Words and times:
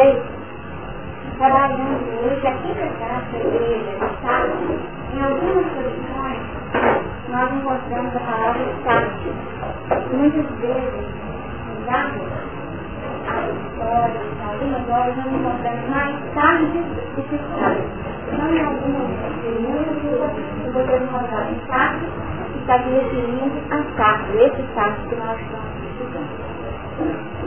feito, 0.00 0.24
trabalhando 1.36 2.00
hoje 2.24 2.46
aqui 2.46 2.68
na 2.68 2.88
casa 2.96 3.26
da 3.32 3.38
igreja, 3.38 3.92
no 4.00 4.06
Estado, 4.06 4.52
em 5.12 5.20
algumas 5.20 5.66
posições, 5.72 6.40
nós 7.28 7.52
encontramos 7.52 8.16
a 8.16 8.20
palavra 8.20 8.62
Estado. 8.62 9.10
Muitas 10.12 10.46
vezes, 10.58 11.06
usamos 11.80 12.22
as 13.28 13.44
histórias, 13.50 14.26
algumas 14.48 14.88
horas, 14.88 15.16
nós 15.16 15.26
encontramos 15.26 15.90
mais 15.90 16.16
tarde 16.34 16.78
do 17.16 17.22
que 17.28 17.38
tarde. 17.60 17.84
Então, 18.32 18.54
em 18.54 18.64
algumas 18.64 19.10
testemunhas, 19.20 20.04
eu 20.64 20.72
vou 20.72 20.82
ter 20.86 21.02
encontrado 21.02 21.50
um 21.50 21.60
fato 21.66 22.00
que 22.52 22.58
está 22.60 22.78
se 22.78 22.88
referindo 22.88 23.52
a 23.70 23.82
fato, 23.96 24.32
esse 24.38 24.62
fato 24.74 25.08
que 25.08 25.16
nós 25.16 25.38
estamos 25.40 25.74
estudando. 25.90 27.39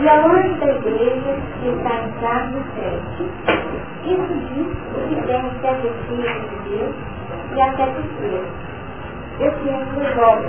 E 0.00 0.08
a 0.08 0.26
longe 0.26 0.54
da 0.54 0.70
igreja 0.72 1.36
está 1.62 1.94
em 1.94 2.12
Carlos 2.20 2.64
7. 2.74 3.62
Isso 4.04 4.34
diz 4.48 4.66
que 5.08 5.26
tem 5.26 5.42
sete 5.60 5.88
filhos 6.08 6.50
de 6.50 6.70
Deus 6.70 6.94
e 7.54 7.60
a 7.60 7.76
sete 7.76 8.00
estrelas. 8.00 8.48
Esse 9.38 9.68
ano 9.68 10.00
resolve 10.00 10.48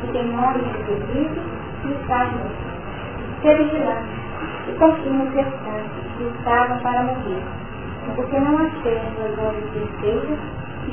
que 0.00 0.12
tem 0.12 0.24
nome 0.32 0.58
de 0.58 0.86
Jesus 0.86 1.30
e 1.84 1.88
junto. 1.88 2.70
Ser 3.42 3.56
vigilante 3.56 4.20
e 4.68 4.72
confirma 4.78 5.24
os 5.24 5.34
restantes 5.34 5.90
que 6.18 6.24
estavam 6.24 6.78
para 6.80 7.02
morrer, 7.02 7.42
porque 8.16 8.38
não 8.38 8.58
achei 8.58 9.00
suas 9.16 9.38
obras 9.38 9.64
perfeitas 9.72 10.38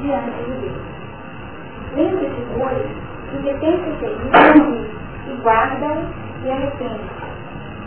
diante 0.02 0.32
de 0.46 0.52
Deus. 0.62 0.82
Lembre-se, 1.96 2.46
pois, 2.58 2.88
do 3.32 3.44
que 3.44 3.54
tem 3.60 3.84
sucedido 3.84 4.88
e 5.28 5.42
guarda 5.42 6.04
e 6.46 6.52
arrepende 6.52 7.27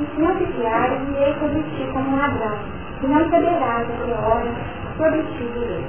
e 0.00 0.06
se 0.06 0.20
não 0.20 0.34
vigiares, 0.34 0.98
irei 1.10 1.34
sobre 1.34 1.62
ti 1.62 1.86
como 1.92 2.16
ladrão, 2.16 2.59
e 3.02 3.06
não 3.06 3.30
saberás 3.30 3.86
a 3.90 4.04
que 4.04 4.10
hora 4.12 5.23
ti 5.23 5.51
virei. 5.54 5.87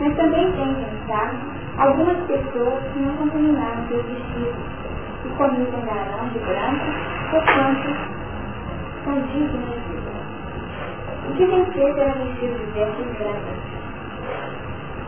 Mas 0.00 0.16
também 0.16 0.52
tem 0.52 0.74
pensado 0.74 1.36
algumas 1.78 2.16
pessoas 2.26 2.82
que 2.92 2.98
não 3.00 3.16
contaminaram 3.16 3.88
seus 3.88 4.04
vestidos, 4.04 4.54
e 5.24 5.28
comigo 5.30 5.76
andarão 5.76 6.28
de 6.28 6.38
branco, 6.38 6.86
porquanto 7.30 7.88
são 9.04 9.14
dignos 9.14 9.74
de 9.74 9.96
Deus. 9.98 10.24
O 11.26 11.32
que 11.34 11.46
feito 11.72 11.98
era 11.98 12.12
vestido 12.12 12.58
de 12.58 12.70
vestes 12.72 13.18
brancas, 13.18 13.58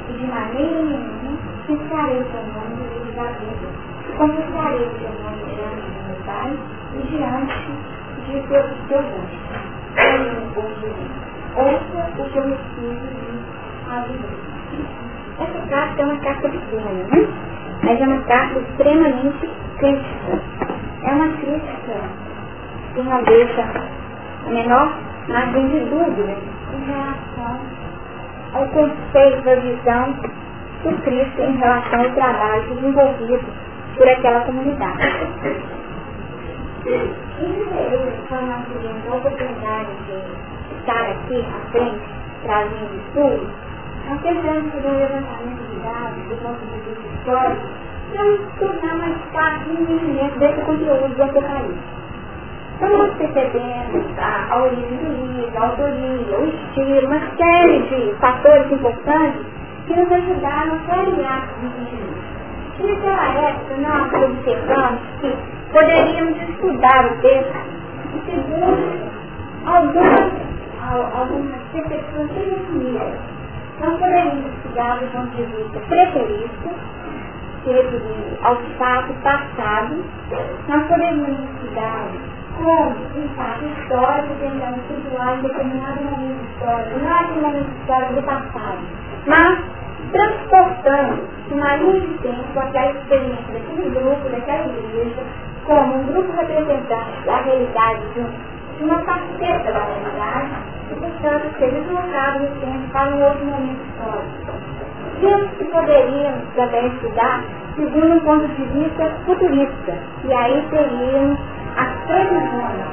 e 0.08 0.12
de 0.14 0.27
maneira 0.27 0.82
nenhuma 0.82 1.38
pensarei 1.66 2.20
o 2.20 2.24
teu 2.24 2.42
nome 2.54 2.77
de 2.91 3.10
Isabel, 3.10 3.86
confessarei 4.16 4.86
o 4.86 4.91
teu 4.91 5.10
nome 5.22 5.42
diante 5.44 5.86
do 5.91 6.08
meu 6.08 6.16
Pai 6.24 6.58
e 6.94 7.06
diante 7.08 7.95
de 8.27 8.48
seus 8.48 8.66
estudantes. 8.72 9.66
Ouça 11.56 11.98
o 12.08 12.28
que 12.28 12.36
eu 12.36 12.44
diz 12.44 12.96
a 13.88 14.05
Essa 15.42 15.60
carta 15.69 16.02
é 16.02 16.05
uma 16.05 16.16
carta 16.19 16.48
pequena, 16.48 16.91
né? 16.92 17.28
mas 17.82 18.00
é 18.00 18.04
uma 18.04 18.22
carta 18.22 18.58
extremamente 18.58 19.50
crítica. 19.78 20.42
É 21.04 21.10
uma 21.12 21.28
crítica 21.28 21.94
que 22.94 23.02
não 23.02 23.22
deixa 23.22 23.64
menor 24.48 24.92
margem 25.28 25.69
de 25.69 25.80
dúvida 25.80 26.36
em 26.74 26.84
relação 26.84 27.60
ao 28.54 28.66
conceito, 28.69 29.50
a 29.50 29.54
visão 29.56 30.12
do 30.82 31.02
Cristo 31.02 31.42
em 31.42 31.56
relação 31.56 32.00
ao 32.00 32.10
trabalho 32.10 32.74
desenvolvido 32.74 33.47
por 33.97 34.08
aquela 34.08 34.41
comunidade. 34.41 34.98
Infelizmente, 36.86 38.22
quando 38.28 38.46
nós 38.46 38.64
tivemos 38.66 39.02
a 39.10 39.16
oportunidade 39.16 39.90
de 40.06 40.78
estar 40.78 41.10
aqui 41.10 41.44
à 41.44 41.70
frente, 41.72 42.00
trazendo 42.42 42.94
estudos, 42.94 43.48
nós 44.08 44.20
tentamos 44.22 44.72
fazer 44.72 44.88
um 44.88 44.98
levantamento 44.98 45.62
de 45.68 45.76
dados 45.80 46.22
do 46.28 46.36
de 46.70 46.78
vista 46.88 47.08
histórico 47.18 47.66
para 48.12 48.25
nos 48.25 48.41
tornar 48.60 48.98
mais 48.98 49.16
fácil 49.32 49.72
o 49.72 49.82
entendimento 49.82 50.38
desse 50.38 50.60
conteúdo 50.60 51.14
do 51.16 51.22
Apocalipse. 51.25 51.96
Então 52.76 52.98
nós 52.98 53.14
percebemos 53.16 54.19
a, 54.19 54.54
a 54.54 54.62
origem 54.62 54.96
do 54.98 55.32
livro, 55.32 55.58
a 55.58 55.66
autoria, 55.66 56.38
o 56.38 56.46
estilo, 56.46 57.06
uma 57.06 57.20
série 57.36 57.82
de 57.88 58.14
fatores 58.20 58.70
importantes 58.70 59.46
que 59.86 59.96
nos 59.96 60.12
ajudaram 60.12 60.75
a 60.75 60.78
clarear 60.86 61.48
o 61.60 61.66
entendimento. 61.66 62.16
E 62.78 62.86
naquela 62.86 63.48
época 63.48 63.76
nós 63.78 64.12
observamos 64.22 65.00
que 65.20 65.36
poderíamos 65.76 66.38
estudar 66.48 67.04
o 67.04 67.20
texto 67.20 67.76
segundo 68.25 69.10
algumas, 69.66 70.32
algumas 71.14 71.60
percepções 71.70 72.31
definidas. 72.31 73.12
Nós 73.81 73.98
poderíamos 73.98 74.47
estudar 74.54 75.00
do 75.00 75.06
ponto 75.12 75.37
de 75.37 75.42
vista 75.42 75.81
preterista, 75.81 76.70
se 77.62 77.72
referindo 77.72 78.38
ao 78.42 78.56
fato 78.78 79.12
passado. 79.22 80.03
Nós 80.66 80.88
poderíamos 80.88 81.41
estudar 81.41 82.08
como 82.56 82.88
um 82.88 83.28
fato 83.37 83.64
histórico 83.66 84.34
tentando 84.41 84.81
situar 84.88 85.38
em 85.38 85.43
determinado 85.43 86.04
momento 86.04 86.43
histórico, 86.54 86.98
não 87.00 87.10
é 87.10 87.26
um 87.26 87.43
momento 87.43 87.70
histórico 87.81 88.14
do 88.14 88.22
passado, 88.22 88.78
mas 89.26 89.58
transportando 90.10 91.28
uma 91.50 91.76
linha 91.76 92.00
de 92.00 92.19
tempo 92.19 92.58
aquela 92.58 92.93
experiência 92.93 93.53
daquele 93.53 93.91
grupo, 93.91 94.28
daquela 94.31 94.66
igreja, 94.69 95.22
como 95.66 95.94
um 95.97 96.04
grupo 96.04 96.32
representante 96.32 97.27
da 97.27 97.37
realidade 97.43 98.03
de, 98.15 98.84
uma 98.84 98.99
faceta 99.04 99.72
da 99.72 99.84
realidade 99.84 100.50
e, 100.91 100.94
portanto, 100.94 101.59
ser 101.59 101.71
deslocado 101.72 102.41
no 102.41 102.60
tempo 102.60 102.91
para 102.93 103.10
um 103.10 103.22
outro 103.25 103.44
momento 103.47 103.81
histórico. 103.87 104.56
Isso 105.22 105.56
que 105.56 105.65
poderíamos 105.65 106.44
também 106.55 106.87
estudar 106.88 107.43
segundo 107.76 108.15
um 108.15 108.21
ponto 108.21 108.49
de 108.49 108.65
vista 108.65 109.10
futurista, 109.26 109.99
e 110.25 110.32
aí 110.32 110.66
teríamos 110.71 111.38
as 111.76 111.88
previsões, 112.06 112.87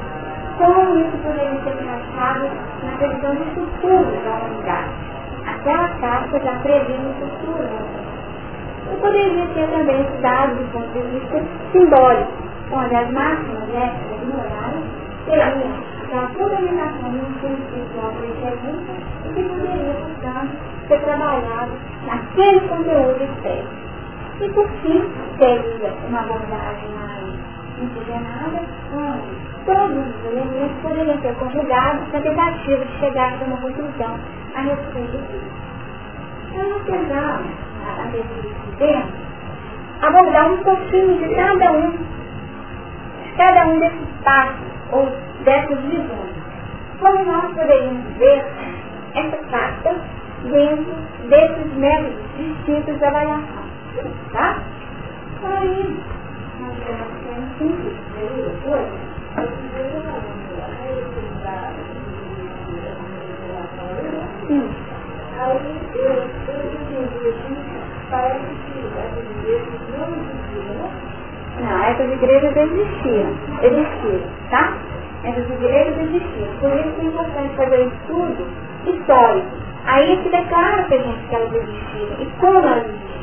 como 0.58 0.98
isso 0.98 1.16
poderia 1.22 1.60
ser 1.62 1.82
encaixado 1.82 2.50
na 2.82 2.96
previsão 2.98 3.34
do 3.34 3.44
futuro 3.54 4.24
da 4.24 4.30
humanidade. 4.30 4.90
Aquela 5.46 5.88
carta 6.00 6.40
já 6.40 6.58
prevendo 6.60 7.10
o 7.10 7.28
futuro 7.28 7.68
E 8.92 8.96
poderia 8.96 9.46
ser 9.54 9.68
também 9.68 10.00
estudado 10.02 10.54
do 10.56 10.72
ponto 10.72 10.92
de 10.92 11.02
vista 11.18 11.42
simbólico, 11.72 12.32
onde 12.74 12.94
as 12.96 13.10
máximas 13.10 13.68
éticas 13.72 14.18
e 14.20 14.26
morais 14.26 14.84
teriam 15.26 15.94
a 16.14 16.28
fundamentação 16.28 17.10
do 17.10 17.18
ensino 17.18 17.58
espiritual 17.58 18.12
perseguida 18.20 18.92
e 19.24 19.34
que 19.34 19.42
poderia, 19.42 19.94
portanto, 19.94 20.52
ser 20.88 21.00
trabalhado 21.00 21.72
naquele 22.06 22.60
conteúdo 22.68 23.22
expresso. 23.22 23.84
E 24.40 24.48
por 24.50 24.68
fim, 24.82 25.04
teria 25.38 25.92
uma 26.08 26.20
abordagem 26.20 26.88
mais 26.90 27.34
oxigenada, 27.82 28.60
onde 28.92 29.44
todos 29.66 30.06
os 30.06 30.24
elementos 30.26 30.82
poderiam 30.82 31.20
ser 31.20 31.34
conjugados 31.34 32.12
na 32.12 32.20
tentativa 32.20 32.84
de 32.84 32.98
chegar 32.98 33.32
a 33.40 33.44
uma 33.44 33.56
conclusão 33.56 34.18
a 34.54 34.60
respeito 34.60 35.16
disso. 35.18 35.64
Então, 36.50 36.68
nós 36.70 36.82
tentamos, 36.84 37.50
a 37.86 38.02
desse 38.10 38.76
tempo, 38.78 39.12
abordar 40.02 40.52
um 40.52 40.56
pouquinho 40.58 41.18
de 41.18 41.34
cada 41.34 41.72
um 41.72 42.14
cada 43.36 43.66
um 43.66 43.78
desses 43.80 44.08
passos 44.24 44.66
ou 44.92 45.06
dessas 45.44 45.78
visões. 45.80 46.34
Como 47.00 47.24
nós 47.24 47.54
poderíamos 47.54 48.16
ver 48.18 48.44
essa 49.14 49.36
carta 49.50 49.94
dentro 50.44 50.94
desses 51.28 51.74
métodos 51.76 52.22
distintos 52.36 52.98
de 52.98 53.04
avaliação. 53.04 53.64
Tá? 54.32 54.58
Aí, 55.42 56.00
nós 56.60 56.76
temos 57.24 57.58
simples, 57.58 57.94
Sim. 64.46 64.70
Aí 65.36 65.80
eu, 65.94 66.04
eu 66.04 66.64
parece 68.10 68.46
que 68.64 68.78
existiam, 68.78 69.66
né? 69.70 69.83
Não, 71.60 71.84
essas 71.84 72.12
igrejas 72.12 72.56
existiam, 72.56 73.30
existiam, 73.62 74.20
tá? 74.50 74.76
Essas 75.24 75.48
igrejas 75.50 75.96
existiam. 75.98 76.48
Por 76.60 76.72
isso 76.72 77.00
é 77.00 77.04
importante 77.04 77.56
fazer 77.56 77.78
um 77.78 77.88
estudo 77.88 78.46
histórico. 78.86 79.46
Aí 79.86 80.12
é 80.12 80.16
que 80.16 80.30
declara 80.30 80.82
para 80.84 80.96
a 80.96 81.00
gente 81.00 81.28
que 81.28 81.34
elas 81.34 81.54
existiram 81.54 82.16
e 82.20 82.26
como 82.40 82.58
elas 82.58 82.84
existiam. 82.86 83.14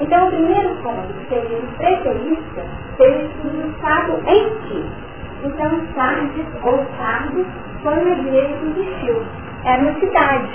Então 0.00 0.26
o 0.26 0.30
primeiro 0.30 0.74
ponto, 0.82 1.12
que 1.12 1.28
seria 1.28 1.58
o 1.58 1.66
preterista, 1.76 2.62
seria 2.96 3.28
o 3.44 3.70
Estado 3.70 4.22
em 4.26 4.48
si. 4.68 4.84
Então 5.44 5.70
Sardes 5.94 6.46
ou 6.62 6.86
Sardes 6.96 7.46
foi 7.82 7.94
uma 7.94 8.10
igreja 8.10 8.54
que 8.54 8.80
existiu. 8.80 9.22
Era 9.64 9.82
uma 9.82 9.94
cidade. 10.00 10.48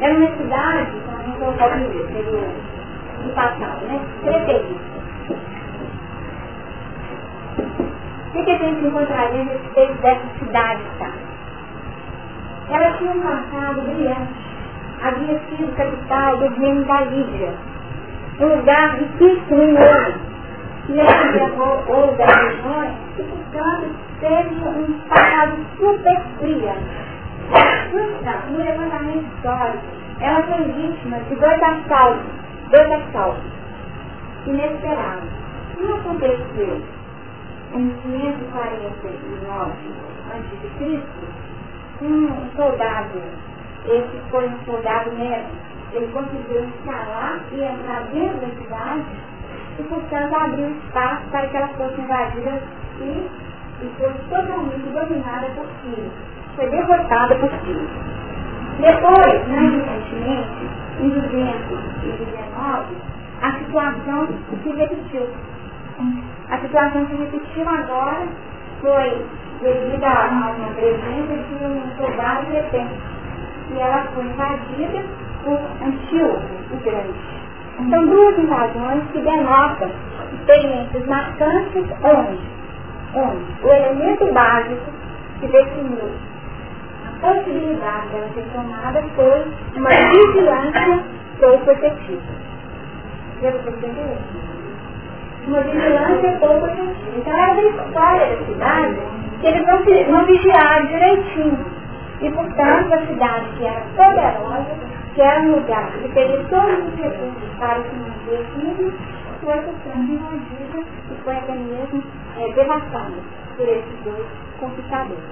Era 0.00 0.14
uma 0.14 0.30
cidade, 0.36 0.92
como 1.04 1.18
a 1.18 1.22
gente 1.22 1.58
pode 1.58 1.88
dizer, 1.88 2.06
seria 2.12 2.48
do 3.24 3.34
passado, 3.34 3.84
né? 3.86 4.00
Preterista. 4.22 4.97
O 7.58 8.44
que, 8.44 8.50
a 8.50 8.58
gente 8.58 8.86
encontraria 8.86 9.40
a 9.40 9.44
respeito 9.44 10.02
dessa 10.02 10.26
cidade, 10.38 10.82
tá? 10.98 11.10
tinha 12.98 13.10
um 13.10 13.20
passado 13.20 13.80
brilhante. 13.82 14.48
Havia 15.02 15.40
sido 15.48 15.76
capital 15.76 16.36
do 16.38 16.48
reino 16.60 16.84
da 16.84 17.00
Lídia, 17.02 17.54
um 18.40 18.56
lugar 18.56 18.98
riquíssimo 18.98 19.62
em 19.62 19.78
ouro. 19.78 20.14
E 20.88 20.92
ele 20.92 21.38
levou 21.38 21.84
ouro 21.86 22.16
das 22.16 22.34
regiões 22.34 22.94
e, 23.18 23.22
portanto, 23.22 23.94
teve 24.20 24.54
um 24.68 24.98
passado 25.08 25.56
super 25.78 26.20
brilhante. 26.40 27.08
No 28.50 28.58
levantamento 28.58 29.26
histórico, 29.36 29.84
ela 30.20 30.42
foi 30.42 30.64
vítima 30.72 31.18
de 31.20 31.34
dois 31.36 31.62
assaltos, 31.62 32.26
dois 32.70 32.92
assaltos 32.92 33.44
inesperados. 34.46 35.28
O 35.74 35.80
que 35.80 35.92
aconteceu 35.92 36.97
em 37.72 37.90
549 37.90 39.72
a.C., 40.30 41.02
um 42.00 42.30
soldado, 42.56 43.20
esse 43.86 44.20
foi 44.30 44.48
um 44.48 44.58
soldado 44.64 45.10
médico, 45.16 45.50
ele 45.92 46.06
conseguiu 46.12 46.64
escalar 46.64 47.40
e 47.52 47.60
entrar 47.60 48.02
dentro 48.12 48.38
da 48.38 48.48
cidade 48.62 49.04
e, 49.78 49.82
portanto, 49.84 50.34
abriu 50.34 50.70
espaço 50.70 51.22
para 51.30 51.48
que 51.48 51.56
ela 51.56 51.68
fosse 51.68 52.00
invadida 52.00 52.62
e, 53.00 53.28
e 53.82 53.90
fosse 53.98 54.18
totalmente 54.28 54.88
dominada 54.90 55.46
por 55.56 55.66
Síria. 55.82 56.10
Foi 56.56 56.68
derrotada 56.68 57.34
por 57.36 57.50
Síria. 57.64 57.88
Depois, 58.78 59.48
mais 59.48 59.72
recentemente, 59.74 60.68
em 61.00 61.08
219, 61.10 62.96
a 63.42 63.52
situação 63.58 64.28
se 64.62 64.70
repetiu. 64.70 65.26
A 66.50 66.58
situação 66.60 67.06
se 67.06 67.14
repetiu 67.14 67.68
agora 67.68 68.26
foi 68.80 69.26
devido 69.60 70.04
a 70.04 70.28
uma 70.28 70.54
presença 70.74 71.36
de 71.36 71.64
um 71.64 71.82
soldado 71.96 72.46
repente. 72.52 72.94
E 73.74 73.78
ela 73.78 74.04
foi 74.14 74.24
invadida 74.24 75.04
por 75.44 75.58
Antíoco, 75.86 76.40
o 76.72 76.76
Grande. 76.78 77.38
São 77.90 78.06
duas 78.06 78.38
invasões 78.38 79.04
que 79.12 79.20
denotam 79.20 79.90
experiências 80.32 81.06
marcantes 81.06 81.84
onde, 82.02 82.40
onde 83.14 83.66
o 83.66 83.68
elemento 83.68 84.32
básico 84.32 84.90
que 85.40 85.46
definiu 85.46 86.10
a 87.04 87.20
possibilidade 87.20 88.08
dela 88.08 88.28
ser 88.34 88.44
tomada 88.52 89.02
foi 89.14 89.44
uma 89.76 89.90
vigilância 89.90 91.04
pouco 91.38 91.70
efetiva. 91.70 92.22
Deu 93.40 93.52
para? 93.52 94.47
Uma 95.48 95.62
vigilância 95.62 96.38
pouco. 96.40 96.68
Então 97.16 97.32
era 97.32 97.54
da 97.54 97.62
história 97.62 98.36
da 98.36 98.44
cidade 98.44 98.96
que 99.40 99.46
eles 99.46 99.66
não, 99.66 100.12
não 100.12 100.26
vigiaram 100.26 100.86
direitinho. 100.86 101.58
E, 102.20 102.30
portanto, 102.30 102.92
a 102.92 103.06
cidade 103.06 103.46
que 103.56 103.64
era 103.64 103.80
poderosa, 103.96 104.76
que 105.14 105.22
era 105.22 105.40
um 105.40 105.54
lugar 105.54 105.90
que 105.92 106.08
teria 106.08 106.44
todos 106.50 106.86
os 106.86 106.94
recursos 107.00 107.48
para 107.58 107.82
se 107.82 107.94
manter 107.96 108.44
firme, 108.54 108.92
foi 109.40 109.54
sendo 109.54 110.12
invadida 110.12 110.80
e 111.10 111.22
foi 111.24 111.36
até 111.36 111.54
mesmo 111.54 112.02
é, 112.38 112.52
devastada 112.52 113.14
por 113.56 113.68
esses 113.68 114.04
dois 114.04 114.26
conquistadores. 114.60 115.24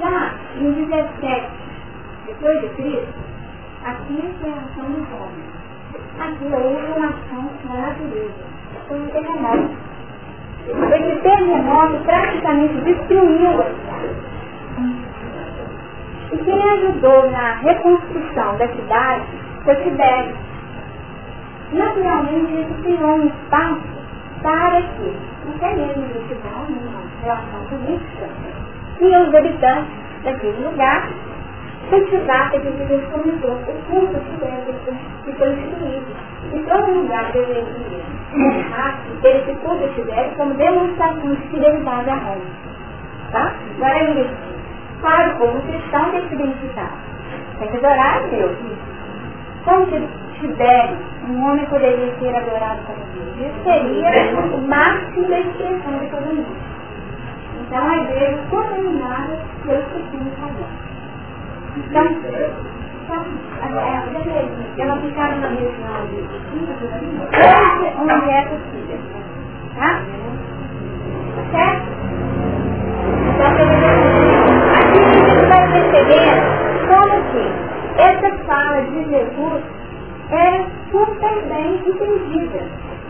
Já 0.00 0.34
no 0.56 0.72
17 0.72 1.46
depois 2.26 2.60
de 2.60 2.68
Cristo, 2.70 3.14
aqui 3.84 4.34
é 4.42 4.48
a 4.48 4.56
ação 4.56 4.90
do 4.90 5.22
homem. 5.22 5.53
Aqui 6.20 6.44
houve 6.44 6.92
uma 6.96 7.08
ação 7.08 7.50
natureza. 7.74 8.32
Foi 8.88 9.00
um 9.00 9.06
terremoto. 9.08 9.70
Esse 10.66 11.20
terremoto 11.20 12.04
praticamente 12.04 12.74
destruiu 12.80 13.60
a 13.60 13.64
cidade. 13.64 14.34
E 16.32 16.38
quem 16.38 16.72
ajudou 16.72 17.30
na 17.30 17.54
reconstrução 17.56 18.56
da 18.56 18.68
cidade 18.68 19.24
foi 19.64 19.76
Tibério. 19.76 20.36
Naturalmente, 21.72 22.60
isso 22.60 22.82
criou 22.82 23.16
um 23.16 23.26
espaço 23.26 23.82
para 24.42 24.82
que, 24.82 25.16
até 25.54 25.74
mesmo 25.74 26.02
no 26.02 26.28
numa 26.70 27.02
relação 27.22 27.64
política, 27.68 28.28
que 28.98 29.04
os 29.04 29.34
habitantes 29.34 30.04
daquele 30.22 30.64
lugar 30.64 31.08
cultivassem 31.90 32.58
aquilo 32.58 32.76
que 32.76 32.84
Deus 32.84 33.04
comentou, 33.06 33.52
o 33.52 33.74
culto 33.88 34.20
que 35.24 35.32
foi 35.32 35.48
instituído. 35.52 36.06
E 36.52 36.58
todo 36.60 36.90
lugar 36.92 37.32
deveria 37.32 37.64
honrar 38.34 38.98
ter 39.22 39.36
esse 39.36 39.54
culto 39.60 39.88
tivesse 39.94 40.34
como 40.36 40.54
demonstração 40.54 41.34
de 41.34 41.40
fidelidade 41.48 42.10
a 42.10 42.14
Roma. 42.14 42.40
Tá? 43.32 43.54
Agora 43.76 44.10
isso. 44.10 44.54
Para 45.00 45.34
o 45.34 45.38
povo 45.38 45.60
cristão 45.62 46.10
tem 46.10 46.22
que 46.22 46.28
se 46.28 46.34
identificar. 46.34 46.90
Tem 47.58 47.68
que 47.68 47.76
adorar 47.76 48.16
a 48.16 48.26
Deus. 48.28 48.56
Como 49.64 49.86
Tibério, 50.40 50.96
um 51.28 51.44
homem 51.46 51.64
poderia 51.66 52.12
ser 52.18 52.36
adorado 52.36 52.80
como 52.86 52.98
Deus? 53.14 53.50
Isso 53.50 53.64
seria 53.64 54.56
o 54.56 54.68
máximo 54.68 55.28
da 55.28 55.40
expressão 55.40 55.98
de 55.98 56.06
todo 56.10 56.34
mundo. 56.34 56.56
Então 57.60 57.88
a 57.88 57.96
igreja 57.96 58.38
contaminada 58.50 59.38
pelos 59.64 59.84
costumes 59.86 60.34
pagãos. 60.34 60.83
Então, 61.76 62.04
então 63.04 63.24
elas 64.78 65.00
ficaram 65.02 65.40
na 65.40 65.48
região 65.48 66.06
de 66.08 66.18
onde 68.00 68.30
é 68.30 68.42
possível. 68.42 68.98
Tá? 69.74 69.90
Certo? 71.50 71.94
Então, 73.34 73.46
aqui 73.46 73.62
a 73.62 75.14
gente 75.28 75.46
vai 75.48 75.64
perceber 75.72 76.28
como 76.88 77.14
que 77.32 77.44
essa 78.00 78.30
fala 78.44 78.80
de 78.82 79.00
Jesus 79.08 79.62
é 80.30 80.64
super 80.90 81.36
bem 81.48 81.82
entendida. 81.86 82.62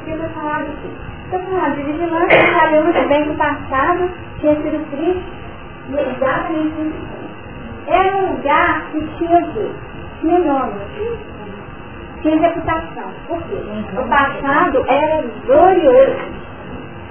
Pelo 0.04 0.28
falado 0.30 0.68
aqui. 0.68 0.90
Estou 1.24 1.40
falando 1.40 1.76
de 1.76 1.82
vigilância, 1.82 2.38
sabemos 2.58 3.08
bem 3.08 3.24
que 3.24 3.30
o 3.30 3.36
passado 3.36 4.10
tinha 4.40 4.54
sido 4.56 4.90
triste 4.90 5.24
e 5.88 5.94
exatamente 5.94 6.80
isso. 6.80 7.23
Era 7.86 8.16
um 8.16 8.32
lugar 8.32 8.86
que 8.90 9.00
tinha 9.18 9.38
o 9.38 9.52
quê? 9.52 9.70
Tinha 10.20 10.38
nome, 10.38 10.74
tinha 12.22 12.40
reputação. 12.40 13.10
Por 13.26 13.42
quê? 13.42 13.56
O 13.98 14.08
passado 14.08 14.84
era 14.88 15.24
glorioso. 15.46 16.44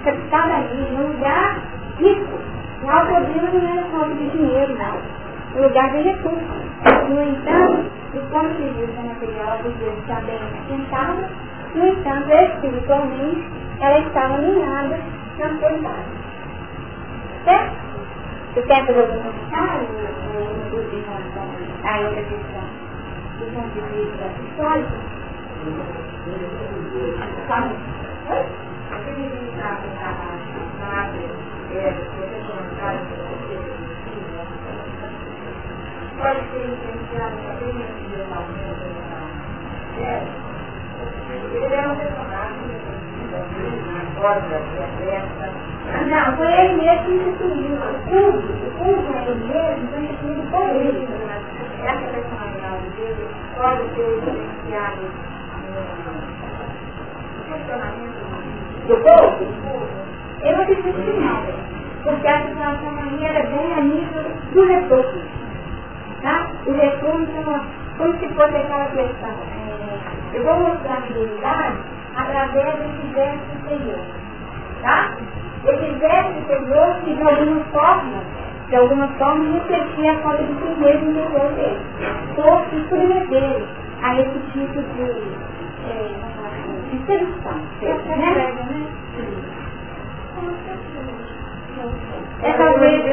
Capital 0.03 0.47
da 0.47 0.59
ilha, 0.61 0.99
um 0.99 1.07
lugar 1.13 1.59
rico. 1.99 2.39
Lá 2.83 3.03
o 3.03 3.05
problema 3.05 3.49
não 3.53 3.71
era 3.71 3.83
falta 3.89 4.15
de 4.15 4.29
dinheiro, 4.31 4.75
não. 4.77 5.59
Um 5.59 5.63
lugar 5.63 5.91
de 5.91 6.01
recursos. 6.01 6.63
No 7.09 7.21
entanto, 7.21 7.91
o 8.15 8.19
ponto 8.31 8.53
de 8.55 8.69
vista 8.69 9.01
material 9.01 9.57
dos 9.63 9.73
Deus 9.75 9.97
está 9.99 10.15
bem 10.21 10.39
assentada, 10.65 11.29
no 11.75 11.87
entanto, 11.87 12.31
espiritualmente, 12.31 13.47
ela 13.79 13.99
estava 13.99 14.37
minada 14.39 14.99
na 15.37 15.45
autoridade. 15.45 16.23
Certo? 17.45 17.92
Você 18.53 18.61
quer 18.67 18.85
algum 18.99 19.17
comentário 19.17 19.87
em 20.93 21.01
relação 21.01 21.45
a 21.83 21.99
outra 22.01 22.21
questão? 22.21 22.65
Do 23.39 23.45
ponto 23.51 23.73
de 23.73 23.81
vista 23.97 24.25
histórico? 24.45 24.93
Pode 36.19 36.39
ser 36.51 36.63
influenciado 36.69 37.35
apenas 37.49 37.89
individualmente 37.89 38.85
É. 39.97 40.03
Ele 41.55 41.73
é 41.73 41.87
um 41.87 41.95
personagem 41.95 42.63
não, 46.07 46.37
foi 46.37 46.51
ele 46.51 46.73
mesmo 46.81 47.05
que 47.05 47.29
instituiu. 47.29 47.75
O 47.75 47.79
culto, 48.09 48.47
o 48.53 48.71
culto 48.77 49.09
é 49.13 49.23
ele 49.27 49.43
mesmo, 49.45 49.87
foi 49.91 50.03
instituído 50.03 50.43
por 50.51 50.69
ele. 50.69 51.07
Essa 51.83 52.07
personalidade 52.07 52.89
dele 52.95 53.27
pode 53.57 53.83
ser 53.95 54.07
influenciada 54.17 55.05
no 55.69 55.81
funcionamento 57.49 58.23
do 58.87 58.95
povo? 58.97 59.37
Eu 60.41 60.61
acredito 60.61 60.93
que 60.93 61.11
não, 61.19 61.39
porque 62.03 62.27
a 62.27 62.35
aí 62.35 63.25
era 63.25 63.43
bem 63.47 63.73
a 63.73 63.81
nível 63.81 64.23
do 64.53 64.65
recurso. 64.65 65.21
Tá? 66.21 66.47
O 66.65 66.71
recurso, 66.73 67.31
como 67.97 68.19
se 68.19 68.27
fosse 68.29 68.55
aquela 68.55 68.85
questão. 68.87 69.29
É, 69.29 70.37
eu 70.37 70.43
vou 70.43 70.59
mostrar 70.59 70.97
a 70.97 71.01
fidelidade 71.01 71.77
através 72.15 72.75
desse 72.75 73.13
verso 73.13 73.39
superior. 73.53 73.99
Tá? 74.81 75.17
Esse 75.65 75.91
verso 75.99 76.33
superior 76.41 76.95
que 77.05 77.15
de 77.15 77.23
alguma 77.23 77.63
forma, 77.71 78.23
de 78.67 78.75
alguma 78.75 79.07
forma, 79.07 79.53
refletia 79.53 80.11
a 80.11 80.17
forma 80.17 80.43
de 80.43 80.53
primeiro 80.55 81.09
interior 81.09 81.51
dele. 81.53 81.79
Por 82.35 82.65
se 82.69 82.89
submeter 82.89 83.63
a 84.01 84.19
esse 84.19 84.39
tipo 84.51 84.81
de, 84.81 85.03
é, 85.89 86.11
de 86.91 87.05
sedução. 87.05 87.57
Né? 87.81 88.53
É 92.43 92.51
talvez, 92.53 93.03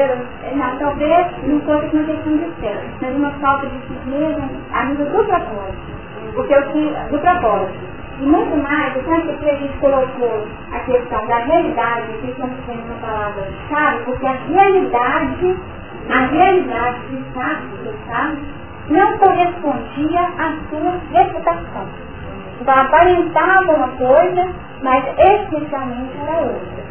não, 0.53 0.77
talvez 0.77 1.27
não 1.47 1.59
fosse 1.61 1.95
uma 1.95 2.03
questão 2.03 2.37
de 2.37 2.51
ser, 2.59 2.77
mas 3.01 3.15
uma 3.15 3.31
falta 3.39 3.67
de 3.67 3.79
firmeza 3.87 4.41
a 4.73 4.85
nível 4.85 5.05
do 5.05 5.23
propósito. 5.23 6.01
Porque 6.35 6.53
o 6.53 6.71
que, 6.71 6.93
do 7.09 7.19
propósito. 7.19 8.00
E 8.21 8.23
muito 8.23 8.55
mais, 8.55 8.95
o 8.95 9.03
tanto 9.03 9.35
que 9.39 9.49
a 9.49 9.55
gente 9.55 9.77
colocou 9.79 10.47
a 10.71 10.79
questão 10.81 11.25
da 11.25 11.37
realidade, 11.37 12.13
que 12.21 12.29
estamos 12.29 12.55
tendo 12.67 12.83
uma 12.83 12.99
palavra-chave, 13.01 14.03
porque 14.05 14.27
a 14.27 14.37
realidade, 14.47 15.57
a 16.07 16.19
realidade 16.27 16.99
Estado, 17.15 17.67
do 17.83 17.89
Estado, 17.89 18.37
não 18.89 19.17
correspondia 19.17 20.21
à 20.21 20.55
sua 20.69 20.99
reputação. 21.11 21.87
Então 22.61 22.75
aparentava 22.75 23.71
uma 23.71 23.87
coisa, 23.87 24.49
mas 24.83 25.03
essencialmente 25.17 26.11
era 26.21 26.41
outra. 26.41 26.83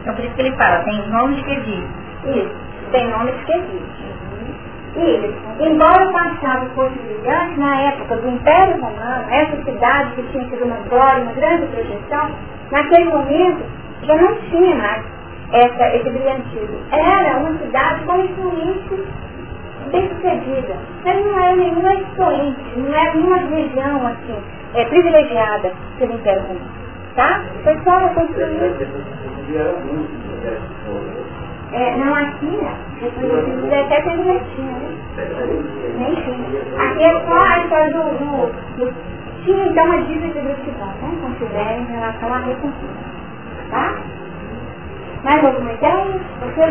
Então 0.00 0.14
por 0.14 0.24
isso 0.24 0.34
que 0.34 0.40
ele 0.40 0.56
fala, 0.56 0.80
tem 0.80 1.08
nomes 1.08 1.44
que 1.44 1.52
existem. 1.52 1.88
Isso, 2.24 2.56
tem 2.90 3.08
nomes 3.10 3.34
que 3.44 3.52
existem. 3.52 4.10
E, 4.96 5.34
embora 5.60 6.08
o 6.08 6.12
passado 6.12 6.68
fosse 6.74 6.98
brilhante, 6.98 7.60
na 7.60 7.80
época 7.80 8.16
do 8.16 8.28
Império 8.28 8.74
Romano, 8.80 9.24
essa 9.30 9.62
cidade 9.62 10.14
que 10.16 10.22
tinha 10.32 10.48
sido 10.48 10.64
uma 10.64 10.78
glória, 10.88 11.22
uma 11.22 11.32
grande 11.32 11.66
projeção, 11.66 12.30
naquele 12.72 13.04
momento 13.04 13.62
já 14.02 14.16
não 14.16 14.34
tinha 14.50 14.74
mais 14.76 15.04
essa, 15.52 15.96
esse 15.96 16.10
brilhantismo. 16.10 16.78
Era 16.90 17.38
uma 17.38 17.58
cidade 17.58 18.04
com 18.04 18.16
influência 18.16 18.98
bem 19.90 20.08
sucedida. 20.08 20.76
Mas 21.04 21.24
não 21.24 21.38
era 21.38 21.56
nenhuma 21.56 21.94
expoente, 21.94 22.60
não 22.76 22.94
era 22.94 23.14
nenhuma 23.14 23.36
região 23.38 24.06
assim, 24.06 24.38
é, 24.74 24.84
privilegiada 24.86 25.72
pelo 25.98 26.14
Império 26.14 26.42
Romano. 26.42 26.80
Tá? 27.14 27.42
Foi 27.64 27.78
só 27.84 27.98
uma 27.98 28.08
construção. 28.10 28.50
É, 31.72 31.96
não, 31.96 32.14
aqui 32.14 32.46
né? 32.46 32.74
Depois 33.00 33.46
de 33.46 33.52
17 33.62 34.08
ele 34.08 34.24
já 34.24 34.38
tinha, 34.54 34.72
né? 34.72 34.90
Nem 35.98 36.14
tinha. 36.16 36.84
Aqui 36.84 37.04
é 37.04 37.26
só 37.26 37.38
a 37.38 37.58
história 37.60 37.92
do, 37.92 38.02
do, 38.18 38.30
do 38.76 38.94
tinha 39.44 39.66
então 39.66 39.84
uma 39.84 40.02
dívida 40.02 40.28
de 40.28 40.40
gratidão, 40.40 40.86
né? 40.86 41.18
Quando 41.20 41.38
tiver 41.38 41.78
em 41.78 41.84
relação 41.84 42.34
à 42.34 42.38
recompensa. 42.38 43.10
Tá? 43.70 43.94
Mais 45.22 45.44
alguma 45.44 45.72
ideia? 45.72 46.20
Você? 46.40 46.66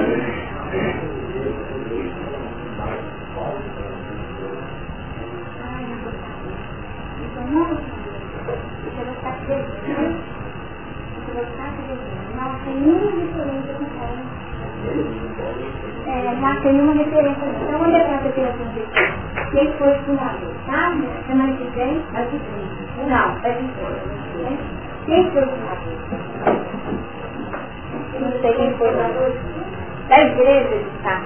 Não, 12.35 12.59
feliz. 12.59 13.35
Não 13.35 13.61
tem 13.63 13.75
com 13.75 14.38
é, 14.89 16.35
não 16.41 16.61
tem 16.61 16.73
nenhuma 16.73 16.93
referência. 16.93 17.45
Então, 17.45 17.81
onde 17.81 17.95
é 17.95 18.03
que 18.03 18.11
essa 18.11 18.29
criação 18.29 18.65
Quem 19.51 19.73
foi 19.73 19.93
fundador? 20.05 20.53
Tá? 20.65 20.93
Semana 21.27 21.53
que 21.53 21.63
vem, 21.75 22.03
a 22.15 22.21
de 22.21 22.39
frente. 22.39 22.79
Não, 23.07 23.37
é 23.43 23.51
de 23.51 23.67
frente. 23.73 24.59
Quem 25.05 25.31
foi 25.31 25.45
fundador? 25.45 26.59
Não 28.19 28.31
sei 28.41 28.53
quem 28.53 28.73
foi 28.77 28.91
fundador. 28.91 29.33
Da 30.09 30.19
igreja 30.23 30.77
de 30.77 31.03
Sá. 31.03 31.21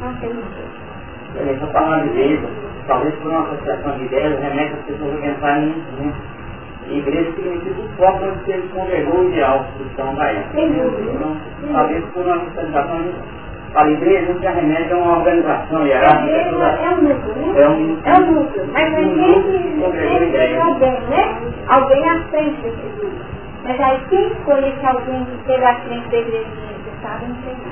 Não 0.00 0.14
sei. 0.18 0.30
Ele 1.36 1.50
está 1.52 1.66
falando 1.68 2.02
de 2.02 2.08
igreja, 2.08 2.48
talvez 2.88 3.14
por 3.16 3.30
uma 3.30 3.42
associação 3.42 3.98
de 3.98 4.04
ideias, 4.04 4.40
remete 4.40 4.74
as 4.74 4.84
pessoas 4.86 5.14
a 5.14 5.20
pensarem 5.20 5.66
nisso, 5.66 5.92
né? 6.00 6.12
Igreja 6.98 7.32
significa 7.32 7.80
o 7.80 7.88
foco 7.96 8.24
onde 8.24 8.44
se 8.44 8.68
congregou 8.68 9.20
o 9.20 9.28
ideal 9.28 9.66
da 10.16 10.30
época. 10.30 10.60
Então, 10.60 11.36
talvez 11.72 12.04
por 12.06 12.26
uma 12.26 12.38
socialização 12.40 13.04
a 13.74 13.88
igreja 13.88 14.32
não 14.32 14.40
se 14.40 14.46
arremete 14.46 14.92
a 14.92 14.96
uma 14.96 15.18
organização 15.18 15.86
hierárquica. 15.86 16.34
É 16.34 16.90
um 16.90 17.02
núcleo, 17.02 17.34
né? 17.36 17.60
É 17.60 17.68
um, 17.68 18.00
é 18.04 18.14
um 18.18 18.32
núcleo. 18.32 18.66
Mas 18.72 18.94
a 18.94 19.00
gente 19.00 20.32
tem 20.32 20.60
alguém, 20.60 21.00
né? 21.08 21.40
Alguém 21.68 22.08
à 22.08 22.18
frente 22.24 22.60
desse 22.62 22.98
grupo. 22.98 23.16
Mas 23.62 23.80
aí 23.80 24.00
quem 24.08 24.30
foi 24.44 24.68
esse 24.68 24.86
alguém 24.86 25.24
que 25.24 25.34
esteve 25.36 25.64
à 25.64 25.74
frente 25.82 26.08
da 26.08 26.18
igreja 26.18 26.48
de 26.48 26.90
Estado, 26.96 27.26
não 27.28 27.36
sei 27.44 27.54
não. 27.54 27.70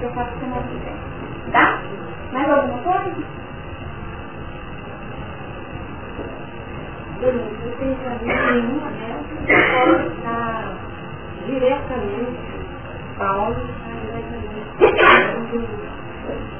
Eu 0.00 0.10
faço 0.10 0.30
que 0.38 0.44
vem. 0.44 1.52
Tá? 1.52 1.78
Mais 2.32 2.50
alguma 2.50 2.78
coisa? 2.78 3.43
Você 7.24 7.70
tem 7.78 7.94
que 7.94 8.26
nenhuma 8.26 8.90
delas 8.90 10.12
está 10.12 10.74
diretamente, 11.46 12.38
Paulo 13.16 13.56
está. 13.56 13.94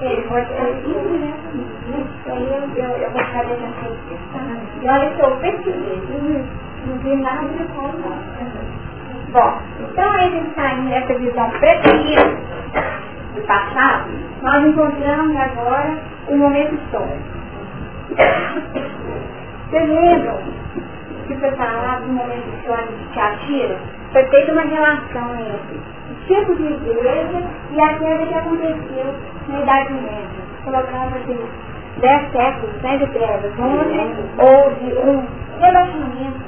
Ele 0.00 0.22
pode 0.22 0.46
ser 0.48 0.86
indiretamente. 0.86 2.30
Aí 2.30 2.48
eu, 2.48 2.62
eu, 2.82 2.90
eu 2.96 3.10
fazer 3.10 3.52
essa 3.52 3.88
questão. 4.08 4.46
E 4.80 4.88
olha 4.88 5.10
que 5.10 5.20
eu 5.20 5.36
pesquisei, 5.36 6.44
não 6.86 6.98
vi 6.98 7.16
nada 7.16 7.46
de 7.46 7.64
Paulo. 7.74 8.02
Bom, 9.32 9.60
então 9.80 10.12
a 10.12 10.18
gente 10.30 10.54
saindo 10.54 10.88
dessa 10.88 11.18
visão 11.18 11.50
preferida 11.50 12.36
do 13.34 13.42
passado, 13.46 14.10
nós 14.40 14.64
encontramos 14.64 15.36
agora 15.36 15.98
o 16.28 16.36
momento 16.38 16.74
histórico. 16.74 17.34
Vocês 19.74 19.90
lembram 19.90 20.38
que 21.26 21.34
foi 21.34 21.50
falado 21.56 22.06
no 22.06 22.12
momento 22.12 22.48
histórico 22.58 22.92
de 22.92 23.12
Tiatira? 23.12 23.76
Foi 24.12 24.24
feita 24.26 24.52
uma 24.52 24.62
relação 24.62 25.34
entre 25.34 25.80
o 26.12 26.26
tipo 26.28 26.54
de 26.54 26.90
igreja 26.90 27.42
e 27.72 27.82
a 27.82 27.94
que 27.98 28.34
aconteceu 28.34 29.14
na 29.48 29.60
Idade 29.62 29.94
Média. 29.94 30.44
Colocando 30.62 31.16
assim, 31.16 31.40
dez 31.98 32.30
séculos 32.30 32.82
né, 32.82 32.98
de 32.98 33.06
trevas, 33.08 33.52
onde 33.58 34.14
houve 34.38 35.10
um 35.10 35.26
relacionamento 35.58 36.40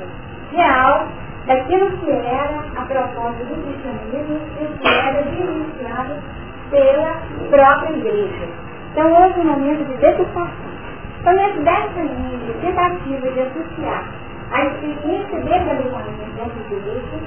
real 0.52 1.09
daquilo 1.49 1.90
que 1.99 2.11
era 2.12 2.62
a 2.76 2.85
proposta 2.85 3.45
do 3.45 3.61
cristianismo 3.61 4.40
e 4.61 4.78
que 4.78 4.87
era 4.87 5.23
denunciado 5.23 6.14
pela 6.71 7.16
própria 7.50 7.97
igreja. 7.97 8.49
Então 8.92 9.12
houve 9.12 9.40
um 9.40 9.45
momento 9.47 9.85
de 9.85 9.97
deturpação. 9.97 10.65
Somente 11.26 11.59
dessa 11.59 12.00
linha 12.02 12.38
de 12.38 12.52
tentativa 12.61 13.28
de 13.33 13.40
associar 13.40 14.04
a 14.52 14.64
experiência 14.64 15.40
desse 15.40 15.71
aleitamento 15.71 16.23
dentro 16.37 16.62
da 16.71 16.76
igreja, 16.76 17.18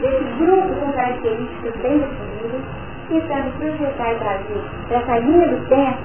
desse 0.00 0.24
grupo 0.38 0.74
com 0.74 0.92
características 0.92 1.76
bem 1.80 1.98
definidas, 1.98 2.60
tentando 3.08 3.58
projetar 3.58 4.12
e 4.12 4.18
trazer 4.18 4.64
dessa 4.90 5.18
linha 5.20 5.48
do 5.48 5.66
tempo 5.66 5.98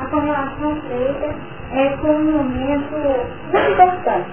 a 0.00 0.06
correlação 0.06 0.76
feita 0.88 1.34
é 1.72 1.88
com 1.98 2.12
um 2.12 2.32
momento 2.32 2.96
muito 3.52 3.72
importante. 3.72 4.30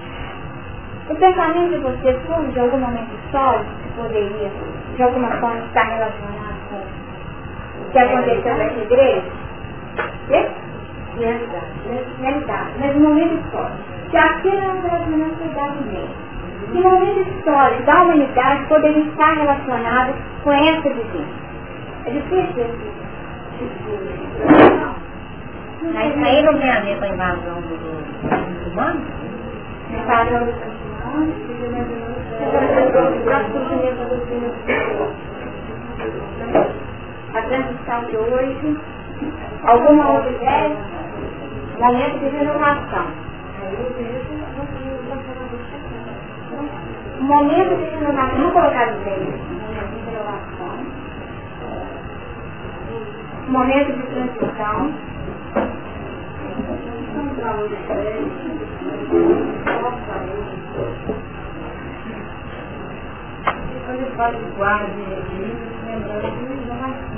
O 1.10 1.14
pensamento 1.16 1.68
de 1.68 1.78
vocês 1.80 2.16
surge 2.26 2.50
de 2.50 2.60
algum 2.60 2.78
momento 2.78 3.14
histórico 3.26 3.70
que 3.82 3.88
poderia, 3.90 4.50
de 4.96 5.02
alguma 5.02 5.30
forma, 5.32 5.66
estar 5.66 5.84
relacionado 5.84 6.70
com 6.70 6.76
o 6.76 7.90
que 7.90 7.98
aconteceu 7.98 8.54
nessa 8.54 8.80
igreja? 8.80 9.22
Realidade, 11.18 11.66
né? 11.86 12.04
realidade, 12.20 12.70
mas 12.78 12.96
momento 12.96 13.34
histórico. 13.34 13.78
Que 14.10 14.16
aquilo 14.16 14.58
é 14.58 14.68
um 14.68 14.80
relacionamento 14.82 15.34
da 15.36 15.44
idade 15.46 15.84
média. 15.84 16.24
Que 16.72 16.80
momento 16.80 17.28
histórico 17.28 17.82
da 17.82 18.02
humanidade 18.02 18.66
poderia 18.66 19.04
estar 19.04 19.32
relacionado 19.34 20.14
com 20.42 20.52
essa 20.52 20.88
vivência. 20.88 21.44
É 22.06 22.10
difícil 22.10 22.66
Mas 25.92 26.22
aí 26.22 26.42
não 26.42 26.58
tem 26.58 26.70
a 26.70 26.80
ver 26.80 26.98
com 26.98 27.04
a 27.04 27.08
invasão 27.08 27.60
do, 27.62 27.76
do 28.64 28.70
humano? 28.70 29.00
Invasão 29.90 30.46
do 30.46 30.74
a 37.34 37.42
transição 37.42 38.04
de 38.06 38.16
hoje, 38.16 38.78
alguma 39.64 40.12
outra 40.12 40.30
ideia? 40.30 40.76
Momento 41.78 42.18
de 42.18 42.28
renovação. 42.36 43.06
Momento 47.20 47.76
de 47.76 47.84
renovação. 47.90 48.36
Vamos 48.36 48.52
colocar 48.52 48.88
o 48.88 49.00
Momento 49.04 49.90
de 49.90 49.98
renovação. 50.10 50.74
Momento 53.48 53.92
de 53.92 54.02
transição. 54.02 54.78
Quando 63.86 64.16
fala 64.16 64.32
de 64.32 64.44
guarda 64.56 64.86
de 64.86 65.74
lembrando 65.86 66.30
de 66.38 66.52
inovação. 66.64 67.13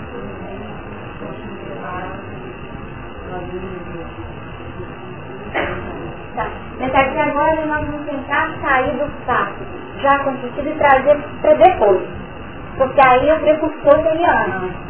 Tá. 6.37 6.51
Mas 6.79 6.95
aqui 6.95 7.19
agora 7.19 7.67
nós 7.67 7.87
vamos 7.87 8.05
tentar 8.07 8.51
sair 8.61 8.93
do 8.99 9.07
fato 9.25 9.65
já 10.03 10.17
acontecido 10.17 10.69
e 10.69 10.75
trazer 10.75 11.17
para 11.41 11.55
depois. 11.55 12.03
Porque 12.77 13.01
aí 13.01 13.33
o 13.33 13.41
precursor 13.41 14.03
seria 14.03 14.33
antes. 14.33 14.87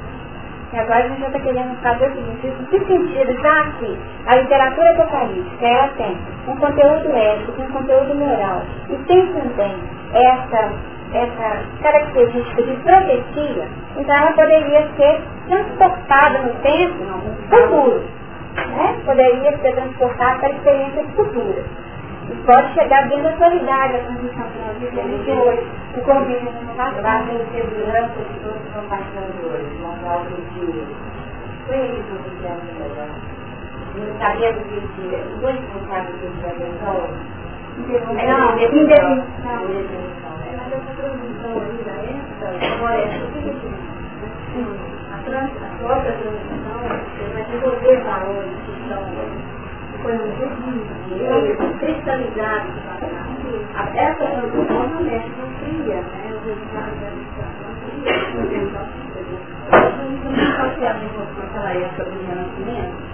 E 0.73 0.79
agora 0.79 1.05
a 1.05 1.09
gente 1.09 1.21
já 1.21 1.27
está 1.29 1.39
querendo 1.39 1.81
fazer 1.81 2.11
o 2.11 2.15
seguinte, 2.15 2.67
que 2.69 2.85
sentido, 2.85 3.41
já 3.41 3.65
que 3.79 3.99
a 4.27 4.37
literatura 4.37 4.91
apocalíptica, 4.91 5.67
ela 5.67 5.89
tem 5.97 6.19
um 6.49 6.57
conteúdo 6.57 7.13
ético, 7.13 7.63
um 7.63 7.73
conteúdo 7.73 8.15
moral, 8.17 8.63
e 8.91 8.97
tem 9.05 9.27
também 9.33 9.77
essa, 10.13 10.73
essa 11.13 11.65
característica 11.83 12.63
de 12.63 12.77
profecia, 12.77 13.69
então 13.97 14.17
ela 14.17 14.33
poderia 14.33 14.89
ser 14.97 15.23
transportada 15.49 16.39
no 16.41 16.55
tempo 16.61 17.05
futuro. 17.49 18.05
Né? 18.57 18.97
Poderia 19.05 19.59
ser 19.59 19.75
transportada 19.75 20.39
para 20.41 20.51
experiências 20.51 21.07
futuras. 21.15 21.65
E 22.31 22.35
pode 22.45 22.75
chegar 22.75 23.09
bem 23.09 23.23
da 23.23 23.31
atualidade 23.31 23.97
a 23.97 23.99
transição 24.01 24.47
que 24.51 24.59
nós 24.59 24.79
vivemos 24.79 25.29
hoje, 25.29 25.67
o 25.97 26.01
convívio 26.01 26.51
no 26.51 26.75
passado. 26.75 27.07
A 27.07 27.35
insegurança 27.35 28.15
que 28.15 28.41
todos 28.41 28.67
estão 28.67 28.83
passando 28.89 29.47
hoje, 29.47 29.77
uma 29.81 29.93
falta 29.99 30.31
de... 30.31 30.87
Foi 31.67 31.77
isso 31.77 32.23
que 32.25 32.31
fizemos 32.31 32.65
melhor. 32.79 33.09
Não 33.95 34.19
sabemos 34.19 34.63
que 34.67 35.07
os 35.07 35.41
dois 35.41 35.57
responsáveis 35.61 36.17
que 36.21 36.27
intervenção 36.27 37.37
não, 37.77 38.55
indefinição. 38.55 40.36
Essa 40.67 40.93
que 45.49 45.65
a 45.65 45.79
própria 45.79 46.13
você 46.17 47.25
vai 47.33 47.45
que 47.45 47.59
cria, 55.61 55.97
né? 55.97 56.27
Situação 59.67 60.11
não 60.11 60.57
pode 60.57 60.75
ser 60.79 60.87
a 60.87 60.95
mesma 60.95 61.27
coisa 61.27 61.43
naquela 61.43 61.73
época 61.73 62.05
do 62.05 62.27
renascimento. 62.27 63.06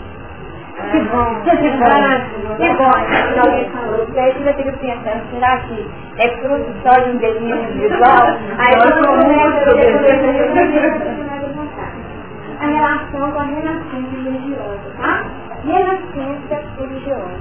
Que 0.91 0.99
bom, 1.01 1.41
que 1.45 1.51
bom, 1.53 2.11
que 2.57 2.69
bom, 2.75 2.91
que 3.33 3.39
alguém 3.39 3.71
falou, 3.71 4.07
aí 4.17 4.33
você 4.33 4.53
fica 4.55 4.73
pensando, 4.73 5.23
será 5.31 5.53
que 5.61 5.91
é 6.19 6.29
fruto 6.39 6.73
só 6.83 6.93
de 7.01 7.11
um 7.11 7.17
delírio 7.19 7.63
individual? 7.63 8.27
Aí 8.59 8.75
eu 8.75 8.93
começo 9.07 9.71
a 12.61 12.67
relação 12.67 13.33
com 13.33 13.39
a 13.39 13.45
renascença 13.45 14.17
religiosa, 14.25 14.87
tá? 15.01 15.25
Renascença 15.65 16.57
religiosa. 16.79 17.41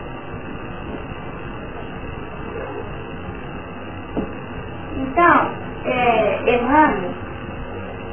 Então, 4.98 5.51
é, 5.86 6.55
Emmanuel 6.55 7.12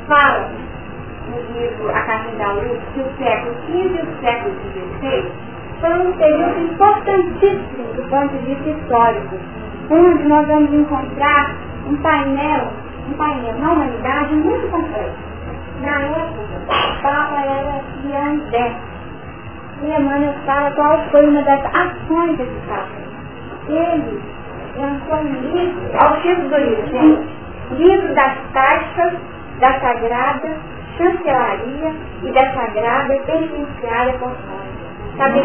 fala 0.08 0.57
livro 1.52 1.90
A 1.90 2.00
Carta 2.02 2.30
da 2.36 2.52
Luz 2.52 2.78
que 2.94 3.00
o 3.00 3.16
século 3.18 3.54
XV 3.66 3.72
e 3.72 4.02
o 4.02 4.20
século 4.20 4.54
XVI 4.62 5.32
foram 5.80 6.08
um 6.08 6.12
período 6.12 6.60
importantíssimo 6.60 7.84
do 7.94 8.02
ponto 8.08 8.36
de 8.36 8.44
vista 8.46 8.70
histórico, 8.70 9.36
onde 9.90 10.24
nós 10.24 10.46
vamos 10.46 10.72
encontrar 10.72 11.54
um 11.86 11.96
painel, 11.96 12.68
um 13.08 13.12
painel 13.14 13.58
na 13.58 13.72
humanidade 13.72 14.34
muito 14.34 14.70
complexo. 14.70 15.28
Na 15.82 16.00
época, 16.00 16.48
Papa 17.02 17.40
era 17.40 18.30
André. 18.30 18.72
E 19.82 19.86
Emmanuel 19.86 20.34
fala 20.44 20.72
qual 20.72 20.98
foi 21.10 21.28
uma 21.28 21.42
das 21.42 21.64
ações 21.66 22.36
desse 22.36 22.60
Papa. 22.68 22.88
Ele 23.68 24.20
lançou 24.76 25.18
um 25.18 25.32
livro, 25.52 25.80
ao 25.98 26.20
título 26.20 26.48
do 26.48 26.56
livro, 26.56 26.86
gente, 26.88 27.28
livro 27.76 28.14
das 28.14 28.34
taxas 28.52 29.12
da 29.60 29.80
Sagrada 29.80 30.56
Chancelaria 30.98 31.94
e 32.24 32.32
da 32.32 32.52
Sagrada 32.52 33.16
Penitenciária 33.20 34.14
Apostólica. 34.14 34.88
Sabe 35.16 35.40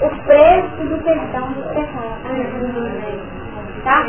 o 0.00 0.08
preço 0.24 0.88
do 0.88 1.04
perdão 1.04 1.52
dos 1.52 1.66
pecados. 1.66 2.22
Tá? 3.84 4.06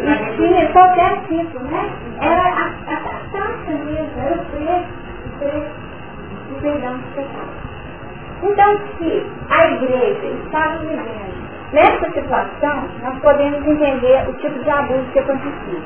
E 0.00 0.36
tinha 0.36 0.72
qualquer 0.72 1.20
tipo, 1.28 1.60
né? 1.60 1.90
Era 2.20 2.42
a, 2.42 2.64
a, 2.86 2.94
a 2.94 3.20
taxa 3.32 3.72
mesmo, 3.84 4.12
era 4.18 4.34
o 4.34 4.44
preço, 4.46 4.88
o 5.26 5.38
preço 5.38 5.74
do 6.48 6.60
perdão 6.62 6.94
dos 6.98 7.14
pecados. 7.14 7.64
Então, 8.42 8.80
se 8.98 9.26
a 9.50 9.66
igreja 9.66 10.26
está 10.44 10.68
vivendo 10.78 11.34
Nessa 11.74 12.08
situação, 12.12 12.84
nós 13.02 13.18
podemos 13.18 13.66
entender 13.66 14.28
o 14.28 14.32
tipo 14.34 14.56
de 14.62 14.70
abuso 14.70 15.10
que 15.12 15.18
acontecia. 15.18 15.80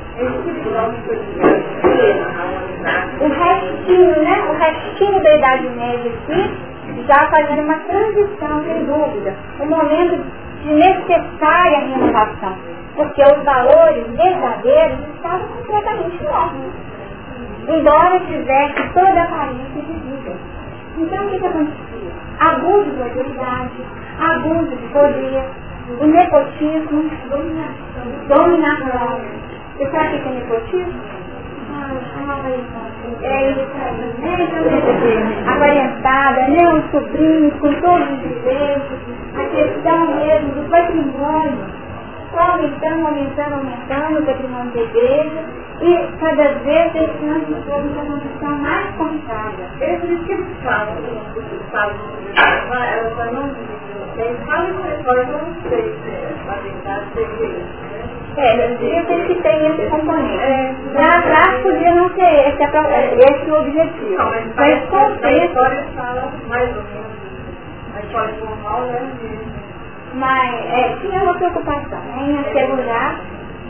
O 3.22 3.28
restinho, 3.28 4.22
né? 4.22 4.38
O 4.50 4.52
restinho 4.52 5.22
da 5.22 5.34
Idade 5.34 5.68
Média 5.70 6.12
aqui 6.12 6.68
já 7.06 7.26
fazendo 7.30 7.62
uma 7.62 7.78
transição, 7.78 8.62
sem 8.64 8.84
dúvida. 8.84 9.34
Um 9.60 9.66
momento 9.66 10.26
de 10.62 10.74
necessária 10.74 11.78
renovação. 11.78 12.58
Porque 12.94 13.22
os 13.22 13.44
valores 13.44 14.06
verdadeiros 14.08 14.98
estavam 15.14 15.48
completamente 15.48 16.22
mortos. 16.22 16.72
Embora 17.66 18.20
tivesse 18.20 18.92
toda 18.92 19.20
a 19.20 19.24
aparência 19.24 19.80
de 19.80 19.92
vida. 19.92 20.36
Então 20.98 21.24
o 21.24 21.30
que, 21.30 21.38
que 21.38 21.46
acontecia? 21.46 22.12
Abuso 22.40 22.90
de 22.90 23.02
autoridade, 23.02 23.72
abuso 24.20 24.76
de 24.76 24.86
poder, 24.88 25.44
o 25.88 26.06
nepotismo, 26.06 27.10
dominação. 28.28 29.20
Você 29.76 29.90
sabe 29.90 30.16
o 30.16 30.22
que 30.22 30.28
é 30.28 30.32
nepotismo? 30.32 31.00
É 33.22 33.50
isso 33.50 33.60
aí? 34.22 35.48
Aparentada, 35.48 36.48
né? 36.48 36.68
Os 36.74 36.90
sobrinhos 36.90 37.54
com 37.54 37.72
todos 37.80 38.08
os 38.10 38.18
direitos, 38.20 38.98
a 39.34 39.44
questão 39.44 40.16
mesmo 40.16 40.50
do 40.52 40.68
patrimônio. 40.68 41.87
Aumentando, 42.36 43.06
aumentando, 43.06 43.54
aumentando 43.54 44.20
o 44.20 44.26
patrimônio 44.26 44.72
da 44.72 44.80
igreja 44.80 45.44
e 45.80 46.18
cada 46.18 46.52
vez 46.60 46.92
deixando 46.92 47.52
o 47.52 47.62
povo 47.62 47.88
uma 47.88 48.04
condição 48.04 48.56
mais 48.58 48.94
complicada. 48.96 49.70
Esse 49.80 50.06
que 50.24 50.32
eles 50.32 50.46
falam, 50.62 50.96
eles 51.36 51.70
falam, 51.70 51.96
ela 52.84 53.10
só 53.16 53.24
não 53.32 53.78
eles 54.18 54.44
falam 54.46 54.72
que 54.74 54.82
reforma, 54.88 55.38
não 55.38 55.70
sei 55.70 55.94
se 56.02 56.50
a 56.50 56.54
verdade 56.56 57.04
seria 57.14 57.88
é, 58.38 58.68
devia 58.68 59.02
ter 59.04 59.26
que 59.26 59.34
ter 59.42 59.70
esse 59.70 59.90
componente. 59.90 60.38
É, 60.38 60.74
Lá 60.94 61.18
atrás 61.18 61.60
podia 61.62 61.92
não 61.92 62.08
ser 62.10 62.48
esse, 62.48 62.62
esse 62.62 63.50
o 63.50 63.60
objetivo. 63.60 64.16
Não, 64.16 64.30
mas, 64.30 64.54
mas 64.54 64.88
com 64.88 65.16
Mas 70.18 70.66
é, 70.66 70.96
tinha 71.00 71.22
uma 71.22 71.34
preocupação 71.34 72.02
em 72.16 72.38
assegurar, 72.40 73.20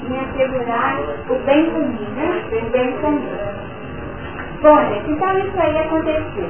em 0.09 0.19
assegurar 0.19 0.99
o 1.29 1.35
bem 1.45 1.71
comum, 1.71 2.09
né? 2.17 2.43
O 2.51 2.71
bem 2.71 2.93
comum. 3.03 3.39
Bom, 4.63 4.79
gente, 4.89 5.11
então 5.11 5.39
isso 5.39 5.61
aí 5.61 5.79
aconteceu. 5.79 6.49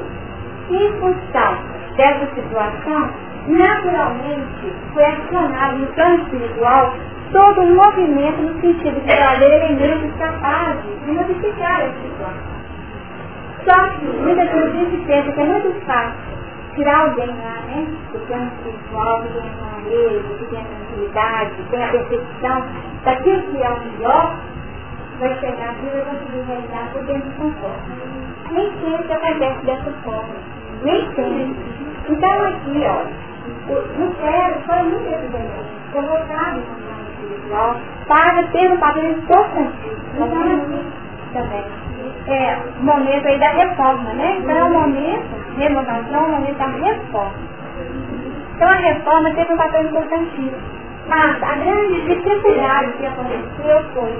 Função 1.01 1.59
dessa 1.97 2.27
situação, 2.35 3.11
naturalmente 3.49 4.73
foi 4.93 5.05
acionado 5.05 5.79
no 5.79 5.87
plano 5.89 6.23
espiritual 6.23 6.95
todo 7.33 7.61
um 7.63 7.75
movimento 7.75 8.43
no 8.43 8.61
sentido 8.61 9.01
de 9.01 9.07
trazer 9.07 9.51
elementos 9.51 10.17
capazes 10.19 11.05
de 11.05 11.11
modificar 11.11 11.81
a 11.81 11.91
situação. 12.03 12.59
Só 13.65 13.89
que 13.99 14.05
muitas 14.05 14.51
vezes 14.51 15.07
pensa 15.07 15.33
que 15.33 15.41
é 15.41 15.45
muito 15.45 15.87
fácil 15.87 16.38
tirar 16.79 17.09
alguém 17.09 17.27
lá, 17.27 17.61
né, 17.67 17.87
do 18.13 18.19
plano 18.27 18.53
espiritual, 18.55 19.23
que 19.23 19.29
tem 19.33 19.51
a 19.51 19.55
clareza, 19.59 20.29
que 20.39 20.45
tem 20.47 20.61
a 20.61 20.65
tranquilidade, 20.65 21.51
que 21.57 21.63
tem 21.71 21.85
a 21.85 21.91
percepção 21.91 22.63
daquilo 23.05 23.43
que 23.43 23.63
é 23.63 23.71
o 23.71 23.81
melhor, 23.81 24.37
vai 25.19 25.35
chegar 25.41 25.71
aqui 25.71 25.87
e 25.87 25.91
vai 25.91 26.05
conseguir 26.05 26.43
realizar 26.47 26.93
por 26.93 27.05
dentro 27.05 27.29
do 27.29 27.37
conforto. 27.37 27.83
Nem 28.53 28.73
sempre 28.81 29.13
acontece 29.13 29.67
dessa 29.67 29.93
forma. 30.05 30.35
Nem 30.83 31.07
sempre. 31.15 31.57
Então 32.09 32.47
aqui, 32.47 32.87
ó, 32.87 33.03
no 33.99 34.15
céu 34.15 34.61
foi 34.67 34.83
muito 34.85 35.09
evidente, 35.13 35.51
no 35.95 36.03
plano 36.03 36.63
espiritual 37.11 37.77
para 38.07 38.43
ter 38.53 38.71
um 38.71 38.79
papel 38.79 39.11
importante. 39.11 39.91
Então 40.15 40.27
aqui 40.27 41.08
também. 41.33 41.65
É 42.27 42.59
o 42.79 42.85
momento 42.85 43.27
aí 43.27 43.39
da 43.39 43.49
reforma, 43.49 44.13
né? 44.15 44.39
Então 44.39 44.57
é 44.57 44.65
o 44.65 44.71
momento, 44.71 45.57
renovação, 45.57 46.25
o 46.25 46.31
momento 46.33 46.59
da 46.59 46.67
reforma. 46.67 47.35
Então 48.55 48.69
a 48.69 48.75
reforma 48.75 49.35
teve 49.35 49.53
um 49.53 49.57
papel 49.57 49.85
importantíssimo. 49.85 50.79
Mas 51.09 51.43
a 51.43 51.55
grande 51.55 52.03
dificuldade 52.03 52.93
que 52.93 53.07
aconteceu 53.07 53.85
foi 53.95 54.15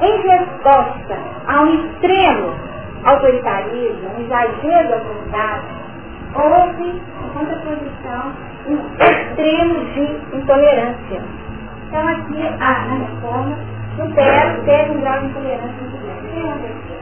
em 0.00 0.22
resposta 0.22 1.18
a 1.46 1.62
um 1.62 1.74
extremo 1.74 2.54
autoritarismo, 3.04 4.10
um 4.16 4.20
exagero 4.22 4.88
da 4.88 4.94
autoridade, 4.96 5.66
houve 6.34 7.02
contraposição, 7.34 8.32
um 8.66 8.78
extremo 8.98 9.84
de 9.92 10.36
intolerância. 10.36 11.22
Então 11.88 12.08
aqui, 12.08 12.42
a, 12.60 12.86
na 12.86 12.96
reforma, 13.96 14.08
supera, 14.08 14.60
teve 14.64 14.90
um 14.92 15.00
grau 15.00 15.20
de 15.20 15.26
intolerância 15.26 15.74
muito 15.80 15.98
grande. 16.02 16.26
O 16.26 16.50
aconteceu? 16.50 16.98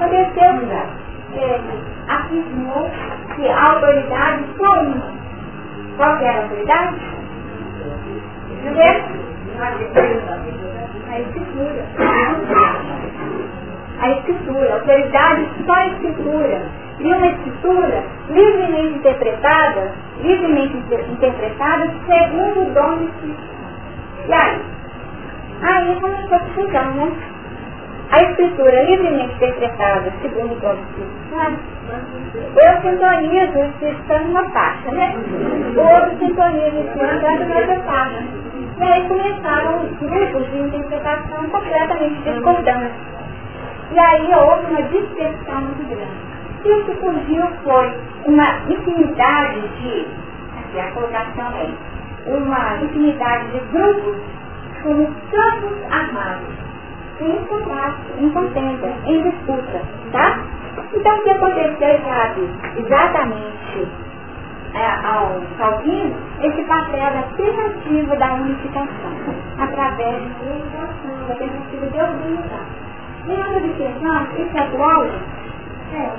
O 0.00 0.08
terceiro 0.08 0.66
grau, 0.66 0.86
ele 1.32 1.84
afirmou 2.08 2.90
que 3.34 3.48
a 3.48 3.72
autoridade 3.72 4.44
só 4.58 4.82
uma. 4.82 5.20
Qual 5.96 6.18
que 6.18 6.24
era 6.24 6.38
a 6.38 6.42
autoridade? 6.42 6.96
A 11.10 11.20
escritura. 11.20 11.84
A 14.00 14.10
escritura. 14.10 14.70
A 14.70 14.74
autoridade 14.74 15.48
só 15.66 15.74
a 15.74 15.86
escritura. 15.88 16.62
E 16.98 17.14
uma 17.14 17.26
escritura 17.28 18.04
livremente 18.28 18.98
interpretada, 18.98 19.92
livremente 20.22 20.76
interpretada 21.10 21.90
segundo 22.06 22.60
o 22.60 22.74
dom 22.74 22.96
do 22.96 23.04
Espírito. 23.04 23.42
E 24.28 24.32
aí? 24.34 24.79
Aí 25.62 26.00
começou 26.00 26.36
a 26.36 26.38
discussão, 26.38 26.94
né? 26.94 27.12
A 28.10 28.22
escritura 28.22 28.82
livremente 28.82 29.34
interpretada 29.34 30.12
segundo 30.22 30.52
o 30.52 30.58
do 30.58 30.72
Espírito 30.72 31.30
Santo, 31.30 31.60
eu 32.56 32.82
sintonizo 32.82 33.58
o 33.58 33.64
Espírito 33.66 34.06
Santo 34.08 34.24
numa 34.28 34.50
faixa, 34.50 34.90
né? 34.90 35.14
O 35.76 35.80
outro 35.80 36.18
sintoniza 36.18 36.76
o 36.76 36.84
Espírito 36.84 37.20
Santo 37.20 37.44
noutra 37.44 37.80
faixa. 37.80 38.24
E 38.78 38.82
aí 38.82 39.08
começaram 39.08 39.78
grupos 40.00 40.50
de 40.50 40.58
interpretação 40.58 41.44
completamente 41.50 42.22
discordantes. 42.22 42.96
E 43.92 43.98
aí 43.98 44.30
houve 44.34 44.66
uma 44.70 44.82
dispersão 44.82 45.60
muito 45.60 45.88
grande. 45.88 46.30
E 46.64 46.72
o 46.72 46.84
que 46.84 46.94
surgiu 47.00 47.46
foi 47.62 47.92
uma 48.24 48.60
infinidade 48.68 49.60
de, 49.60 50.06
aqui 50.58 50.80
a 50.80 50.90
colocação 50.92 51.52
é, 51.58 51.68
uma 52.26 52.82
infinidade 52.82 53.48
de 53.48 53.58
grupos 53.72 54.16
como 54.82 55.06
campos 55.30 55.78
armados, 55.90 56.54
em 57.20 57.44
combate, 57.44 58.00
em 58.18 58.30
contenda, 58.30 58.92
em 59.04 59.22
disputa, 59.22 59.82
tá? 60.12 60.38
Então 60.94 61.18
o 61.18 61.22
que 61.22 61.30
aconteceu, 61.30 62.00
sabe, 62.04 62.48
exatamente 62.76 63.88
é, 64.74 65.06
ao 65.06 65.40
Calvino, 65.58 66.14
esse 66.40 66.62
papel 66.62 67.12
da 67.12 67.22
tentativa 67.36 68.16
da 68.16 68.34
unificação, 68.34 69.12
através 69.58 70.22
da 70.22 70.44
legislação, 70.44 71.28
da 71.28 71.34
tentativa 71.34 71.86
de 71.86 72.00
organizar. 72.00 72.66
E 73.26 73.36
nós 73.36 73.56
observamos, 73.56 74.38
isso 74.38 74.56
é 74.56 74.60
atual, 74.60 75.04
é, 75.92 76.10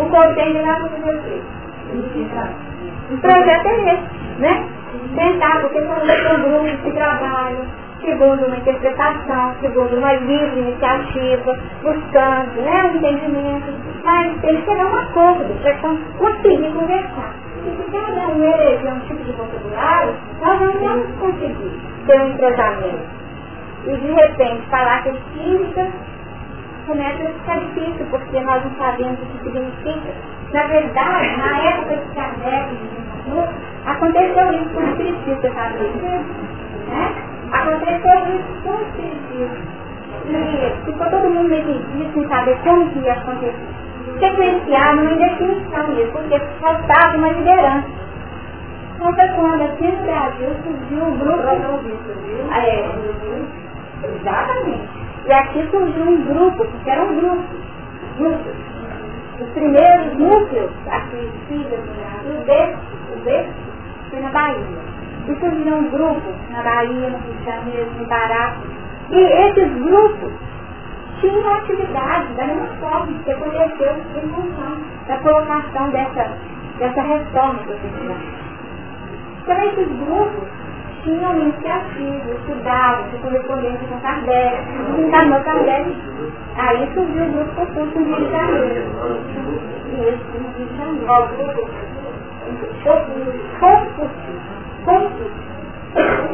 o 0.00 0.10
conselho 0.10 0.66
lá 0.66 0.76
para 0.76 1.12
você. 1.12 1.42
O 3.10 3.18
projeto 3.18 3.66
é 3.66 3.94
esse, 3.94 4.40
né? 4.40 4.68
Tentar, 5.14 5.60
porque 5.60 5.80
são 5.80 6.36
um 6.36 6.42
grupo 6.42 6.82
de 6.82 6.92
trabalho, 6.92 7.66
segundo 8.00 8.46
uma 8.46 8.56
interpretação, 8.56 9.54
segundo 9.60 9.96
uma 9.96 10.12
livre 10.14 10.60
iniciativa, 10.60 11.58
buscando 11.82 12.62
né, 12.62 12.84
um 12.84 12.96
entendimento, 12.96 13.72
mas 14.04 14.40
tem 14.40 14.56
que 14.56 14.64
chegar 14.64 14.84
a 14.84 14.86
um 14.86 14.96
acordo 14.96 15.62
para 15.62 15.74
conseguir 16.18 16.72
conversar. 16.72 17.34
E 17.66 17.70
se 17.70 17.90
cada 17.90 18.28
um 18.28 18.44
eleger 18.44 18.92
um 18.92 19.00
tipo 19.00 19.24
de 19.24 19.32
vocabulário, 19.32 20.14
nós 20.40 20.60
não 20.60 20.72
vamos 20.80 21.06
conseguir 21.18 21.80
ter 22.06 22.20
um 22.20 22.28
entrosamento. 22.28 23.18
E 23.86 23.96
de 23.96 24.12
repente 24.12 24.62
falar 24.70 25.02
que 25.02 25.10
é 25.10 25.14
química 25.34 25.88
começa 26.88 27.22
a 27.22 27.32
ficar 27.32 27.60
difícil, 27.60 28.06
porque 28.10 28.40
nós 28.40 28.64
não 28.64 28.74
sabemos 28.78 29.20
o 29.20 29.26
que 29.26 29.44
significa. 29.44 30.14
Na 30.52 30.66
verdade, 30.66 31.36
na 31.36 31.58
época 31.58 31.96
de 31.96 32.14
Kardec 32.14 32.72
e 32.72 33.88
aconteceu 33.88 34.52
isso 34.54 34.70
com 34.70 34.80
o 34.80 34.88
Espiritismo, 34.88 35.54
sabe? 35.54 35.78
Né? 36.88 37.14
Aconteceu 37.52 38.18
isso 38.34 38.62
com 38.64 38.70
o 38.70 38.82
Espiritismo. 38.82 39.78
E 40.28 40.84
ficou 40.86 41.06
todo 41.10 41.30
mundo 41.30 41.48
meio 41.50 42.12
sem 42.14 42.28
saber 42.28 42.58
como 42.64 42.90
que 42.90 42.98
ia 43.00 43.12
acontecer. 43.12 43.54
Sequenciar 44.18 44.96
numa 44.96 45.14
definição 45.14 45.92
isso, 45.92 46.12
porque 46.12 46.40
faltava 46.60 47.18
uma 47.18 47.28
liderança. 47.28 47.88
Então 48.96 49.14
foi 49.14 49.28
quando 49.28 49.62
aqui 49.62 49.86
no 49.86 50.02
Brasil 50.02 50.48
surgiu 50.64 51.04
o 51.04 51.12
grupo. 51.18 51.48
É, 52.50 52.88
exatamente. 54.04 55.07
E 55.28 55.32
aqui 55.32 55.68
surgiu 55.70 56.04
um 56.04 56.24
grupo, 56.24 56.64
porque 56.64 56.90
era 56.90 57.04
um 57.04 57.16
grupo. 57.16 57.44
Grupos. 58.16 58.54
Os 59.38 59.48
primeiros 59.50 60.18
núcleos 60.18 60.70
aqui 60.90 61.30
filhos 61.48 61.80
no 61.84 61.94
Brasil, 61.94 62.44
desse, 62.46 63.24
desse, 63.24 63.52
foi 64.08 64.20
na 64.20 64.30
Bahia. 64.30 64.64
E 65.28 65.36
surgiram 65.38 65.84
grupos 65.90 66.34
na 66.50 66.62
Bahia, 66.62 67.10
no 67.10 67.18
Rio 67.18 67.34
de 67.34 67.44
Janeiro, 67.44 67.90
no 67.98 68.08
Pará. 68.08 68.56
E 69.10 69.18
esses 69.18 69.72
grupos 69.84 70.32
tinham 71.20 71.52
atividade 71.52 72.32
da 72.32 72.46
mesma 72.46 72.68
forma 72.80 73.18
que 73.22 73.30
aconteceu 73.30 73.96
em 74.16 74.28
função 74.30 74.78
da 75.08 75.18
colocação 75.18 75.90
dessa, 75.90 76.32
dessa 76.78 77.02
reforma 77.02 77.58
profissional. 77.64 78.16
Então 79.42 79.62
esses 79.62 79.88
grupos 79.88 80.48
tinham 81.02 81.40
iniciativa, 81.40 82.30
estudavam, 82.30 83.10
se 83.10 83.18
correspondência 83.18 83.88
com 83.88 84.00
Kardec, 84.00 84.56
encarnou 84.98 85.40
Kardec. 85.40 85.96
Aí 86.56 86.88
surgiu 86.94 87.24
o 87.24 87.32
grupo 87.32 87.98
Rio 87.98 88.16
de 88.16 88.30
Janeiro. 88.30 88.82
Isso, 89.98 90.24
de 90.56 90.64
Janeiro. 90.76 91.06
Confúcio. 91.06 91.68
Confúcio. 94.84 95.48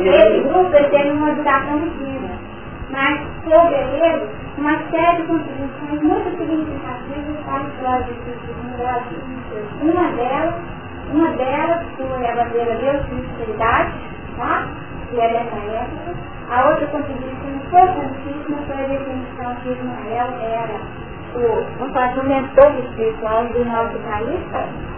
Esse 0.01 0.41
grupo 0.41 0.71
teve 0.71 1.11
uma 1.11 1.33
duração 1.33 1.81
pequena, 1.81 2.31
mas 2.91 3.21
soube 3.45 3.75
ele 3.75 4.29
uma 4.59 4.79
série 4.91 5.23
de 5.23 5.29
contribuições 5.29 6.03
muito 6.03 6.31
significativas 6.39 7.37
para 7.45 7.57
a 7.57 7.69
história 7.69 8.07
do 8.07 8.77
Brasil. 8.79 9.21
Uma 9.83 10.13
delas, 10.13 10.55
uma 11.13 11.29
delas 11.33 11.81
foi 11.97 12.27
a 12.27 12.35
bandeira 12.35 12.75
Deus 12.77 13.03
e 13.07 13.15
Sinceridade, 13.29 13.93
tá? 14.37 14.69
que 15.11 15.21
é 15.21 15.29
dessa 15.29 15.57
época. 15.57 16.15
A 16.51 16.69
outra 16.69 16.87
contribuição 16.89 17.51
importantíssima 17.57 18.59
foi 18.67 18.85
a 18.85 18.89
definição 18.89 19.55
que 19.63 19.69
Ismael 19.71 20.29
era 20.43 21.05
o, 21.35 21.65
vamos 21.79 21.93
falar 21.95 22.07
assim, 22.07 22.21
o 22.21 22.25
mentor 22.25 22.71
espiritual 22.85 23.45
do 23.47 23.65
nosso 23.65 23.99
país, 23.99 24.41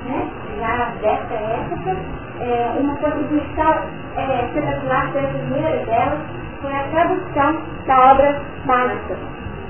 né? 0.06 0.28
já 0.58 0.92
dessa 1.00 1.34
época. 1.34 1.96
É, 2.38 2.76
uma 2.78 2.94
contribuição 2.96 3.74
é, 4.16 4.44
espetacular 4.44 5.10
foi 5.12 5.24
a 5.24 5.28
primeira 5.28 5.86
delas, 5.86 6.18
foi 6.60 6.74
a 6.74 6.84
tradução 6.84 7.62
da 7.86 8.12
obra 8.12 8.42
básica 8.66 9.16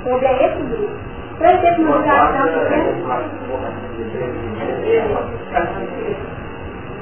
sobre 0.03 0.27
grupo. 0.65 0.97
Para 1.39 1.59
ter 1.59 1.79
uma 1.79 1.99
duração 1.99 2.47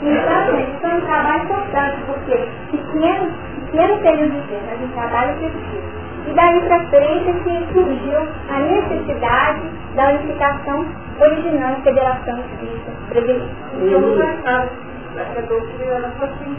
então, 0.06 0.56
gente, 0.56 0.80
foi 0.80 0.90
um 0.90 1.00
trabalho 1.00 1.44
importante, 1.44 1.96
porque 2.06 2.48
pequeno, 2.70 3.32
pequeno 3.66 3.98
período 4.02 4.32
de 4.32 4.48
tempo, 4.48 4.64
mas 4.68 4.82
um 4.82 4.88
trabalho 4.88 5.34
preciso. 5.38 5.94
E 6.26 6.32
daí 6.32 6.60
para 6.62 6.88
frente 6.88 7.32
que 7.44 7.72
surgiu 7.72 8.18
a 8.50 8.58
necessidade 8.60 9.60
da 9.94 10.08
unificação 10.10 10.86
original 11.20 11.76
Federação 11.82 12.38
Espírita 12.40 12.92
Brasileira. 13.08 13.48
Então, 14.36 14.68
essa 15.16 15.42
doutrina 15.42 16.12
foi 16.18 16.28
assim. 16.28 16.56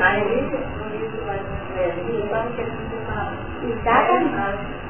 A 0.00 0.18
elite 0.18 0.56
unido 0.86 1.26
mais 1.26 1.42
Exatamente. 3.62 4.86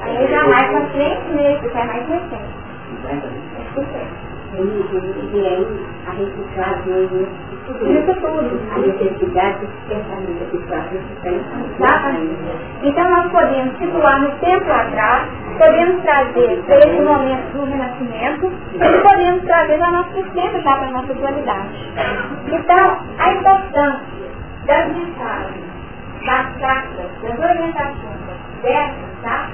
Aí 0.00 0.26
já 0.28 0.46
mais 0.48 0.70
para 0.70 0.86
frente 0.88 1.32
mesmo, 1.32 1.70
que 1.70 1.78
é 1.78 1.84
mais 1.84 2.08
recente. 2.08 2.71
A 6.06 6.10
reciclagem 6.10 7.26
a 8.70 8.78
necessidade 8.78 9.60
de 9.60 9.66
pensamento 9.88 10.42
habitual, 10.42 10.84
Exatamente. 11.78 12.36
Então 12.82 13.10
nós 13.10 13.32
podemos 13.32 13.78
situar 13.78 14.20
no 14.20 14.30
tempo 14.38 14.70
atrás, 14.70 15.28
podemos 15.58 16.02
trazer 16.02 16.62
para 16.66 16.76
esse 16.76 17.00
momento 17.00 17.52
do 17.52 17.64
renascimento 17.64 18.52
e 18.74 19.08
podemos 19.08 19.44
trazer 19.44 19.78
para 19.78 19.90
nosso 19.92 20.22
tempo 20.34 20.60
já 20.60 20.76
para 20.76 20.88
a 20.88 20.90
nossa 20.90 21.12
atualidade. 21.12 21.68
Então, 22.48 22.98
a 23.18 23.32
importância 23.32 24.02
das 24.66 24.88
mensagens, 24.88 25.64
das 26.26 26.56
cartas, 26.56 27.10
das 27.22 27.38
orientações 27.38 28.31
tá? 29.22 29.48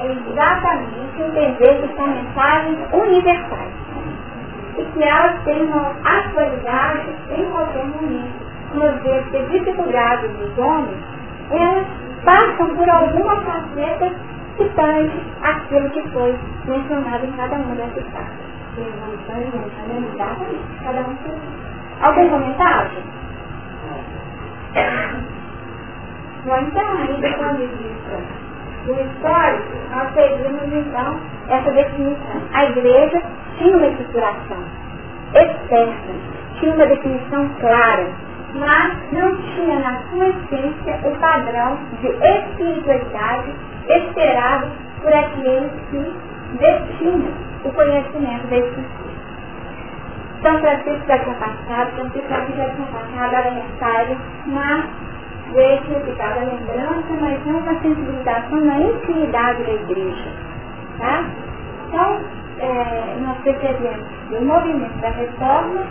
É 0.00 0.12
exatamente 0.12 1.22
entender 1.22 1.82
que 1.82 1.96
são 1.96 2.06
mensagens 2.06 2.78
universais 2.92 3.72
e 4.78 4.84
que 4.84 5.02
elas 5.02 5.42
tenham 5.44 5.94
atualidade 6.04 7.08
em 7.30 7.44
qualquer 7.50 7.86
momento. 7.86 8.50
Uma 8.72 8.92
vez 8.92 9.26
que 9.26 9.42
dificuldades 9.46 10.30
dos 10.38 10.58
homens, 10.58 10.98
elas 11.50 11.86
passam 12.24 12.76
por 12.76 12.88
alguma 12.88 13.40
faceta 13.42 14.12
que 14.56 14.68
tange 14.70 15.20
aquilo 15.42 15.90
que 15.90 16.08
foi 16.10 16.38
mencionado 16.66 17.26
em 17.26 17.32
cada 17.32 17.56
uma 17.56 17.74
dessas 17.74 18.04
cartas. 18.12 18.50
Cada 20.82 21.00
um 21.00 21.16
Algum 22.02 22.30
comentário? 22.30 22.90
Bom, 26.44 26.56
então, 26.56 26.96
aí 26.96 27.06
do 27.06 27.38
ponto 27.38 27.56
de 27.56 27.66
vista 27.66 28.16
do 28.86 28.92
histórico, 28.92 29.68
nós 29.90 30.14
seguimos 30.14 30.72
então 30.72 31.20
essa 31.50 31.70
definição. 31.70 32.42
A 32.54 32.64
igreja 32.64 33.22
tinha 33.58 33.76
uma 33.76 33.86
estruturação 33.86 34.64
externa, 35.34 35.94
tinha 36.58 36.74
uma 36.74 36.86
definição 36.86 37.48
clara, 37.60 38.08
mas 38.54 39.12
não 39.12 39.36
tinha 39.36 39.78
na 39.80 40.00
sua 40.08 40.28
essência 40.28 40.98
o 41.04 41.14
padrão 41.18 41.78
de 42.00 42.08
espiritualidade 42.08 43.54
esperado 43.88 44.68
por 45.02 45.12
aqueles 45.12 45.72
que 45.90 46.14
destinam 46.58 47.32
o 47.64 47.72
conhecimento 47.72 48.46
da 48.48 48.56
Escritura. 48.56 49.10
São 50.42 50.58
Francisco 50.58 51.06
já 51.06 51.18
tinha 51.18 51.34
passado, 51.34 51.96
São 51.96 52.10
Francisco 52.10 52.56
já 52.56 52.70
tinha 52.70 52.86
passado 52.86 53.34
a 53.34 53.50
mensagem, 53.50 54.18
mas 54.46 55.09
ficar 56.04 56.32
a 56.32 56.44
lembrança, 56.44 57.06
mas 57.20 57.46
não 57.46 57.62
com 57.62 57.70
a 57.70 57.80
sensibilização 57.80 58.60
na 58.60 58.78
intimidade 58.78 59.62
da 59.64 59.72
igreja. 59.72 60.28
Tá? 60.98 61.24
Então, 61.88 62.20
é, 62.60 63.16
nós 63.20 63.38
percebemos 63.38 64.06
que 64.28 64.34
o 64.36 64.44
movimento 64.44 65.00
da 65.00 65.10
reforma 65.10 65.86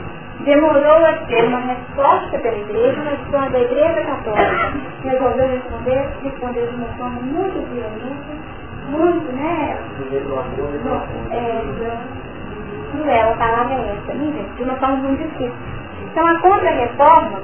demorou 0.46 1.06
a 1.06 1.14
ter 1.28 1.44
uma 1.46 1.60
resposta 1.60 2.40
pela 2.40 2.58
igreja, 2.58 3.02
mas 3.04 3.20
quando 3.30 3.56
a 3.56 3.60
igreja 3.60 4.02
católica 4.02 4.74
resolveu 5.04 5.48
responder, 5.48 6.10
respondeu 6.24 6.68
de 6.68 6.76
uma 6.76 6.88
forma 6.98 7.22
muito 7.22 7.74
violenta, 7.74 8.50
muito, 8.90 9.32
né? 9.34 9.78
É, 11.32 11.62
cruel, 12.92 13.30
a 13.30 13.38
palavra 13.38 13.74
é 13.74 13.98
essa, 13.98 14.14
né, 14.14 14.46
de 14.56 14.64
uma 14.64 14.76
forma 14.76 14.96
muito 14.98 15.24
difícil. 15.24 15.54
Então 16.12 16.26
a 16.26 16.40
contra-reforma 16.40 17.42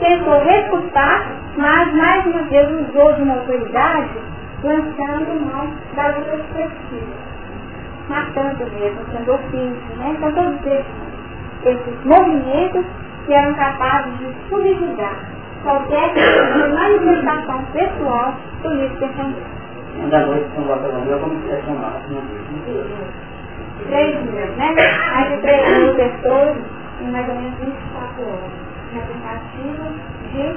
tentou 0.00 0.38
refutar, 0.40 1.26
mas 1.56 1.94
mais 1.94 2.26
uma 2.26 2.42
vez 2.44 2.68
usou 2.70 3.12
de 3.14 3.22
uma 3.22 3.34
autoridade 3.34 4.10
lançando 4.62 5.40
mão 5.52 5.70
das 5.94 6.16
outras 6.16 6.42
pesquisas, 6.54 7.20
matando 8.08 8.70
mesmo, 8.72 9.00
sendo 9.12 9.32
ofício, 9.34 9.96
né? 9.98 10.14
Então 10.16 10.32
todos 10.32 10.66
esses, 10.66 10.86
esses 11.64 12.04
movimentos 12.04 12.84
que 13.26 13.32
eram 13.32 13.54
capazes 13.54 14.18
de 14.18 14.34
subjugar 14.48 15.16
qualquer 15.62 16.12
manifestação 16.74 17.62
pessoal 17.72 18.34
política 18.62 19.08
também. 19.16 19.60
Da 20.10 20.26
noite, 20.26 20.46
São 20.54 20.64
Bartolomeu, 20.64 21.18
como 21.18 21.40
se 21.42 21.50
é 21.50 21.62
chamado? 21.62 22.00
Três 23.86 24.22
dias, 24.22 24.56
né? 24.56 24.74
Mais 25.12 25.28
de 25.30 25.36
três 25.38 25.78
mil 25.78 25.94
pessoas 25.94 26.56
em 27.00 27.10
mais 27.10 27.28
ou 27.28 27.34
menos 27.34 27.58
24 27.58 28.22
horas. 28.22 28.69
De 30.32 30.56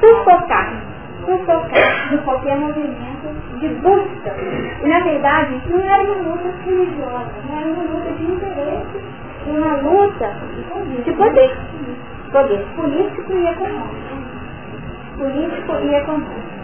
sufocar, 0.00 0.72
sufocar 1.24 2.08
de 2.10 2.18
qualquer 2.18 2.56
movimento 2.56 3.58
de 3.58 3.68
busca. 3.68 4.34
E 4.82 4.88
na 4.88 5.00
verdade, 5.00 5.56
isso 5.56 5.70
não 5.70 5.82
era 5.82 6.02
uma 6.04 6.32
luta 6.32 6.54
religiosa, 6.64 7.32
não 7.48 7.58
era 7.58 7.66
uma 7.66 7.82
luta 7.82 8.12
de 8.12 8.24
interesse, 8.24 9.04
uma 9.46 9.76
luta 9.76 10.36
de 11.04 11.12
poder. 11.12 11.56
Poder 12.30 12.66
político 12.76 13.32
e 13.32 13.46
econômico. 13.46 13.94
Político 15.18 15.72
e 15.82 15.94
econômico. 15.94 16.54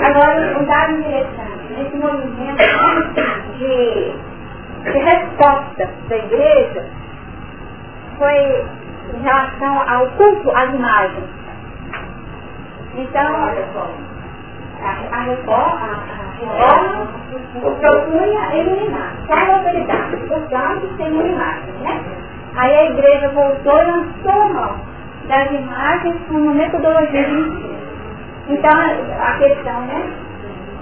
Agora, 0.00 0.58
um 0.58 0.64
dado 0.64 0.92
interessante, 0.98 1.80
esse 1.80 1.96
movimento 1.96 2.62
de, 3.58 4.12
de 4.90 4.98
resposta 4.98 5.90
da 6.08 6.16
igreja 6.16 6.86
foi 8.18 8.64
em 9.14 9.22
relação 9.22 9.82
ao 9.88 10.06
culto 10.12 10.50
às 10.50 10.74
imagens. 10.74 11.24
Então, 12.94 13.34
a, 14.82 15.16
a 15.16 15.20
reforma, 15.22 15.98
propunha 17.80 18.56
eliminar, 18.56 19.14
só 19.26 19.34
a 19.34 19.56
autoridade, 19.56 20.16
portanto, 20.28 20.96
sem 20.96 21.08
imagens, 21.08 21.80
né? 21.82 22.00
Aí 22.56 22.74
a 22.74 22.90
igreja 22.90 23.28
voltou 23.30 23.78
e 23.78 23.84
lançou 23.84 24.48
mão 24.52 24.76
das 25.28 25.50
imagens 25.50 26.16
como 26.28 26.54
metodologia 26.54 27.24
de 27.24 27.32
ensino. 27.32 27.78
Então, 28.48 28.70
a 28.72 29.38
questão, 29.38 29.80
né? 29.82 30.12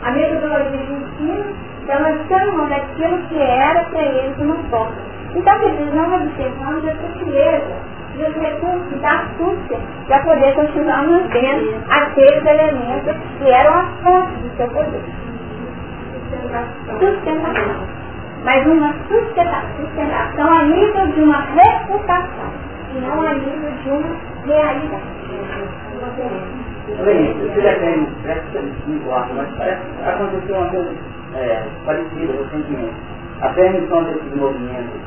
A 0.02 0.10
metodologia 0.10 0.78
de 0.78 0.92
ensino, 0.92 1.54
então 1.82 2.00
nós 2.00 2.28
chamamos 2.28 2.70
daquilo 2.70 3.18
que 3.28 3.38
era 3.38 3.84
para 3.84 4.02
eles 4.02 4.38
uma 4.38 4.56
forma. 4.70 4.96
Então, 5.34 5.58
quer 5.60 5.70
dizer, 5.70 5.94
não 5.94 6.14
observamos 6.14 6.88
a 6.88 6.94
sutileza 6.94 7.90
e 8.16 8.22
os 8.22 8.36
recursos 8.36 9.00
da 9.00 9.10
astúcia 9.10 9.78
para 10.06 10.22
poder 10.24 10.54
continuar 10.54 11.06
mantendo 11.06 11.74
aqueles 11.88 12.44
elementos 12.44 13.16
que 13.38 13.50
eram 13.50 13.74
a 13.74 13.84
fonte 14.02 14.32
do 14.42 14.56
seu 14.56 14.68
poder. 14.68 15.02
Sustentação. 16.98 18.00
Mas 18.44 18.66
uma 18.66 18.94
sustentação 19.08 20.52
a 20.52 20.64
nível 20.64 21.06
de 21.08 21.20
uma 21.22 21.40
reputação 21.40 22.50
e 22.94 23.00
não 23.00 23.20
a 23.20 23.34
nível 23.34 23.70
de 23.82 23.90
uma 23.90 24.16
realidade. 24.46 25.20
Bem, 27.04 27.30
isso 27.30 27.60
já 27.60 27.78
tem 27.78 28.08
cinco 28.84 29.10
anos, 29.10 29.32
mas 29.36 29.48
parece 29.56 29.80
que 29.82 30.08
aconteceu 30.08 30.56
uma 30.56 30.70
coisa 30.70 30.94
é, 31.36 31.62
parecida 31.84 32.32
recentemente. 32.32 32.94
A 33.42 33.48
permissão 33.50 34.04
desses 34.04 34.36
movimentos 34.36 35.00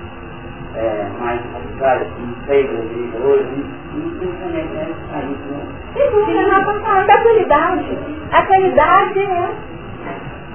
é, 0.75 1.07
mais 1.19 1.39
radicais, 1.51 2.07
como 2.13 2.36
seis 2.45 2.67
da 2.67 2.79
igreja 2.79 3.17
hoje, 3.17 3.65
infelizmente 3.95 4.73
é 4.73 4.86
né? 4.86 6.47
Nós 6.47 6.59
estamos 6.59 6.81
falando 6.83 7.07
da 7.07 7.13
atualidade. 7.13 7.97
A 8.31 8.39
atualidade 8.39 9.19
é 9.19 9.49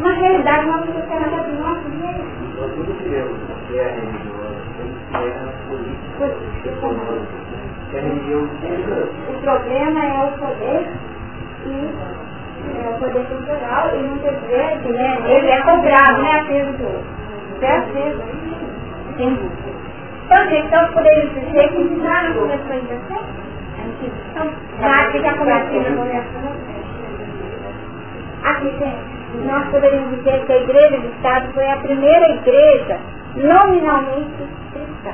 uma 0.00 0.12
realidade, 0.12 0.66
uma 0.66 0.78
coisa 0.78 1.02
que 1.02 1.12
ela 1.12 1.42
do 1.42 1.62
nosso 1.62 1.90
dia. 1.90 2.10
Então, 2.42 2.68
tudo 2.70 2.92
que 2.98 3.12
eu, 3.12 3.28
que 3.68 3.78
é 3.78 3.88
religioso, 3.94 4.58
tem 4.76 4.88
que 4.92 5.00
ser 5.12 5.48
política, 5.68 6.26
econômica. 6.64 7.48
O 9.28 9.40
problema 9.40 10.04
é 10.04 10.24
o 10.24 10.38
poder 10.38 10.88
e 11.66 11.68
é 12.76 12.88
o 12.90 12.98
poder 12.98 13.24
cultural 13.26 13.96
e 13.96 14.02
muitas 14.02 14.40
vezes 14.42 14.84
né, 14.84 15.10
ele 15.26 15.48
é 15.48 15.62
cobrado, 15.62 16.22
né, 16.22 16.40
a 16.40 16.44
peso 16.44 16.72
do 16.76 16.84
outro. 16.84 17.18
Dúvida. 17.60 18.24
Então, 19.18 19.50
gente, 20.28 20.66
então 20.66 20.92
podemos 20.92 21.34
dizer 21.34 21.68
que 21.68 22.02
já 22.02 22.32
começou 22.34 22.72
ainda 22.72 22.94
Então, 24.30 24.52
já 24.80 25.10
já 25.20 25.34
começou 25.38 25.80
Aqui, 28.44 28.70
gente, 28.78 29.46
nós 29.46 29.68
poderíamos 29.68 30.16
dizer 30.18 30.44
que 30.46 30.52
a 30.52 30.56
igreja 30.58 31.00
do 31.00 31.08
Estado 31.08 31.52
foi 31.54 31.68
a 31.70 31.76
primeira 31.76 32.28
igreja 32.28 32.98
nominalmente 33.36 34.48
cristã. 34.72 35.12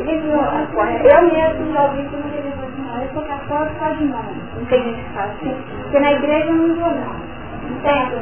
Eles 0.00 0.24
não, 0.26 0.44
eu 0.44 1.22
mesmo 1.22 1.72
já 1.72 1.82
ouvi 1.82 2.02
que 2.04 2.16
religião 2.16 2.68
assim, 2.68 2.86
eu 3.02 3.08
sou 3.14 3.22
católico 3.22 3.74
só 3.80 3.88
de 3.94 4.04
nome. 4.04 4.42
Não 4.56 4.64
tem 4.66 4.84
gente 4.84 5.02
que 5.02 5.10
fala 5.10 5.32
assim. 5.32 5.56
Porque 5.82 5.98
na 5.98 6.12
igreja 6.12 6.52
não 6.52 6.74
vou 6.76 6.90
não. 6.90 7.16
Entende? 7.68 8.14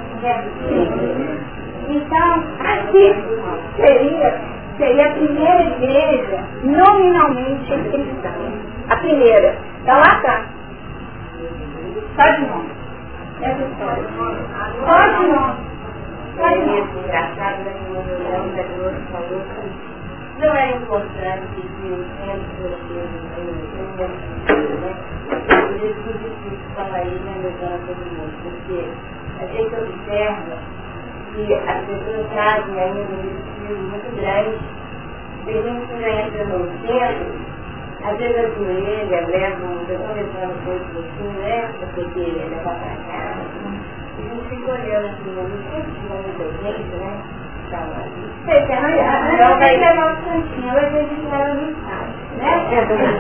Então, 1.88 2.44
aqui 2.58 3.14
seria, 3.76 4.40
seria 4.76 5.06
a 5.06 5.12
primeira 5.12 5.62
igreja 5.62 6.44
nominalmente 6.64 7.72
cristã. 7.90 8.32
A 8.88 8.96
primeira. 8.96 9.56
Está 9.80 9.98
lá 9.98 10.18
atrás. 10.18 10.46
Só 12.16 12.30
de 12.32 12.46
nome. 12.46 12.70
Essa 13.42 13.62
história. 13.62 14.04
Só 14.16 15.06
de 15.06 15.26
nome. 15.28 15.56
Só 16.36 16.48
de 16.48 16.66
nome. 16.66 16.96
Não 20.38 20.54
é 20.54 20.76
importante 20.76 21.46
que 21.54 21.86
o 21.86 22.04
centro 22.18 22.62
europeu 22.62 23.08
né? 23.96 24.94
Por 25.28 25.76
isso 25.76 25.98
que 26.02 26.10
o 26.10 26.18
discurso 26.18 26.66
fala 26.74 26.96
aí, 26.96 27.08
né, 27.08 27.34
levando 27.42 27.86
todo 27.86 28.04
mundo, 28.12 28.34
porque 28.42 28.78
a 29.40 29.46
gente 29.46 29.74
que 31.36 31.52
as 31.52 31.84
pessoas 31.84 32.26
trazem 32.32 32.80
ainda 32.80 33.00
um 33.00 33.28
estilo 33.28 33.82
muito 33.90 34.08
grande, 34.16 34.56
e 35.46 35.50
a 35.50 35.62
gente 35.62 36.00
já 36.00 36.10
entra 36.10 36.44
no 36.44 36.64
centro, 36.80 37.28
às 38.04 38.16
vezes 38.16 38.36
a 38.36 38.48
joelha 38.56 39.26
leva, 39.28 39.64
eu 39.64 39.82
estou 39.82 40.14
levando 40.14 40.64
coisas 40.64 40.88
assim, 40.96 41.28
né, 41.40 41.70
porque 41.94 42.20
levar 42.20 42.62
para 42.64 42.96
casa, 43.04 43.44
e 44.18 44.22
a 44.22 44.34
gente 44.34 44.48
fica 44.48 44.72
olhando 44.72 45.06
assim, 45.06 45.30
não 45.36 45.44
sei 45.70 45.82
se 45.82 46.00
muita 46.08 46.44
gente, 46.62 46.96
né, 46.96 47.12
Pois 48.46 48.70
é, 48.70 48.80
mas 48.80 48.94
ela 49.40 49.58
vai 49.58 49.76
levar 49.76 50.12
o 50.12 50.16
cantinho, 50.22 50.68
ela 50.70 50.88
vai 50.88 51.04
visitar 51.04 51.54
no 51.54 51.68
estádio, 51.68 52.14
né? 52.36 52.50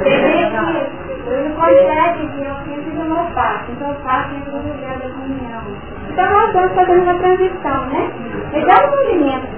Tem 0.04 0.18
gente 0.22 0.54
que 0.54 1.40
não 1.42 1.50
consegue 1.56 2.22
que 2.28 2.40
eu 2.46 2.54
sempre 2.64 2.90
do 2.92 3.04
meu 3.04 3.24
passo, 3.34 3.72
então 3.72 3.88
eu 3.88 3.96
faço 4.02 4.28
dentro 4.30 4.52
do 4.52 4.58
lugar 4.68 4.96
da 4.98 5.08
comunhão. 5.08 5.64
Então 6.16 6.32
nós 6.32 6.46
estamos 6.46 6.72
fazendo 6.72 7.02
uma 7.02 7.18
transição, 7.18 7.86
né? 7.88 8.10
Então 8.54 8.86
o 8.86 8.90
movimento 8.90 9.48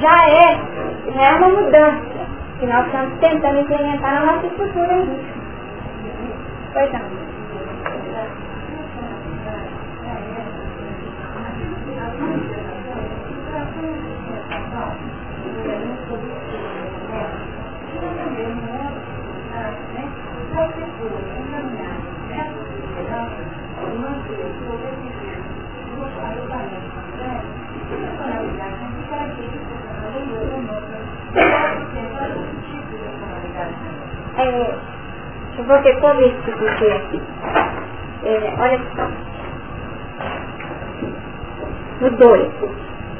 já 0.00 0.26
é, 0.26 0.58
já 1.12 1.22
é 1.22 1.36
uma 1.36 1.48
mudança. 1.48 2.00
que 2.58 2.66
nós 2.66 2.86
estamos 2.86 3.18
tentando 3.20 3.60
implementar 3.60 4.14
na 4.14 4.32
nossa 4.32 4.46
estrutura 4.46 4.94
indígena. 4.94 5.34
Pois 6.72 6.92
não. 6.94 7.26
É, 34.38 34.74
eu 35.58 35.64
vou 35.64 35.78
ter 35.82 36.00
convite 36.00 36.52
porque 36.52 36.86
é, 38.24 38.54
olha 38.58 38.80
só. 38.94 39.08
No 42.00 42.10
2. 42.10 42.52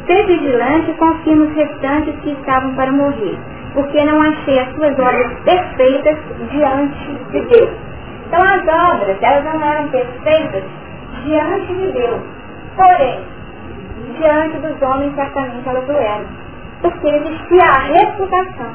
Ser 0.07 0.27
vigilante 0.27 0.93
confirma 0.95 1.47
os 1.47 1.55
restantes 1.55 2.15
que 2.21 2.31
estavam 2.33 2.75
para 2.75 2.93
morrer, 2.93 3.39
porque 3.73 4.05
não 4.05 4.21
achei 4.21 4.59
as 4.61 4.75
suas 4.75 4.93
obras 4.99 5.41
perfeitas 5.45 6.19
diante 6.51 7.15
de 7.33 7.41
Deus. 7.47 7.71
Então 8.27 8.43
as 8.43 8.93
obras, 8.95 9.17
elas 9.23 9.45
não 9.45 9.65
eram 9.65 9.89
perfeitas 9.89 10.65
diante 11.25 11.75
de 11.75 11.93
Deus. 11.93 12.21
Porém, 12.77 13.25
diante 14.19 14.59
dos 14.59 14.83
homens 14.83 15.15
certamente 15.15 15.69
elas 15.69 15.89
o 15.89 15.93
eram. 15.93 16.27
Porque 16.83 17.09
existia 17.09 17.65
a 17.65 17.79
reputação. 17.79 18.73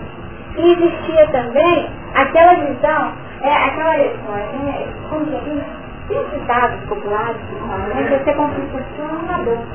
E 0.58 0.72
existia 0.74 1.28
também 1.28 1.90
aquela 2.16 2.56
visão, 2.56 3.14
é, 3.42 3.54
aquela, 3.54 3.96
é, 3.96 4.88
como 5.10 5.26
diz, 5.26 5.64
tem 6.10 6.40
ditados 6.40 6.80
populares 6.90 7.38
que 7.48 7.56
né, 7.56 8.20
você 8.20 8.34
conquista 8.34 8.78
a 8.78 8.84
fama 8.98 9.66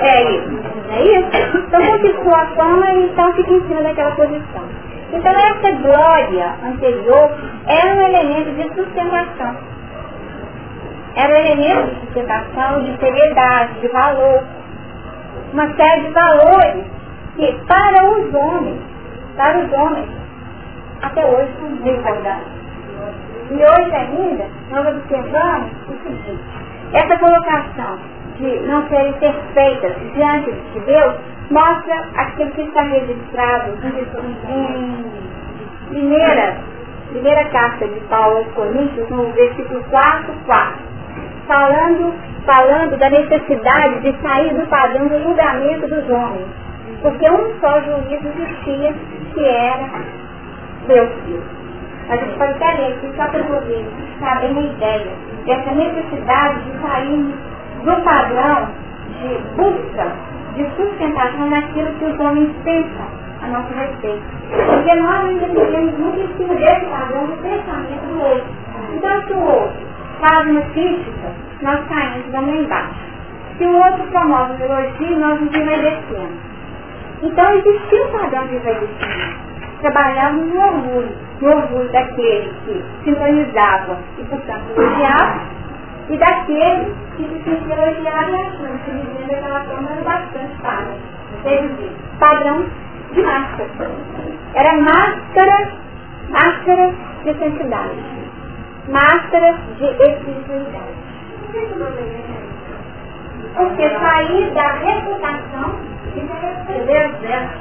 É 0.00 0.30
isso, 0.32 0.60
é 0.90 1.02
isso? 1.02 1.58
Então 1.58 1.80
conquistou 1.80 2.34
a 2.34 2.46
fama 2.56 2.90
então 2.92 3.32
fica 3.34 3.52
em 3.52 3.68
cima 3.68 3.82
daquela 3.82 4.10
posição. 4.12 4.64
Então 5.12 5.32
essa 5.32 5.72
glória 5.82 6.54
anterior 6.64 7.30
era 7.66 7.94
um 7.94 8.00
elemento 8.00 8.50
de 8.56 8.74
sustentação. 8.74 9.77
Era 11.14 11.38
elemento 11.40 11.94
de 11.94 12.00
sustentação, 12.00 12.84
de 12.84 12.96
seriedade, 12.98 13.80
de 13.80 13.88
valor. 13.88 14.44
Uma 15.52 15.74
série 15.74 16.02
de 16.02 16.12
valores 16.12 16.84
que 17.36 17.52
para 17.66 18.04
os 18.04 18.34
homens, 18.34 18.80
para 19.36 19.58
os 19.58 19.72
homens, 19.72 20.08
até 21.02 21.24
hoje 21.24 21.50
são 21.60 21.74
desagradáveis. 21.76 22.58
E 23.50 23.54
hoje 23.54 23.94
ainda, 23.94 24.44
nós 24.70 24.86
observamos 24.86 25.70
o 25.88 26.02
seguinte, 26.02 26.38
essa 26.92 27.18
colocação 27.18 27.98
de 28.36 28.60
não 28.66 28.86
serem 28.88 29.12
perfeitas 29.14 29.96
diante 30.14 30.52
de 30.52 30.80
Deus 30.80 31.14
mostra 31.50 32.08
aquilo 32.16 32.50
que 32.50 32.62
está 32.62 32.82
registrado 32.82 33.72
em 34.48 35.04
primeira, 35.88 36.56
primeira 37.10 37.44
carta 37.46 37.88
de 37.88 38.00
Paulo 38.00 38.38
aos 38.38 38.48
Coríntios, 38.48 39.08
no 39.08 39.32
versículo 39.32 39.82
4, 39.84 40.34
4, 40.44 40.87
falando, 41.88 42.14
falando 42.44 42.98
da 42.98 43.10
necessidade 43.10 44.00
de 44.00 44.20
sair 44.20 44.54
do 44.54 44.66
padrão 44.68 45.08
do 45.08 45.22
julgamento 45.22 45.88
dos 45.88 46.08
homens, 46.10 46.46
porque 47.02 47.30
um 47.30 47.60
só 47.60 47.80
juízo 47.80 48.28
existia, 48.28 48.94
que 49.34 49.44
era 49.44 49.88
Deus. 50.86 51.10
A 52.10 52.16
gente 52.16 52.38
pode 52.38 52.52
até 52.52 52.74
ler 52.74 52.94
aqui 52.94 53.12
só 53.16 53.26
para 53.26 53.44
poder 53.44 53.86
saber 54.18 54.50
uma 54.50 54.62
ideia 54.62 55.06
dessa 55.44 55.70
necessidade 55.72 56.60
de 56.62 56.78
sair 56.80 57.34
do 57.84 58.02
padrão 58.02 58.68
de 59.20 59.38
busca, 59.56 60.12
de 60.54 60.66
sustentação 60.76 61.50
naquilo 61.50 61.92
que 61.98 62.04
os 62.04 62.20
homens 62.20 62.50
pensam 62.64 63.06
a 63.42 63.48
nosso 63.48 63.72
respeito. 63.74 64.22
Porque 64.48 64.94
nós 64.94 65.26
ainda 65.26 65.46
vivemos 65.46 65.98
muito 65.98 66.20
em 66.20 66.36
cima 66.36 66.54
desse 66.54 66.86
padrão 66.86 67.26
de 67.26 67.36
pensamento 67.42 68.06
do 68.06 68.22
outro. 68.22 68.46
Então, 68.94 69.22
se 69.26 69.32
o 69.34 69.40
outro 69.40 69.87
nós 71.62 71.88
caímos 71.88 72.32
lá 72.32 72.42
embaixo. 72.42 73.08
Se 73.56 73.64
o 73.64 73.76
outro 73.76 74.04
promove 74.08 74.52
um 74.52 74.66
elogio, 74.66 75.18
nós 75.18 75.40
nos 75.40 75.54
envelhecemos. 75.54 76.38
Então, 77.22 77.52
existia 77.54 78.04
um 78.04 78.10
padrão 78.12 78.46
de 78.46 78.56
envelhecimento 78.56 79.48
trabalhava 79.80 80.36
no 80.36 80.60
orgulho, 80.60 81.16
no 81.40 81.48
orgulho 81.48 81.88
daquele 81.90 82.52
que 82.64 82.84
sintonizava 83.04 83.98
e, 84.18 84.24
portanto, 84.24 84.64
elogiava, 84.76 85.40
e 86.10 86.16
daquele 86.16 86.94
que 87.16 87.24
se 87.24 87.42
sentia 87.44 87.74
elogiado 87.74 88.30
e 88.30 88.34
achando 88.34 88.84
que 88.84 88.90
vivendo 88.90 89.28
daquela 89.28 89.60
forma 89.64 89.90
era 89.90 90.02
bastante 90.02 90.54
fácil. 90.62 90.94
Teve 91.42 91.90
padrão 92.18 92.64
de 93.12 93.22
máscara. 93.22 93.68
Era 94.54 94.76
máscara, 94.78 95.72
máscara 96.30 96.94
de 97.24 97.34
santidade. 97.34 98.27
Máscara 98.88 99.58
de 99.78 99.84
espiritualidade. 99.84 100.94
Porque 103.54 103.88
sair 103.88 104.50
da 104.54 104.72
reputação 104.72 105.74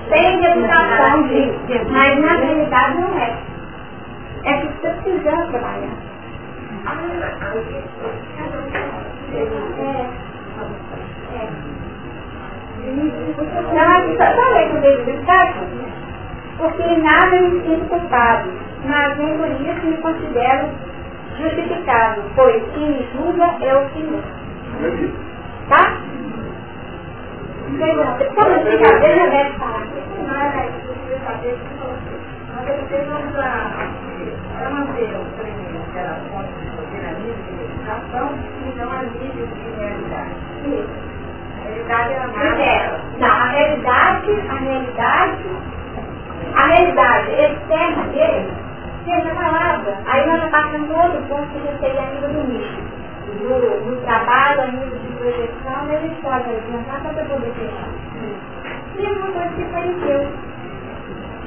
tem 0.09 0.39
reputação 0.41 1.23
de, 1.27 1.53
mas 1.91 2.19
na 2.19 2.33
realidade 2.33 2.97
não 3.01 3.19
é. 3.19 3.37
É 4.43 4.53
que 4.53 4.67
você 4.67 4.89
precisa 4.89 5.31
trabalhar. 5.51 5.97
Não, 13.73 14.17
só 14.17 14.49
ler 14.53 14.69
com 14.69 14.77
o 14.77 14.81
porque 16.57 16.97
nada 16.97 17.41
me 17.41 17.61
sinto 17.61 17.85
culpado, 17.89 18.49
mas 18.85 19.17
nem 19.17 19.37
por 19.37 19.47
isso 19.47 19.85
me 19.85 19.97
considero 19.97 20.69
justificado, 21.37 22.23
pois 22.35 22.63
quem 22.73 23.07
julga 23.13 23.45
é 23.61 23.75
o 23.75 23.89
Senhor. 23.91 24.23
Tá? 25.69 25.97
Pergunta, 27.77 28.25
como 28.33 28.53
a 28.53 28.59
brincadeira 28.59 29.29
deve 29.29 29.57
falar? 29.57 29.87
Para 34.57 34.69
manter 34.71 35.15
o 35.15 35.25
primeiro, 35.37 35.77
aquela 35.89 36.15
fonte 36.31 36.53
de 36.53 36.65
dinamismo 36.91 37.43
de 37.57 37.63
educação, 37.63 38.27
e 38.65 38.79
não 38.79 38.89
a 38.91 39.03
nível 39.03 39.47
de 39.47 39.63
realidade. 39.77 40.35
A 41.57 41.67
realidade 41.67 42.13
é 42.13 42.15
a 42.17 42.27
nada. 42.27 43.01
Não, 43.19 43.27
a 43.27 43.49
realidade, 43.49 44.31
a 44.49 44.55
realidade, 44.55 45.45
a 46.55 46.65
realidade 46.67 47.31
externa 47.31 48.03
dele, 48.05 48.53
seja 49.09 49.31
a 49.31 49.35
palavra. 49.35 49.97
Aí 50.05 50.27
nós 50.27 50.41
já 50.41 50.49
passamos 50.49 50.89
outro 50.89 51.21
ponto 51.29 51.47
que 51.47 51.79
seria 51.79 52.01
a 52.01 52.13
nível 52.13 52.29
do 52.29 52.53
nicho 52.53 52.97
do, 53.37 53.85
do 53.85 54.01
trabalho, 54.03 54.61
a 54.61 54.67
nível 54.67 54.99
de 54.99 55.07
projeção, 55.17 55.91
eles 55.91 56.17
podem 56.21 56.57
adiantar 56.57 57.01
para 57.01 57.25
poder 57.25 57.51
fechar. 57.53 57.89
E 58.97 59.05
é 59.05 59.09
uma 59.09 59.31
coisa 59.31 59.49
que 59.55 59.65
faleceu. 59.65 60.27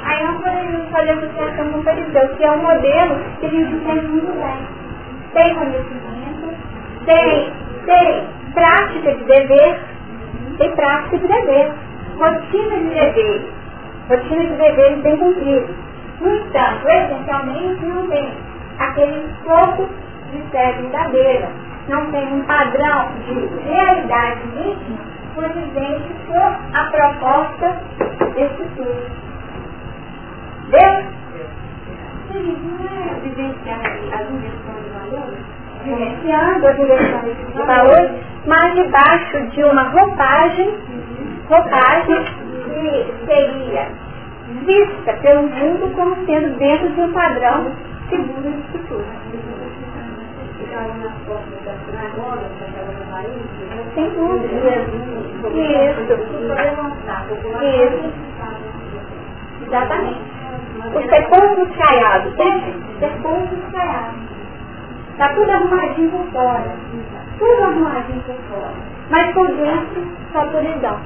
Aí 0.03 0.25
nós 0.25 0.37
podemos 0.41 0.89
fazer 0.91 1.11
associação 1.11 1.73
com 1.73 1.79
o 1.79 1.83
fariseu, 1.83 2.29
que 2.37 2.45
é 2.45 2.51
um 2.51 2.63
modelo 2.63 3.21
que 3.41 3.47
a 3.47 3.51
gente 3.51 3.75
entende 3.75 4.07
muito 4.07 4.33
bem. 4.33 4.81
Tem 5.35 5.55
conhecimento, 5.55 6.55
tem, 7.05 7.53
tem 7.87 8.29
prática 8.55 9.15
de 9.15 9.25
dever, 9.25 9.81
tem 10.59 10.71
prática 10.75 11.19
de 11.19 11.27
dever, 11.27 11.73
rotina 12.19 12.77
de 12.77 12.89
dever, 12.89 13.53
rotina 14.09 14.45
de 14.45 14.57
deveres 14.57 15.03
bem 15.03 15.17
cumpridos. 15.19 15.90
No 16.21 16.35
entanto, 16.35 16.87
essencialmente 16.87 17.85
não 17.87 18.07
tem 18.09 18.33
aquele 18.79 19.27
pouco 19.43 19.89
de 20.31 20.39
fé 20.51 20.73
verdadeira, 20.73 21.49
não 21.89 22.11
tem 22.11 22.33
um 22.33 22.43
padrão 22.45 23.09
de 23.27 23.49
realidade 23.65 24.41
íntima 24.57 25.11
condizente 25.35 26.15
com 26.27 26.39
a 26.39 26.85
proposta 26.91 27.81
desse 28.35 28.63
estudo. 28.63 29.11
Deus? 30.71 31.05
Não 32.33 32.79
é 32.87 33.15
vivenciar 33.23 33.81
as 33.81 34.31
inversões 34.31 34.85
de 34.85 34.91
valores? 34.91 35.39
Vivenciando 35.85 36.67
as 36.67 36.79
inversões 36.79 37.37
de 37.47 37.63
valores, 37.63 38.11
mas 38.47 38.75
debaixo 38.75 39.47
de 39.51 39.65
uma 39.65 39.83
roupagem, 39.85 40.79
roupagem 41.49 42.25
que 42.65 43.27
seria 43.27 44.10
vista 44.65 45.13
pelo 45.15 45.43
mundo 45.43 45.95
como 45.95 46.27
sendo 46.27 46.59
dentro 46.59 46.89
de 46.91 47.01
um 47.01 47.13
padrão 47.13 47.73
segundo 48.09 48.47
a 48.47 48.51
escritura 48.51 49.05
sem 53.95 54.11
dúvida. 54.11 54.51
Isso. 55.55 56.13
Isso. 57.63 58.13
Exatamente. 59.67 60.21
Os 60.95 61.05
sepulcros 61.11 61.77
caiados, 61.77 62.35
tem 62.37 62.75
sepulcros 62.99 63.65
caiados. 63.73 64.21
Está 65.13 65.29
tudo 65.35 65.51
arrumadinho 65.51 66.11
por 66.11 66.27
fora. 66.33 66.77
Tudo 67.39 67.63
arrumadinho 67.63 68.23
por 68.23 68.37
fora. 68.49 68.75
Mas 69.11 69.35
por 69.35 69.47
dentro, 69.49 70.07
só 70.33 70.47
podridão. 70.47 70.99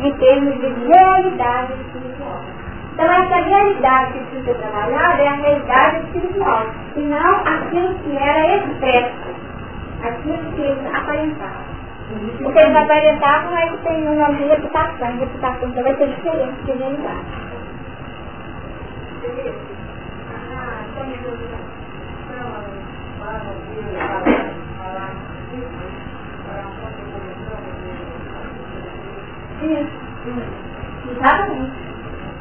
Em 0.00 0.12
termos 0.14 0.54
de 0.60 0.66
realidade 0.66 1.72
espiritual. 1.72 2.40
Então 2.94 3.06
essa 3.06 3.34
realidade 3.34 4.12
que 4.12 4.24
precisa 4.26 4.54
trabalhar 4.54 5.18
é 5.18 5.26
a 5.26 5.32
realidade 5.32 6.06
espiritual. 6.06 6.66
E 6.94 7.00
não 7.00 7.34
aquilo 7.40 7.94
que 7.98 8.16
era 8.16 8.56
expresso. 8.56 9.34
Aquilo 10.00 10.52
que 10.52 10.96
aparentava. 10.96 11.64
Porque 12.40 12.58
eles 12.58 12.76
aparentavam 12.76 13.58
é 13.58 13.66
que 13.66 13.76
tem 13.78 14.08
um 14.08 14.16
nome 14.16 14.36
de 14.36 14.44
reputação. 14.44 15.16
Reputação 15.18 15.68
então 15.68 15.82
vai 15.82 15.96
ser 15.96 16.06
diferente 16.06 16.62
de 16.64 16.72
realidade. 16.72 17.24
Exatamente. 31.10 31.83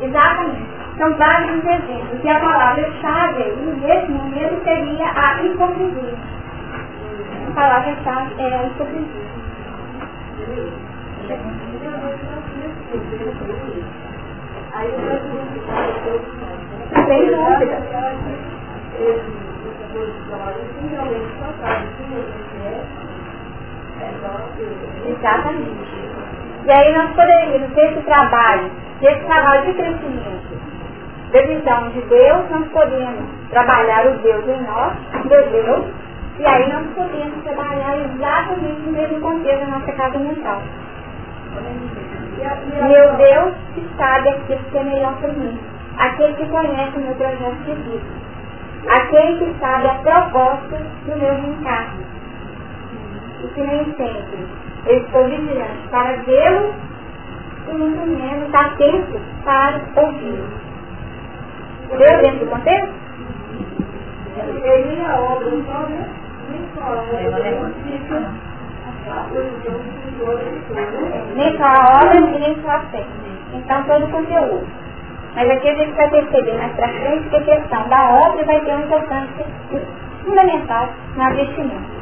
Exatamente. 0.03 0.67
São 0.97 1.13
vários 1.15 1.63
exemplos. 1.63 2.23
E 2.23 2.29
a 2.29 2.39
palavra-chave 2.39 3.43
nesse 3.81 4.11
momento 4.11 4.63
seria 4.63 5.11
a 5.15 5.43
hipocrisia. 5.43 6.13
A 7.47 7.51
palavra-chave 7.55 8.35
é 8.37 8.55
a 8.55 8.63
hipocrisia. 8.65 9.23
Sem 17.07 17.25
dúvida. 17.29 17.77
Exatamente. 25.07 26.03
E 26.65 26.71
aí 26.71 26.93
nós 26.93 27.09
poderíamos 27.11 27.73
ter 27.73 27.91
esse 27.91 28.01
trabalho, 28.03 28.71
esse 29.05 29.25
trabalho 29.25 29.65
de 29.65 29.73
crescimento, 29.73 30.73
da 31.31 31.41
visão 31.41 31.89
de 31.89 32.01
Deus, 32.01 32.49
nós 32.49 32.67
podemos 32.69 33.23
trabalhar 33.49 34.07
o 34.07 34.17
Deus 34.19 34.47
em 34.47 34.61
nós, 34.61 34.93
meu 35.25 35.49
Deus, 35.49 35.85
e 36.39 36.45
aí 36.45 36.71
nós 36.71 36.87
podemos 36.95 37.43
trabalhar 37.43 37.97
exatamente 37.97 38.81
no 38.85 38.91
mesmo 38.91 39.19
contexto 39.19 39.59
da 39.59 39.77
nossa 39.77 39.91
casa 39.91 40.19
mental. 40.19 40.61
Meu 42.81 43.13
Deus 43.17 43.53
que 43.75 43.87
sabe 43.97 44.29
aquilo 44.29 44.59
que 44.71 44.77
é 44.77 44.83
melhor 44.83 45.15
para 45.17 45.33
mim. 45.33 45.59
Aquele 45.97 46.33
que 46.33 46.47
conhece 46.47 46.97
o 46.97 47.01
meu 47.01 47.15
projeto 47.15 47.57
de 47.65 47.73
vida. 47.73 48.23
Aquele 48.89 49.37
que 49.37 49.59
sabe 49.59 49.87
a 49.87 49.93
proposta 49.95 50.77
do 51.05 51.19
meu 51.19 51.35
reencarno. 51.35 52.03
E 53.43 53.47
que 53.47 53.61
nem 53.61 53.85
sempre 53.85 54.47
eu 54.87 54.97
estou 54.97 55.25
vigilante 55.25 55.87
para 55.91 56.15
vê-lo 56.23 56.73
e 57.67 57.73
muito 57.73 58.07
menos 58.07 58.53
atento 58.53 59.19
para 59.43 59.81
ouvi-lo. 59.95 60.47
Deu 61.89 62.21
dentro 62.21 62.45
do 62.45 62.51
contexto? 62.51 62.93
Ele 64.37 65.05
a 65.05 65.19
obra? 65.19 65.51
Nem 71.35 71.57
só 71.57 71.63
a 71.63 71.99
obra 71.99 72.19
e 72.19 72.39
nem 72.39 72.61
só 72.61 72.69
a 72.71 72.79
fé. 72.79 73.05
Então 73.53 73.83
todo 73.83 74.05
o 74.05 74.11
conteúdo. 74.11 74.67
Mas 75.35 75.49
aqui 75.49 75.69
a 75.69 75.75
gente 75.75 75.93
vai 75.93 76.09
perceber 76.09 76.57
mais 76.57 76.73
pra 76.73 76.87
frente 76.87 77.29
que 77.29 77.35
a 77.35 77.41
questão 77.41 77.89
da 77.89 78.09
obra 78.27 78.45
vai 78.45 78.59
ter 78.61 78.71
uma 78.71 78.85
importância 78.85 79.45
fundamental 80.23 80.89
no 81.15 81.23
investimento. 81.31 81.93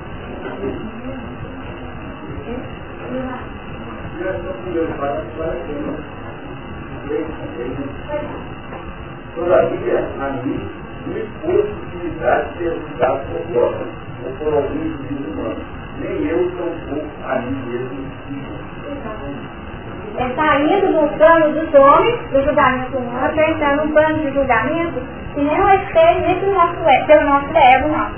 Todavia, 9.34 10.10
a 10.20 10.30
mim, 10.44 10.70
me 11.08 11.20
expôs 11.22 11.66
utilidade 11.66 12.58
de 12.58 12.68
ajudar 12.68 13.24
por 13.26 13.58
obra, 13.58 13.88
ou 14.24 14.32
por 14.38 14.54
algum 14.54 14.76
indivíduo 14.76 15.34
humano. 15.34 15.62
Nem 16.00 16.28
eu 16.28 16.52
tampouco 16.52 17.08
a 17.24 17.40
mim 17.40 17.58
mesmo 17.68 17.98
Ele 20.18 20.30
está 20.30 20.60
indo 20.60 20.88
no 20.92 21.08
plano 21.18 21.54
dos 21.54 21.74
homens, 21.74 22.20
do 22.32 22.44
julgamento 22.44 22.98
humano, 22.98 23.42
entrando 23.42 23.86
no 23.86 23.94
plano 23.94 24.20
de 24.20 24.34
julgamento 24.34 25.02
que 25.34 25.42
nem 25.42 25.56
é 25.56 25.80
feito 25.80 26.22
nem 26.22 26.40
pelo 26.40 26.54
nosso, 26.54 27.08
pelo 27.08 27.26
nosso 27.26 27.58
ego, 27.58 27.88
não. 27.88 28.12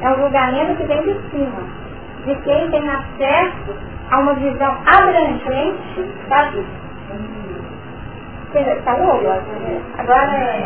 É 0.00 0.10
um 0.12 0.16
julgamento 0.22 0.76
que 0.76 0.84
vem 0.84 1.02
de 1.02 1.14
cima, 1.30 1.62
de 2.24 2.34
quem 2.36 2.70
tem 2.70 2.88
acesso 2.88 3.95
a 4.10 4.18
uma 4.20 4.34
visão 4.34 4.76
abrangente 4.86 6.02
da 6.28 6.50
vida. 6.50 6.86
Falou 8.84 9.20
agora? 9.98 10.32
É. 10.34 10.56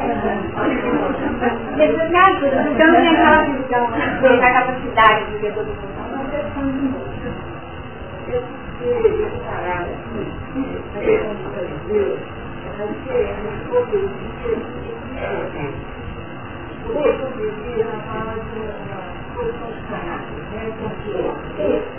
Eu 1.78 1.92
não 1.96 2.76
tenho 2.76 3.10
aquela 3.10 3.42
visão 3.42 3.90
da 4.38 4.52
capacidade 4.52 5.24
de 5.26 5.38
ver 5.38 5.54
todo 5.54 5.66
mundo. 5.66 6.00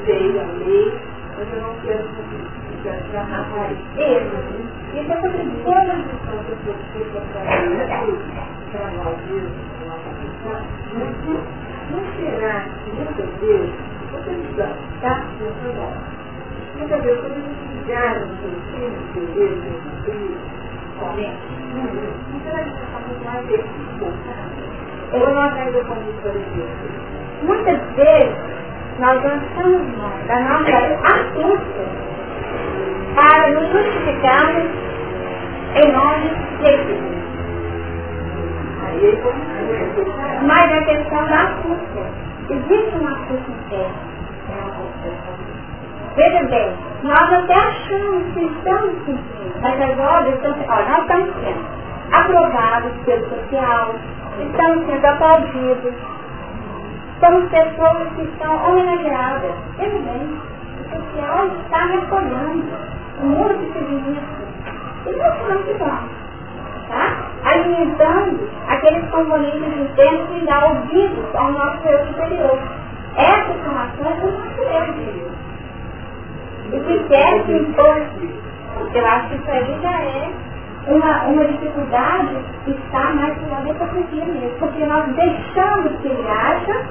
Veio 0.06 0.40
a 0.40 0.44
eu 1.50 1.62
não 1.62 1.74
quero 1.82 2.04
que 2.04 2.22
você 2.84 3.18
rapaz. 3.20 3.78
Isso. 3.98 4.38
Isso 4.94 5.12
é 5.12 5.22
sobre 5.22 5.44
todas 5.64 5.90
as 5.90 6.06
pessoas 6.06 6.78
que 6.92 7.00
eu 7.00 7.22
para 8.72 8.92
nós 8.92 9.18
para 9.22 9.86
nossa 9.88 10.10
pensar, 10.18 10.62
não 11.92 12.02
será 12.16 12.56
que 12.62 12.90
muitas 12.92 13.30
vezes, 13.40 13.74
você 14.12 14.32
está, 14.32 14.68
tá? 15.02 15.14
Muitas 16.78 17.04
vezes, 17.04 17.22
quando 17.22 17.34
a 17.34 17.42
gente 17.42 17.64
ligar 17.76 18.20
nos 18.20 18.40
seus 18.40 18.60
filhos, 18.72 19.04
seus 19.14 19.30
Deus, 19.36 19.58
seus 19.64 20.06
filhos, 20.06 20.38
somente, 21.00 21.42
não 21.76 22.40
será 22.44 22.64
que 22.64 22.70
você 22.70 22.84
está 22.84 23.00
muito 23.00 23.26
mais 23.26 23.50
equivocado? 23.50 24.52
Ou 25.14 25.34
nós 25.34 25.54
ainda 25.58 25.84
somos 25.84 26.16
parecidos? 26.24 26.70
Muitas 27.44 27.80
vezes 27.96 28.61
nós 29.00 29.24
lançamos 29.24 29.98
mão 29.98 30.12
da 30.28 30.40
nossa 30.40 30.78
astúcia 31.04 31.86
para 33.16 33.50
nos 33.50 33.72
justificarmos 33.72 34.70
em 35.76 35.92
nome 35.92 36.30
de 36.30 36.66
Jesus. 36.66 37.12
Mas 40.44 40.72
a 40.72 40.82
questão 40.84 41.26
da 41.28 41.44
astúcia, 41.44 42.06
existe 42.50 42.98
uma 42.98 43.12
astúcia 43.12 43.54
interna. 43.66 44.12
Veja 46.16 46.44
bem, 46.44 46.76
nós 47.04 47.34
até 47.34 47.56
achamos 47.56 48.34
que 48.34 48.44
estamos 48.46 48.94
cumprindo, 49.06 49.62
mas 49.62 49.82
as 49.82 49.98
obras 49.98 50.36
estão, 50.36 50.56
ó, 50.68 50.76
nós 50.90 51.00
estamos 51.00 51.34
sendo 51.42 51.66
aprovados 52.12 52.92
pelo 53.06 53.30
social, 53.30 53.96
estamos 54.42 54.86
sendo 54.86 55.06
aplaudidos, 55.06 55.94
somos 57.22 57.50
pessoas 57.50 58.08
que 58.16 58.24
estão 58.24 58.70
homenageadas. 58.70 59.54
Veja 59.78 60.00
bem, 60.00 60.42
o 60.80 60.84
social 60.90 61.48
está 61.64 61.86
recolhendo 61.86 62.92
o 63.22 63.26
mundo 63.26 63.74
se 63.74 63.80
vive 63.80 64.20
E 65.06 65.16
nós 65.16 65.36
estamos 65.38 65.66
que 65.66 65.74
tá? 66.90 67.30
Alimentando 67.46 68.50
aqueles 68.68 69.10
componentes 69.10 69.80
internos 69.80 70.28
que 70.30 70.46
dão 70.46 70.70
ouvidos 70.70 71.36
ao 71.36 71.52
nosso 71.52 71.88
eu 71.88 72.06
superior. 72.08 72.60
Essa 73.16 73.52
informação 73.52 74.06
é 74.06 74.14
do 74.16 74.32
nosso 74.32 74.62
eu 74.62 74.86
superior. 74.86 75.32
E 76.74 76.80
que 76.80 77.04
quer 77.08 77.44
que 77.44 77.74
porque 78.74 78.98
eu 78.98 79.06
acho 79.06 79.30
que 79.30 79.36
isso 79.36 79.52
aí 79.52 79.80
já 79.82 80.02
é 80.02 80.32
uma, 80.88 81.24
uma 81.28 81.46
dificuldade 81.46 82.36
que 82.66 82.72
está 82.72 83.12
mais 83.14 83.38
do 83.38 83.50
lado 83.50 83.66
da 83.66 83.72
hipocrisia 83.72 84.26
mesmo. 84.26 84.58
Porque 84.60 84.86
nós 84.86 85.06
deixamos 85.16 85.92
que 86.02 86.08
ele 86.08 86.28
acha, 86.28 86.86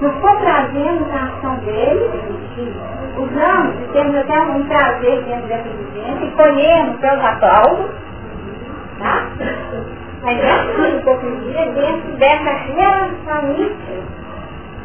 nos 0.00 0.14
contrazemos 0.20 1.10
a 1.12 1.24
ação 1.24 1.56
dele, 1.56 2.10
usamos, 3.16 3.74
temos 3.92 4.16
até 4.16 4.40
um 4.40 4.66
prazer 4.66 5.22
dentro 5.24 5.46
dessa 5.48 5.68
vivência 5.68 6.24
e 6.24 6.30
colhemos 6.30 6.96
pelos 7.00 7.24
aplausos, 7.24 7.90
tá? 8.98 9.26
Mas 10.22 10.38
essa 10.38 10.88
hipocrisia 10.88 11.72
dentro 11.72 12.12
dessa 12.16 12.50
relação 12.50 13.52
íntima 13.52 14.02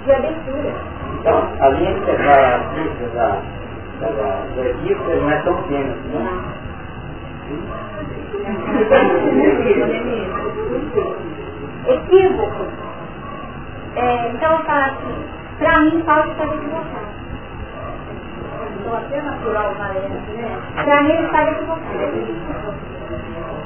de 0.05 0.11
abertura. 0.11 0.73
Então, 1.19 1.49
a 1.59 1.69
linha 1.69 1.93
que 1.93 2.05
separa 2.05 2.55
a 2.55 2.59
crítica 2.73 3.07
da, 3.13 3.41
da, 4.01 4.09
da 4.55 4.69
equipe 4.69 5.01
não 5.03 5.32
é 5.32 5.38
tão 5.41 5.55
tênue, 5.63 5.95
né? 6.13 6.55
Equívoco. 11.88 12.84
É, 13.96 14.28
então 14.30 14.52
eu 14.52 14.60
falo 14.66 14.84
assim, 14.84 15.26
pra 15.58 15.80
mim 15.80 16.02
Paulo 16.02 16.32
estava 16.32 16.54
equivocado. 16.56 17.16
Até 18.93 19.22
natural 19.22 19.76
parece, 19.78 20.10
né? 20.10 20.60
Pra 20.84 21.02
mim 21.02 21.12
ele 21.12 21.26
estava 21.26 21.52
equivocado. 21.52 21.86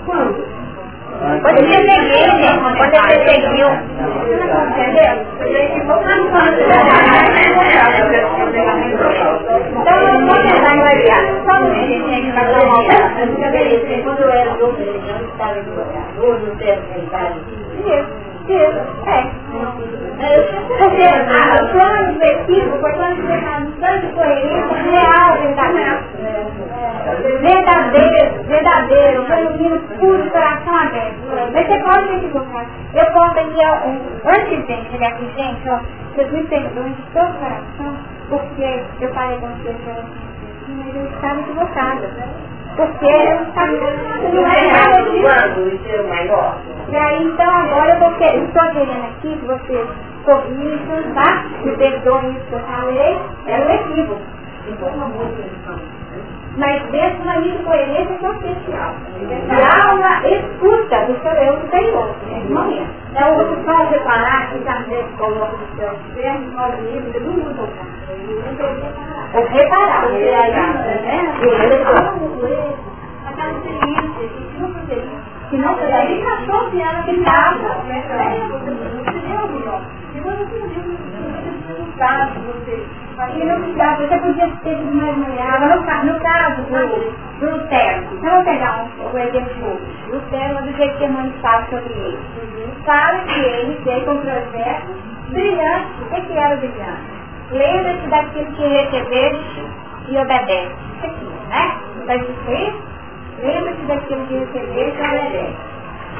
Quando? 0.06 0.60
Quando 1.42 1.58
ele 1.58 1.68
seguiu, 1.68 2.56
quando 2.78 2.94
ele 2.96 3.20
seguiu. 3.28 3.70
Entendeu? 4.70 5.14
Então 9.76 9.98
não 9.98 10.28
vou 10.28 10.38
tentar 10.42 10.76
variar. 10.78 11.24
Só 11.46 11.54
um 11.60 11.72
minutinho 11.72 12.34
para 12.34 12.52
dar 12.52 12.64
uma 12.64 12.78
olhada. 12.78 13.26
Quando 14.04 14.22
eu 14.22 14.30
era 14.32 14.52
ele 14.52 15.12
não 15.12 15.20
estava 15.28 15.58
equivocado. 15.58 16.10
Hoje 16.20 16.46
eu 16.46 16.56
tenho 16.58 16.82
verdade. 16.94 17.40
Isso. 17.86 18.29
Isso, 18.50 18.82
é. 19.06 19.30
Porque 20.80 21.06
o 21.06 21.68
plano 21.72 22.12
específico 22.12 22.78
foi 22.80 22.93
quando 22.93 23.16
você 23.22 23.34
está 23.36 23.60
no 23.60 23.72
plano 23.74 24.02
de 24.02 24.89
real, 24.89 25.38
verdadeiro. 25.38 26.00
Verdadeiro, 27.41 28.43
verdadeiro, 28.43 29.26
genuíno, 29.28 29.80
puro, 30.00 30.24
de 30.24 30.30
coração 30.32 30.76
aberto. 30.76 31.16
Mas 31.54 31.68
você 31.68 31.80
pode 31.80 32.08
se 32.08 32.16
equivocar. 32.16 32.66
Eu 32.95 33.06
conto 33.06 33.39
aqui, 33.39 33.60
ó, 33.64 34.30
antes 34.30 34.66
de 34.66 34.91
chegar 34.91 35.10
aqui, 35.10 35.30
gente, 35.36 35.70
ó, 35.70 35.80
vocês 36.16 36.32
me 36.32 36.43
perdoem 36.45 36.93
de 36.93 37.02
todo 37.14 37.30
o 37.30 37.34
coração, 37.34 37.97
porque 38.30 38.84
eu 39.02 39.14
falei 39.14 39.38
com 39.38 39.47
vocês, 39.47 39.78
mas 40.70 40.95
eu 40.95 41.06
estava 41.06 41.39
equivocada. 41.39 42.10
Porque 42.76 43.06
eu 43.06 43.43
estava 43.43 43.72
não 44.34 44.47
é 44.47 44.72
nada 44.72 45.02
disso. 45.04 45.22
Quando 45.22 45.89
é 45.89 46.10
maior? 46.10 46.58
E 46.92 46.96
aí, 46.96 47.24
então, 47.24 47.48
agora 47.48 47.94
eu 47.94 48.00
vou 48.00 48.12
eu 48.36 48.46
estou 48.46 48.64
querendo 48.72 49.06
aqui 49.06 49.38
que 49.38 49.46
vocês 49.46 49.88
corrijam, 50.26 51.14
tá? 51.14 51.46
Me 51.64 51.78
perdoem 51.78 52.32
isso 52.32 52.46
que 52.48 52.54
eu 52.54 52.60
falei, 52.62 53.20
é 53.46 53.60
um 53.60 53.70
equívoco. 53.70 54.22
Mas 56.58 56.84
dentro 56.92 57.18
de 57.18 57.22
uma 57.22 57.36
linha 57.38 57.58
de 57.58 57.64
coerência 57.64 58.14
especial. 58.14 58.94
E 59.20 59.54
há 59.62 59.94
uma 59.94 60.28
escuta 60.28 61.06
do 61.06 61.22
seu 61.22 61.32
eu 61.32 61.62
superior, 61.62 62.16
nesse 62.28 62.52
momento. 62.52 62.90
É 63.16 63.26
o 63.26 63.56
que 63.56 63.64
faz 63.64 63.90
reparar 63.92 64.50
que 64.52 64.58
vezes 64.88 65.16
coloca 65.18 65.56
o 65.56 65.78
seu 65.78 65.94
externo, 65.94 66.52
nós 66.56 66.74
livres, 66.80 67.14
todo 67.14 67.26
mundo 67.26 67.56
tocar. 67.56 67.86
Ou 69.36 69.46
reparar. 69.46 70.02
Porque 70.02 70.18
aí, 70.18 70.52
né? 70.52 71.36
Não 74.60 74.74
fazer 74.74 75.39
se 75.50 75.58
não 75.58 75.76
fazer 75.76 75.93
aí, 75.93 76.24
cachorro 76.24 76.70
que 76.72 76.78
que 76.78 77.20
estava, 77.20 77.84
né? 77.86 78.04
Você. 82.45 82.86
Se 83.20 84.08
você 84.08 84.18
podia 84.20 84.47
ter 84.47 84.78
sido 84.78 84.95
mais 84.95 85.18
mulher. 85.18 85.60
No, 85.60 86.14
no 86.14 86.20
caso 86.22 86.62
do, 86.64 87.39
do 87.39 87.52
Lutero, 87.52 88.20
vamos 88.22 88.45
pegar 88.45 88.84
um, 88.84 89.12
o 89.12 89.18
exemplo. 89.18 89.82
Lutero, 90.08 90.64
do 90.64 90.78
jeito 90.78 90.97
que 90.97 91.06
a 91.06 91.10
mãe 91.10 91.34
fala 91.41 91.66
sobre 91.70 91.93
ele. 91.93 92.20
Fala 92.86 93.20
que 93.20 93.39
ele 93.39 93.82
veio 93.84 94.06
com 94.06 94.12
um 94.12 94.22
projeto 94.22 94.95
brilhante. 95.30 96.02
O 96.02 96.06
que 96.10 96.22
que 96.22 96.38
era 96.38 96.56
brilhante? 96.56 97.20
Lembra-se 97.52 98.08
daquilo 98.08 98.52
que 98.54 98.68
recebeste 98.68 99.64
e 100.08 100.18
obedece. 100.18 100.76
Isso 100.97 101.06
aqui, 101.06 101.26
né? 101.50 101.78
Está 102.00 102.16
escrito 102.16 102.52
isso? 102.52 102.99
Lembra-se 103.42 103.82
daquilo 103.88 104.26
que 104.28 104.34
recebeste 104.36 105.00
e 105.00 105.06
obedece. 105.06 105.56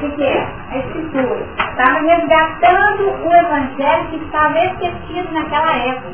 O 0.02 0.10
que, 0.12 0.22
é? 0.22 0.48
A 0.70 0.78
escritura. 0.78 1.46
Estava 1.58 2.00
resgatando 2.00 3.26
o 3.26 3.34
evangelho 3.34 4.08
que 4.08 4.16
estava 4.16 4.58
esquecido 4.58 5.32
naquela 5.32 5.76
época. 5.76 6.08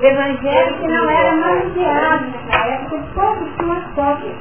O 0.00 0.04
evangelho 0.04 0.74
que 0.74 0.86
não 0.86 1.10
era 1.10 1.36
manuseado 1.36 2.26
naquela 2.26 2.66
época, 2.66 3.02
poucos 3.14 3.48
tinham 3.58 3.76
as 3.76 3.86
cópias. 3.94 4.36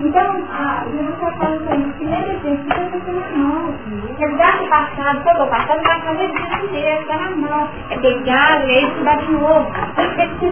Então, 0.00 0.44
a 0.52 0.84
Jesus 0.84 1.08
está 1.08 1.32
falando 1.32 1.66
para 1.66 1.76
mim, 1.76 1.92
que 1.98 2.04
lembra 2.04 2.38
gente, 2.38 2.62
que 2.62 2.96
está 2.98 3.12
na 3.12 3.36
mão. 3.36 3.74
Resgate 4.18 4.68
passado, 4.68 5.24
pegou 5.24 5.46
o 5.46 5.50
passado, 5.50 5.82
vai 5.82 6.00
fazer 6.02 6.28
disso 6.28 6.66
dele, 6.68 7.00
está 7.00 7.16
na 7.16 7.30
mão. 7.30 7.68
É 7.90 7.98
pegar, 7.98 8.64
ler 8.64 8.82
e 8.82 8.86
estudar 8.86 9.16
de 9.16 9.32
novo. 9.32 9.72
Isso 9.98 10.38
que 10.38 10.50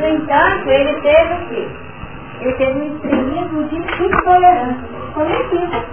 No 0.00 0.08
entanto, 0.08 0.66
ele 0.66 0.98
teve 1.02 1.34
o 1.34 1.48
quê? 1.48 1.68
Ele 2.40 2.52
teve 2.54 2.72
um 2.72 2.86
extremismo 2.86 3.64
de 3.64 3.76
intolerância. 3.76 4.88
Coletivo. 5.12 5.84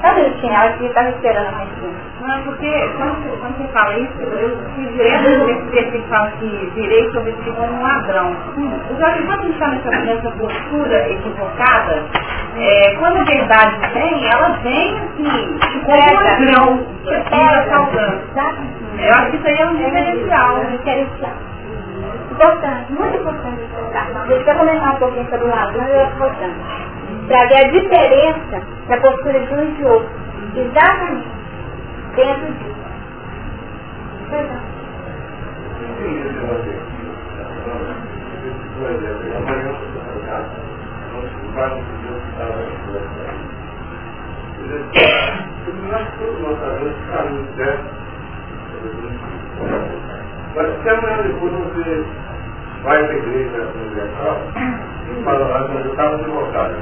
Sabe 0.00 0.20
o 0.20 0.32
que 0.34 0.46
ela 0.46 0.72
que 0.74 0.84
estava 0.84 1.08
esperando 1.08 1.48
a 1.48 1.58
gente? 1.58 1.78
Não, 2.20 2.42
porque 2.42 2.88
quando 2.96 3.14
você, 3.16 3.36
quando 3.38 3.58
você 3.58 3.68
fala 3.72 3.98
isso, 3.98 4.22
eu 4.22 4.56
fiz 4.76 4.92
direto 4.92 5.90
que 5.90 6.02
fala 6.08 6.30
que 6.38 6.70
direito 6.76 7.20
como 7.56 7.72
um 7.72 7.82
ladrão. 7.82 8.36
O 8.56 8.96
Jorge, 8.96 9.22
quando 9.26 9.40
a 9.40 9.42
gente 9.42 9.54
está 9.54 9.68
nessa, 9.70 9.90
nessa 9.90 10.30
postura 10.30 11.10
equivocada, 11.10 12.04
é, 12.58 12.94
quando 13.00 13.16
a 13.18 13.24
verdade 13.24 13.76
vem, 13.92 14.30
ela 14.30 14.50
vem 14.62 14.98
assim, 14.98 15.58
como 15.84 15.98
um 15.98 16.14
ladrão, 16.14 16.86
que 17.02 17.10
tira 17.10 17.66
salgando. 17.68 18.22
Eu 18.98 19.14
acho 19.14 19.30
que 19.30 19.36
isso 19.36 19.46
aí 19.46 19.58
é 19.58 19.66
um 19.66 19.76
diferencial. 19.76 20.66
diferencial. 20.66 21.36
Importante, 22.30 22.92
muito 22.92 23.16
importante. 23.16 23.62
Tá, 23.92 24.24
deixa 24.26 24.50
eu 24.50 24.56
comentar 24.58 24.94
um 24.94 24.98
pouquinho 24.98 25.28
sobre 25.30 25.46
o 25.46 25.48
lado, 25.48 25.78
mas 25.78 25.90
é 25.90 26.04
importante. 26.04 26.58
Para 27.28 27.46
ver 27.46 27.56
a 27.56 27.70
diferença 27.70 28.62
da 28.88 28.96
postura 28.98 29.40
de 29.40 29.54
um 29.54 29.62
e 29.62 29.72
de 29.72 29.84
outro. 29.84 30.10
Exatamente. 30.56 31.28
Dentro 32.16 32.52
disso. 32.54 32.78
É. 34.32 34.78
Mas 50.54 50.82
se 50.82 50.88
amanhã 50.88 51.22
depois 51.22 51.52
você 51.52 52.04
vai 52.82 53.04
para 53.04 53.12
a 53.12 53.16
igreja 53.16 53.68
universal 53.74 54.38
e 54.56 55.22
fala 55.24 55.46
lá, 55.46 55.68
mas 55.72 55.84
eu 55.84 55.90
estava 55.90 56.14
equivocado. 56.16 56.74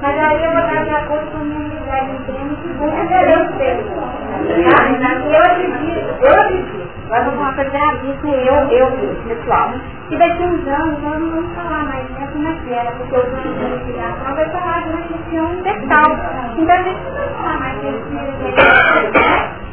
Mas 0.00 0.18
aí 0.18 0.44
eu 0.44 0.52
vou 0.52 0.60
estar 0.60 0.84
de 0.84 0.90
acordo 0.90 1.30
com 1.30 1.38
a 1.38 1.40
minha 1.40 1.58
unidade 1.60 2.10
em 2.10 2.18
termos 2.24 2.58
de 2.62 2.68
bom 2.74 2.90
referência. 2.90 3.78
Tá? 3.94 5.12
Eu 5.30 5.42
acredito, 5.42 6.24
eu 6.24 6.32
acredito. 6.40 6.84
Vamos 7.08 7.34
falar 7.34 7.54
coisa 7.54 7.70
gravíssima, 7.70 8.34
eu, 8.34 8.54
eu, 8.70 8.86
pessoal. 9.28 9.70
Que 10.08 10.16
daqui 10.16 10.42
a 10.42 10.46
uns 10.46 10.66
anos 10.66 11.02
nós 11.02 11.20
não 11.20 11.30
vamos 11.30 11.54
falar 11.54 11.84
mais 11.84 12.10
nessa 12.10 12.38
matéria, 12.38 12.92
porque 12.92 13.16
o 13.16 13.24
plano 13.24 13.54
de 13.54 13.64
investigação 13.64 14.34
vai 14.34 14.48
falar 14.50 14.82
de 14.82 14.88
uma 14.88 15.02
questão 15.02 15.50
universal. 15.50 16.10
Então 16.58 16.76
a 16.76 16.82
gente 16.82 17.00
não 17.04 17.12
vai 17.12 17.28
falar 17.34 17.58
mais 17.60 17.80
desse 17.80 19.63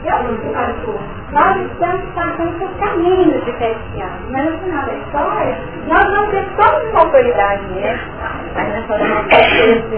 Nós 1.32 1.57
estamos 1.72 2.01
passando 2.14 2.59
por 2.59 2.70
caminhos 2.80 3.43
diferenciados, 3.45 4.30
mas 4.30 4.51
no 4.51 4.57
final 4.59 4.86
da 4.86 4.93
história, 4.93 5.57
nós 5.88 6.14
não 6.14 6.28
temos 6.30 6.91
uma 6.91 6.99
autoridade 6.99 7.64
mesmo. 7.68 8.12
Mas 8.53 8.68
nessa 8.70 8.93
hora 8.93 9.07
nós 9.07 9.26
cristãos. 9.28 9.89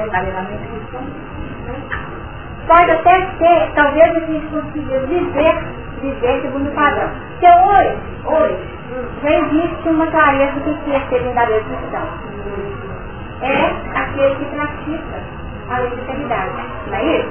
Pode 2.67 2.91
até 2.91 3.27
ser, 3.37 3.71
talvez 3.75 4.15
a 4.15 4.19
gente 4.19 4.45
consiga 4.47 4.99
viver, 4.99 5.63
viver 6.01 6.41
segundo 6.41 6.69
o 6.69 6.73
padrão. 6.73 7.09
Porque 7.31 7.47
hoje, 7.47 7.97
hoje, 8.25 8.57
já 9.21 9.31
existe 9.31 9.89
uma 9.89 10.07
clareza 10.07 10.59
do 10.59 10.73
que 10.83 10.95
é 10.95 10.99
ser 11.09 11.23
verdadeiro 11.23 11.65
cristão. 11.65 12.07
É 13.41 13.73
aquele 13.99 14.35
que 14.35 14.45
pratica 14.45 15.19
a 15.69 15.79
lei 15.79 15.89
de 15.89 16.01
caridade. 16.05 16.51
Não 16.87 16.95
é 16.95 17.03
isso? 17.17 17.29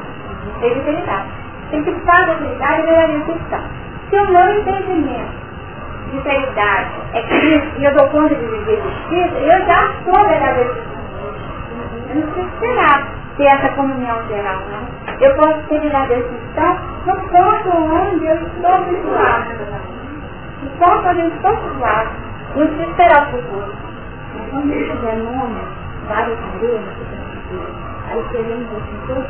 Lei 0.60 0.74
de 0.74 0.80
caridade. 0.80 1.28
Tem 1.72 1.82
que 1.84 1.90
estar 1.90 2.26
da 2.26 2.34
caridade 2.34 2.80
e 2.80 2.84
verdadeiro 2.84 3.24
cristão. 3.24 3.62
Se 4.10 4.16
o 4.16 4.30
meu 4.30 4.60
entendimento 4.60 5.32
de 6.10 6.20
caridade 6.20 6.90
é 7.14 7.22
Cristo 7.22 7.72
e 7.80 7.84
eu 7.86 7.94
dou 7.94 8.08
conta 8.10 8.34
de 8.34 8.44
viver 8.44 8.82
justiça, 8.82 9.38
eu 9.38 9.64
já 9.64 9.90
sou 10.04 10.28
verdadeiro. 10.28 10.76
Eu 12.10 12.14
não 12.14 12.22
preciso 12.24 12.46
esperar 12.46 13.08
ter 13.38 13.44
essa 13.44 13.68
comunhão 13.70 14.22
geral, 14.28 14.60
não. 14.70 15.16
Eu 15.18 15.34
posso 15.34 15.66
ser 15.68 15.80
verdadeiro 15.80 16.28
cristão 16.28 16.78
no 17.06 17.14
ponto 17.30 17.70
onde 17.74 18.26
eu 18.26 18.34
estou 18.34 18.84
situado. 18.90 19.46
No 20.62 20.70
ponto 20.78 21.08
onde 21.08 21.20
eu 21.20 21.28
estou 21.28 21.56
situado. 21.56 22.10
Não 22.54 22.66
preciso 22.66 22.90
esperar 22.90 23.28
o 23.28 23.30
futuro. 23.30 23.72
Mas 24.34 24.50
quando 24.50 24.72
eu 24.74 24.94
tiver 24.94 25.16
nome, 25.16 25.60
várias 26.06 26.38
igrejas, 26.54 26.84
aí 28.10 28.22
queremos 28.30 28.66
assim, 28.76 29.00
todos 29.06 29.24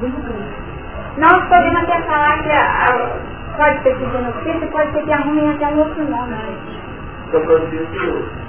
Cristo. 0.00 0.73
Nós 1.18 1.48
podemos 1.48 1.76
até 1.76 2.02
falar 2.02 2.42
que 2.42 2.50
a, 2.50 3.10
pode 3.56 3.82
ser 3.82 3.96
que 3.96 4.10
genocídio, 4.10 4.68
pode 4.72 4.92
ser 4.92 5.02
que 5.04 5.12
arrumem 5.12 5.50
até 5.50 5.66
um 5.68 5.78
outro 5.78 6.04
nome. 6.10 6.34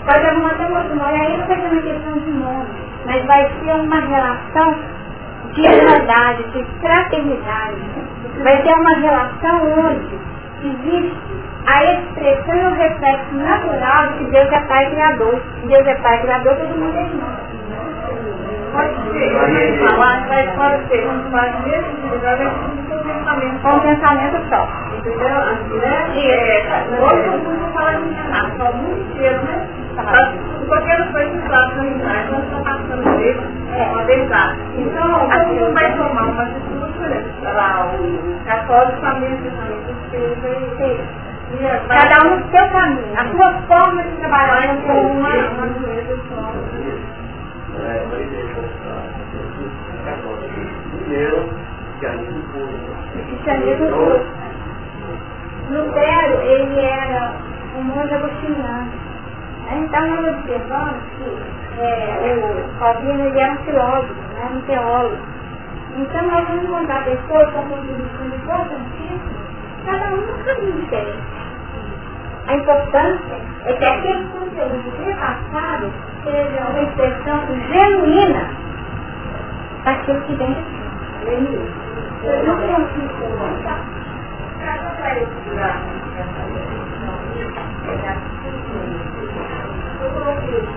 Pode 0.06 0.26
arrumar 0.26 0.52
até 0.52 0.66
um 0.66 0.76
outro 0.76 0.96
nome, 0.96 1.14
aí 1.14 1.38
não 1.38 1.48
vai 1.48 1.58
ser 1.58 1.68
uma 1.68 1.82
questão 1.82 2.14
de 2.20 2.32
nome, 2.32 2.68
mas 3.06 3.26
vai 3.26 3.52
ser 3.60 3.76
uma 3.76 4.00
relação 4.00 4.76
de 5.54 5.62
irmandade, 5.62 6.44
de 6.52 6.66
fraternidade. 6.82 7.82
Vai 8.44 8.62
ter 8.64 8.74
uma 8.74 8.96
relação 9.00 9.88
onde 9.88 10.20
existe 10.64 11.18
a 11.68 11.84
expressão 11.84 12.56
e 12.56 12.66
o 12.66 12.76
reflexo 12.76 13.36
natural 13.36 14.08
de 14.08 14.18
que 14.18 14.32
Deus 14.32 14.52
é 14.52 14.60
Pai 14.62 14.90
Criador. 14.90 15.42
Deus 15.66 15.88
é 15.88 15.96
Pai 15.96 16.22
Criador, 16.22 16.56
todo 16.56 16.80
mundo 16.80 16.98
é 16.98 17.02
irmão. 17.02 17.45
Pode 18.76 18.92
ser, 19.14 19.80
falar, 19.80 20.28
pode 20.58 20.88
ser, 20.90 21.06
quando 21.06 21.32
faz 21.32 21.66
mesmo, 21.66 21.96
com 22.02 23.04
pensamento. 23.04 23.62
Com 23.62 23.80
pensamento 23.80 24.50
só. 24.50 24.68
Entendeu? 24.98 25.30
E 26.14 26.30
é, 26.30 26.86
todo 26.90 27.16
mundo 27.40 27.74
fala 27.74 27.94
de 27.94 28.10
enganar, 28.10 28.52
só 28.58 28.74
muito 28.74 29.18
cedo, 29.18 29.44
né? 29.46 29.68
Qualquer 30.68 31.10
coisa 31.10 31.30
que 31.30 31.48
faça 31.48 31.76
no 31.76 31.88
enganar, 31.88 32.26
nós 32.32 32.64
passando 32.64 33.18
dele, 33.18 33.40
uma. 33.72 34.56
Então, 34.76 35.30
todo 35.30 35.48
mundo 35.54 35.74
vai 35.74 35.94
tomar 35.96 36.26
uma 36.26 36.44
atitude, 36.44 37.46
lá, 37.54 37.92
o 37.94 38.46
católico 38.46 39.00
também, 39.00 39.38
pensamento 39.38 39.96
espírita, 40.04 41.26
Cada 41.88 42.28
um 42.28 42.36
no 42.36 42.52
seu 42.52 42.70
caminho, 42.72 43.14
a 43.16 43.26
sua 43.30 43.54
forma 43.68 44.04
de 44.04 44.18
trabalhar 44.18 44.76
com 44.86 44.92
uma, 44.92 45.30
uma 45.30 45.68
só. 46.30 47.05
Cristianismo 53.28 53.88
puro. 53.88 54.26
Lutero, 55.70 56.42
ele 56.42 56.80
era 56.80 57.36
um 57.76 57.84
monge 57.84 58.14
agostiniano. 58.14 58.92
Então 59.72 60.08
nós 60.08 60.38
observamos 60.38 61.04
que 61.18 61.82
é, 61.82 62.36
o 62.38 62.80
Calvino 62.80 63.40
era 63.40 63.54
um 63.54 63.58
filósofo, 63.66 64.14
né, 64.14 64.50
um 64.54 64.62
teólogo. 64.62 65.18
Então 65.98 66.22
nós 66.24 66.48
vamos 66.48 66.64
encontrar 66.66 67.06
pessoas 67.06 67.52
com 67.52 67.64
contribuições 67.70 68.34
importantíssimas, 68.36 69.22
cada 69.86 70.12
um 70.14 70.18
no 70.18 70.44
caminho 70.44 70.82
diferente. 70.82 71.45
A 72.48 72.54
importância 72.54 73.40
é 73.66 73.74
que 73.74 73.86
aquele 73.86 74.24
conteúdo 74.26 74.94
repassado 75.04 75.92
seja 76.24 76.68
uma 76.70 76.82
expressão 76.82 77.42
genuína 77.70 78.50
daquilo 79.84 80.22
que 80.22 80.36
vem 80.36 80.54
de 80.54 80.62
si. 80.62 80.80
Eu 82.24 82.46
não 82.46 82.56
consigo 82.58 83.10
conversar. 83.20 83.80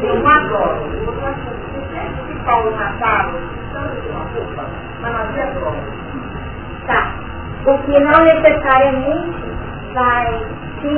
eu 0.00 0.20
não 0.20 0.28
adoro. 0.30 0.90
Se 2.28 2.34
Paulo 2.44 2.76
matava, 2.76 3.32
mas 5.00 5.14
havia 5.14 5.46
prova. 5.46 5.76
Tá. 6.86 7.14
Porque 7.64 7.98
não 8.00 8.24
necessariamente 8.24 9.44
vai 9.94 10.40
te, 10.80 10.94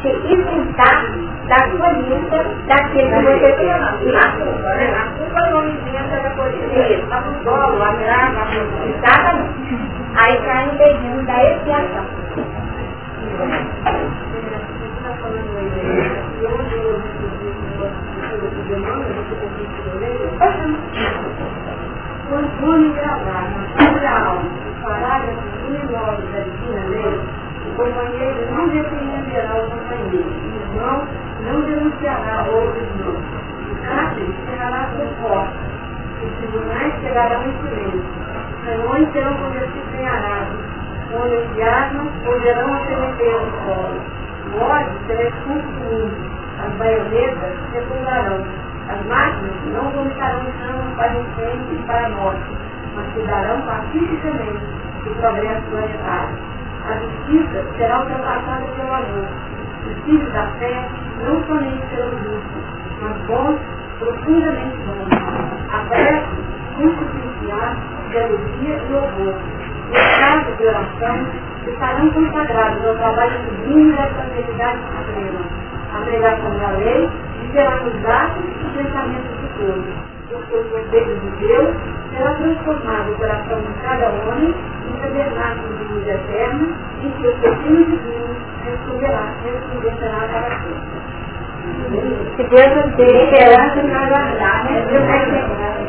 te 0.00 0.08
isentar 0.32 1.04
da 1.48 1.68
colheita 1.68 2.44
daquilo 2.66 3.10
que 3.10 3.22
você 3.22 3.56
fez. 3.56 3.70
A 3.70 4.32
culpa, 4.32 4.74
né? 4.74 4.94
A 4.94 5.04
culpa 5.18 5.50
não 5.50 5.68
isenta 5.68 6.16
da 6.22 6.30
colheita. 6.30 6.94
Está 6.94 7.20
no 7.20 7.42
solo, 7.44 7.82
a 7.82 7.92
graça, 7.92 8.46
Exatamente. 8.86 9.92
Aí 10.14 10.36
cai 10.42 10.66
no 10.66 10.72
beijinho 10.78 11.26
da 11.26 11.44
expiação. 11.44 12.06
Quando 22.58 22.94
gravar 22.94 23.46
na 23.52 23.62
sua 23.76 24.10
alma 24.10 24.42
o 24.42 24.82
parágrafo 24.82 25.42
19 25.68 26.22
da 26.26 26.40
Divina 26.40 26.82
Lei, 26.88 27.20
o 27.66 27.70
companheiro 27.76 28.40
não 28.50 28.68
repreenderá 28.68 29.54
o 29.54 29.70
companheiro, 29.70 30.26
o 30.26 30.56
irmão 30.60 30.98
não 31.44 31.60
denunciará 31.60 32.44
outro 32.50 32.80
irmão. 32.80 33.14
O 33.70 33.74
cárcere 33.86 34.34
cerrará 34.48 34.88
seu 34.96 35.06
corpo, 35.22 35.54
os 36.24 36.32
tribunais 36.38 36.92
chegarão 37.00 37.42
em 37.42 37.52
silêncio, 37.58 38.04
canhões 38.64 39.12
serão 39.12 39.34
convertidos 39.36 39.94
em 39.94 40.06
arados, 40.08 40.58
ondas 41.14 41.54
de 41.54 41.62
armas 41.62 42.12
poderão 42.24 42.74
acemeter 42.74 43.36
o 43.36 43.38
solo. 43.64 44.00
O 44.52 44.56
ódio 44.64 44.98
será 45.06 45.30
consumido, 45.46 46.41
as 46.58 46.72
baionetas 46.74 47.54
secundarão, 47.72 48.44
as 48.88 49.06
máquinas 49.06 49.54
não 49.72 49.90
vomitarão 49.90 50.44
chama 50.58 50.96
para 50.96 51.14
incêndio 51.14 51.74
e 51.74 51.82
para 51.86 52.06
a 52.06 52.08
morte, 52.10 52.42
mas 52.94 53.14
se 53.14 53.22
darão 53.26 53.62
pacificamente 53.62 54.60
o 55.06 55.14
progresso 55.14 55.62
planetário. 55.70 56.36
A 56.84 56.94
justiça 56.94 57.64
será 57.76 58.00
ultrapassada 58.00 58.66
pelo 58.76 58.92
amor. 58.92 59.28
Os 59.86 60.04
filhos 60.04 60.32
da 60.32 60.46
fé 60.58 60.88
não 61.24 61.42
somente 61.44 61.86
serão 61.90 62.10
justos, 62.10 62.62
mas 63.00 63.16
bons, 63.26 63.58
profundamente 63.98 64.76
bons. 64.86 65.08
Abertos, 65.72 66.38
com 66.76 66.88
superficial, 66.90 67.76
jealosia 68.10 68.76
e 68.76 68.94
horror. 68.94 69.34
E 69.88 69.94
os 69.94 70.18
casos 70.18 70.58
de 70.58 70.66
oração 70.66 71.26
estarão 71.66 72.10
consagrados 72.10 72.86
ao 72.86 72.94
trabalho 72.96 73.38
divino 73.42 73.96
da 73.96 74.06
fraternidade 74.06 74.78
suprema, 74.78 75.40
a 75.94 76.04
pregação 76.04 76.58
da 76.58 76.70
lei 76.78 77.08
e 77.42 77.52
será 77.52 77.76
nos 77.76 78.06
atos 78.06 78.52
pensamento 78.72 79.28
de 79.40 79.48
todos, 79.58 79.94
porque 80.30 80.56
o 80.56 80.64
conselho 80.64 81.20
de 81.20 81.46
Deus 81.46 81.76
será 82.14 82.34
transformado 82.34 83.12
o 83.12 83.16
coração 83.16 83.60
de 83.60 83.72
cada 83.82 84.08
homem 84.08 84.54
em 84.88 85.00
tabernáculo 85.00 85.76
de 85.76 85.84
luz 85.92 86.08
eterna, 86.08 86.68
em 87.02 87.10
que 87.10 87.26
o 87.26 87.36
destino 87.36 87.84
divino 87.84 88.36
responderá, 88.64 89.32
responderá 89.44 90.28
para 90.28 90.58
sempre. 90.60 91.02
Se 92.36 92.42
Deus 92.44 92.76
nos 92.76 92.96
dê 92.96 93.24
esperança 93.24 93.80
para 93.80 94.08
guardar, 94.08 94.64
né? 94.64 94.84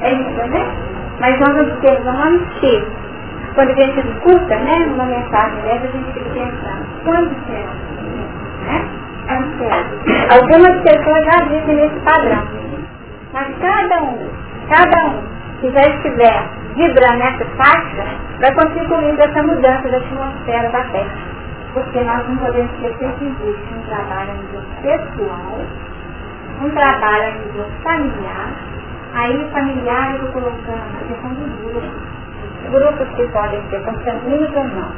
É 0.02 0.14
isso, 0.14 0.50
né? 0.50 0.64
Mas 1.20 1.40
nós 1.40 1.62
observamos 1.62 2.42
que, 2.60 2.88
quando 3.56 3.70
a 3.70 3.76
gente 3.76 4.00
escuta, 4.00 4.56
né, 4.58 4.92
uma 4.94 5.06
mensagem 5.06 5.62
dessa, 5.62 5.88
a 5.88 5.92
gente 5.92 6.14
fica 6.14 6.30
pensando, 6.32 6.86
quando 7.06 7.36
será? 7.48 7.74
Né? 8.66 9.03
É 9.28 10.34
Algumas 10.36 10.82
pessoas 10.82 11.26
já 11.26 11.46
vivem 11.46 11.76
nesse 11.76 12.00
padrão. 12.02 12.44
Mas 13.32 13.48
cada 13.60 14.04
um, 14.04 14.30
cada 14.70 15.08
um 15.08 15.24
que 15.60 15.72
já 15.72 15.82
estiver 15.82 16.44
vibrando 16.76 17.20
nessa 17.20 17.46
faixa, 17.56 18.06
vai 18.40 18.54
contribuindo 18.54 19.22
essa 19.22 19.44
mudança 19.44 19.90
da 19.90 19.98
atmosfera 19.98 20.70
da 20.70 20.84
Terra. 20.86 21.34
Porque 21.74 22.02
nós 22.02 22.28
não 22.28 22.38
podemos 22.38 22.72
esquecer 22.74 23.12
que 23.14 23.26
existe 23.26 23.74
um 23.74 23.82
trabalho 23.88 24.32
a 24.32 24.34
nível 24.34 24.62
pessoal, 24.82 25.60
um 26.62 26.70
trabalho 26.70 27.28
a 27.28 27.32
nível 27.32 27.66
familiar, 27.84 28.50
aí 29.14 29.50
familiar 29.52 30.16
eu 30.16 30.26
estou 30.26 30.42
colocando 30.42 30.84
a 31.02 31.08
questão 31.08 31.30
do 31.34 31.72
grupo. 31.72 32.14
Grupos 32.72 33.08
que 33.16 33.28
podem 33.28 33.62
ser 33.70 33.84
consanguíneos 33.84 34.56
ou 34.56 34.64
não. 34.66 34.92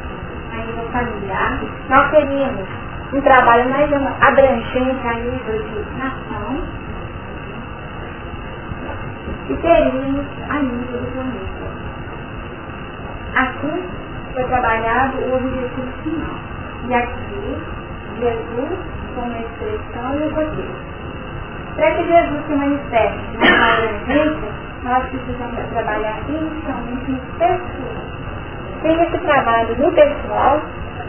A 0.51 0.57
nível 0.57 0.89
familiar, 0.91 1.59
nós 1.89 2.11
teríamos 2.11 2.67
um 3.13 3.21
trabalho 3.21 3.69
mais 3.69 3.91
abrangente 3.93 5.07
a 5.07 5.13
nível 5.13 5.63
de 5.63 5.97
nação, 5.97 6.63
e 9.49 9.55
teríamos 9.57 10.25
a 10.49 10.59
nível 10.59 10.99
do 10.99 11.11
planeta. 11.11 11.55
Aqui 13.35 13.83
foi 14.33 14.43
trabalhado 14.45 15.17
o 15.19 15.35
objetivo 15.35 15.91
final. 16.03 16.35
E 16.87 16.93
aqui, 16.93 17.57
Jesus 18.19 18.95
como 19.15 19.31
expressão 19.37 20.19
e 20.19 20.27
o 20.27 20.33
poder. 20.33 20.75
Para 21.75 21.91
que 21.91 22.03
Jesus 22.05 22.45
se 22.47 22.55
manifeste 22.55 23.37
na 23.37 23.73
abrangência, 23.73 24.51
nós 24.83 25.05
precisamos 25.09 25.69
trabalhar 25.71 26.19
inicialmente 26.29 27.11
no 27.11 27.19
pessoal. 27.37 28.05
Sem 28.81 29.01
esse 29.01 29.17
trabalho 29.19 29.75
no 29.77 29.91
pessoal, 29.91 30.61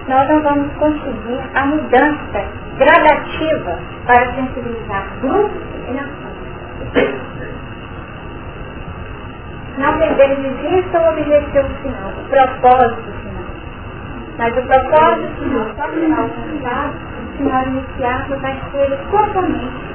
nós 0.09 0.29
não 0.29 0.43
vamos 0.43 0.73
conseguir 0.75 1.41
a 1.55 1.67
mudança 1.67 2.45
gradativa 2.79 3.79
para 4.07 4.35
sensibilizar 4.35 5.07
grupos 5.21 5.63
e 5.89 5.93
nações 5.93 6.37
não 9.79 9.99
perder 9.99 10.37
de 10.37 10.49
vista 10.49 11.01
o 11.01 11.09
objetivo 11.11 11.69
final, 11.83 12.11
o 12.11 12.29
propósito 12.29 13.13
final. 13.21 13.45
Mas 14.39 14.57
o 14.57 14.63
propósito 14.63 15.33
final, 15.39 15.67
só 15.77 15.89
final 15.89 16.25
alcançado, 16.25 16.95
se 17.37 17.43
nós 17.43 17.67
iniciarmos 17.67 18.41
vai 18.41 18.59
ser 18.73 18.99
totalmente 19.11 19.87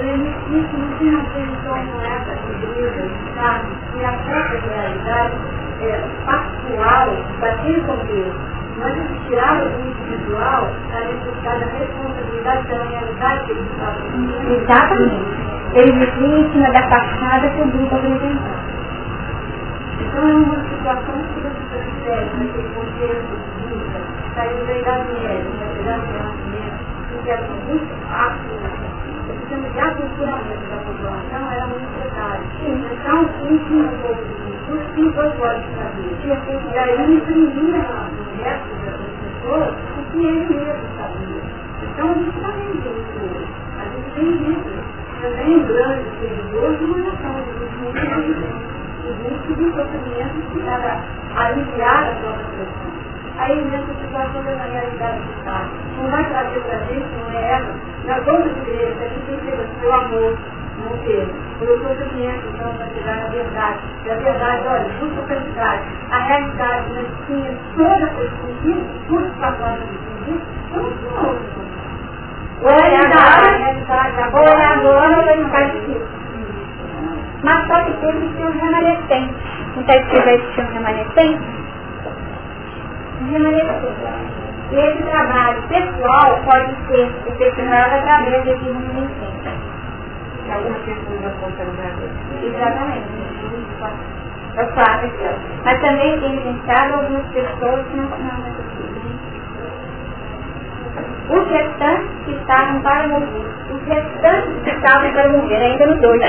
isso 0.00 0.76
não 0.78 0.98
tinha 0.98 1.18
atenção 1.18 1.76
essa 1.76 2.32
igreja, 2.50 3.10
sabe? 3.34 3.68
E 3.96 4.04
a 4.04 4.12
própria 4.12 4.60
realidade 4.60 5.36
é, 5.80 6.00
factual 6.24 7.16
daquele 7.40 7.80
contexto. 7.82 8.52
Mas 8.78 8.96
eles 8.96 9.26
tiraram 9.28 9.68
do 9.68 9.80
individual 9.86 10.70
a 10.92 11.00
necessidade 11.00 11.60
da 11.60 11.78
responsabilidade 11.78 12.68
da 12.68 12.84
realidade 12.84 13.44
que 13.44 13.50
eles 13.52 13.70
estavam 13.70 14.02
Exatamente. 14.50 15.52
Eles 15.74 15.94
viviam 15.94 16.38
em 16.38 16.52
cima 16.52 16.70
da 16.72 16.88
fachada 16.88 17.48
que 17.50 17.62
o 17.62 17.66
grupo 17.66 17.94
apresentava. 17.94 18.72
Então 20.00 20.28
é 20.28 20.34
uma 20.34 20.56
situação 20.68 21.14
que 21.34 21.40
você 21.40 21.62
percebe 21.70 22.30
naquele 22.38 22.68
contexto 22.74 23.32
de 23.56 23.66
vida, 23.68 24.00
saindo 24.34 24.66
da 24.66 24.78
Idade 24.78 25.12
Média, 25.12 25.44
da 25.60 25.80
Idade 25.80 26.06
Renascimento, 26.12 26.92
que 27.22 27.30
era 27.30 27.42
muito 27.42 28.08
fácil, 28.08 28.71
o 29.52 29.60
sistema 29.60 29.68
de 29.68 29.80
aculturamento 29.80 30.66
da 30.70 30.76
população 30.76 31.52
era 31.52 31.66
muito 31.66 31.86
precário. 32.00 32.44
Então, 32.92 33.20
um 33.20 33.58
tinha 33.68 33.84
um 33.84 33.98
pouco 33.98 34.24
de 34.24 35.10
de 35.60 35.76
saber. 35.76 36.10
E 36.72 36.78
aí 36.78 36.98
imprimia 37.14 37.84
no 38.12 38.42
resto 38.42 38.72
das 38.84 39.00
o 39.98 40.10
que 40.10 40.24
ele 40.24 40.54
mesmo 40.54 40.86
sabia. 40.96 41.42
Então, 41.82 42.10
a 42.10 42.14
está 42.36 42.48
vendo 42.48 42.78
isso. 42.78 43.52
A 43.78 43.84
gente 43.84 44.10
tem 44.14 44.52
isso. 44.52 44.72
Também 45.20 45.66
grandes 45.66 46.06
seguidores 46.18 46.78
de 46.78 46.84
uma 46.84 46.98
nação 46.98 47.34
de 47.42 47.52
o 49.02 49.12
risco 49.28 49.54
de 49.54 49.64
sofrimento 49.70 50.40
para 50.64 51.02
aliviar 51.36 52.08
a 52.08 52.14
própria 52.16 52.46
pressão. 52.46 53.01
Aí 53.38 53.64
nessa 53.64 53.94
situação 53.94 54.42
da 54.44 54.64
realidade 54.64 55.20
que 55.20 55.38
está, 55.38 55.66
não 55.96 56.10
vai 56.10 56.24
trazer 56.24 56.60
para 56.60 56.76
a 56.76 56.80
gente, 56.80 57.06
não 57.18 57.38
é 57.38 57.52
ela. 57.52 57.74
Nas 58.04 58.26
outras 58.26 58.56
igrejas, 58.58 59.00
a 59.00 59.08
gente 59.08 59.26
tem 59.26 59.38
que 59.38 59.80
ter 59.80 59.86
o 59.86 59.92
amor, 59.92 60.38
não 60.84 60.98
ter. 60.98 61.28
Pelo 61.58 61.78
sofrimento, 61.78 62.46
então, 62.54 62.74
para 62.74 62.86
chegar 62.88 63.24
à 63.24 63.28
verdade. 63.30 63.78
E 64.04 64.10
a 64.10 64.14
verdade, 64.16 64.66
olha, 64.66 64.88
busca 65.00 65.22
a 65.22 65.26
felicidade. 65.26 65.82
A 66.10 66.18
realidade, 66.18 66.92
nós 66.92 67.06
tínhamos 67.26 67.60
toda 67.76 68.22
esse 68.22 68.36
sentido, 68.46 69.06
tudo 69.08 69.38
para 69.38 69.52
fora 69.52 69.76
do 69.76 69.86
sentido, 69.86 70.42
não 70.72 70.92
tinha 70.92 71.28
outro. 71.28 71.62
Ou 72.62 72.70
é 72.70 72.96
agora, 72.96 73.52
ou 74.32 74.42
é 74.42 74.64
agora, 74.66 75.32
ou 75.32 75.42
não 75.42 75.50
faz 75.50 75.72
sentido. 75.72 76.06
Mas 77.42 77.66
só 77.66 77.84
que 77.84 77.92
teve 77.94 78.20
que 78.20 78.36
ser 78.36 78.44
um 78.44 78.60
remanescente. 78.60 79.34
Não 79.74 79.80
está 79.80 79.96
escrito 79.96 80.28
aí 80.28 80.38
que 80.38 80.52
tinha 80.52 80.66
um 80.66 80.72
remanescente? 80.74 81.61
Um 83.22 83.32
remanescente. 83.32 84.42
E 84.72 84.76
esse 84.76 85.02
trabalho 85.02 85.62
pessoal 85.68 86.40
pode 86.44 86.74
ser 86.86 87.10
efetuado 87.26 87.94
através 87.94 88.44
desse 88.44 88.64
remanescente. 88.64 89.48
Algumas 90.50 90.82
pessoas 90.82 91.32
contam 91.40 91.66
Exatamente. 92.42 93.22
É 94.54 94.66
claro, 94.66 95.10
Mas 95.64 95.80
também 95.80 96.20
tem 96.20 96.40
pensado 96.40 96.94
algumas 96.94 97.26
pessoas 97.28 97.86
que 97.86 97.96
não, 97.96 98.04
não 98.04 98.52
os 101.32 101.48
restantes 101.48 102.24
que 102.24 102.32
estavam 102.32 102.82
para 102.82 103.08
morrer. 103.08 103.46
Os 103.70 103.82
restantes 103.88 104.62
que 104.64 104.70
estavam 104.70 105.12
para 105.12 105.28
morrer, 105.30 105.56
ainda 105.56 105.86
no 105.86 106.00
2, 106.00 106.20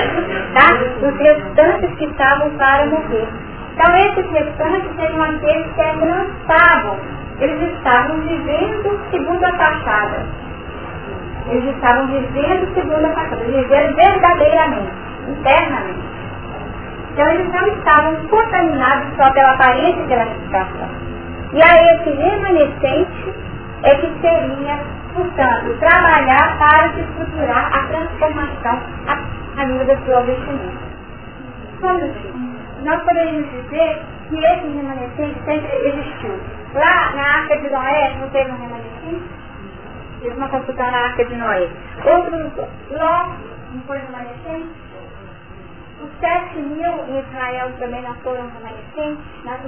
tá? 0.54 0.72
Os 1.02 1.18
restantes 1.18 1.94
que 1.98 2.04
estavam 2.06 2.50
para 2.56 2.86
morrer. 2.86 3.28
Então 3.74 3.96
esses 3.96 4.30
restantes 4.30 4.96
seriam 4.96 5.22
aqueles 5.22 5.74
que 5.74 5.80
ainda 5.80 6.06
não 6.06 6.24
estavam. 6.28 6.96
Eles 7.40 7.76
estavam 7.76 8.20
vivendo 8.20 9.00
segundo 9.10 9.44
a 9.44 9.52
fachada. 9.56 10.26
Eles 11.48 11.74
estavam 11.74 12.06
vivendo 12.06 12.72
segundo 12.72 13.04
a 13.04 13.14
fachada. 13.14 13.44
Vivendo 13.44 13.96
verdadeiramente, 13.96 14.92
internamente. 15.28 16.04
Então 17.12 17.28
eles 17.30 17.52
não 17.52 17.66
estavam 17.66 18.14
contaminados 18.28 19.16
só 19.16 19.30
pela 19.32 19.50
aparência 19.54 20.02
e 20.02 20.06
pela 20.06 20.24
reputação. 20.24 20.88
E 21.52 21.62
a 21.62 21.94
esse 21.94 22.10
remanescente 22.10 23.34
é 23.82 23.94
que 23.96 24.20
seria, 24.20 24.78
portanto, 25.14 25.78
trabalhar 25.80 26.58
para 26.58 26.92
se 26.92 27.00
estruturar 27.00 27.76
a 27.76 27.86
transformação 27.88 28.80
a 29.56 29.64
nível 29.64 29.86
da 29.86 29.96
sua 30.04 30.20
vestimenta. 30.22 30.84
Nós 32.84 33.02
poderíamos 33.02 33.50
dizer 33.50 34.02
que 34.28 34.36
esse 34.36 34.66
remanescente 34.68 35.40
sempre 35.44 35.76
existiu. 35.88 36.38
Lá 36.74 37.12
na 37.14 37.22
Arca 37.22 37.56
de 37.58 37.70
Noé, 37.70 38.14
não 38.20 38.28
teve 38.30 38.50
um 38.50 38.56
remanescente? 38.56 39.24
Teve 40.20 40.36
uma 40.36 40.48
construção 40.48 40.90
na 40.90 40.98
Arca 40.98 41.24
de 41.24 41.34
Noé. 41.34 41.68
Outro, 42.04 42.68
Ló, 42.90 43.28
não 43.72 43.80
foi 43.86 43.98
remanescente? 43.98 44.68
Os 46.02 46.10
sete 46.20 46.58
mil 46.58 46.92
em 47.08 47.20
Israel 47.20 47.72
também 47.78 48.02
não 48.02 48.14
foram 48.16 48.50
remanescentes. 48.50 49.24
Nós, 49.44 49.60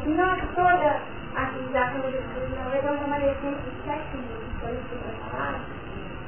toda 0.54 1.00
a 1.36 1.46
civilização 1.46 2.00
de 2.00 2.12
Jesus 2.12 2.50
não 2.56 2.72
é 2.72 2.92
um 2.92 2.98
remanescente 3.00 3.60
de 3.62 3.70
sete 3.84 4.16
mil, 4.16 4.40
por 4.60 4.70
isso 4.70 4.88
que 4.90 4.96
foi 4.96 5.30
falado, 5.30 5.60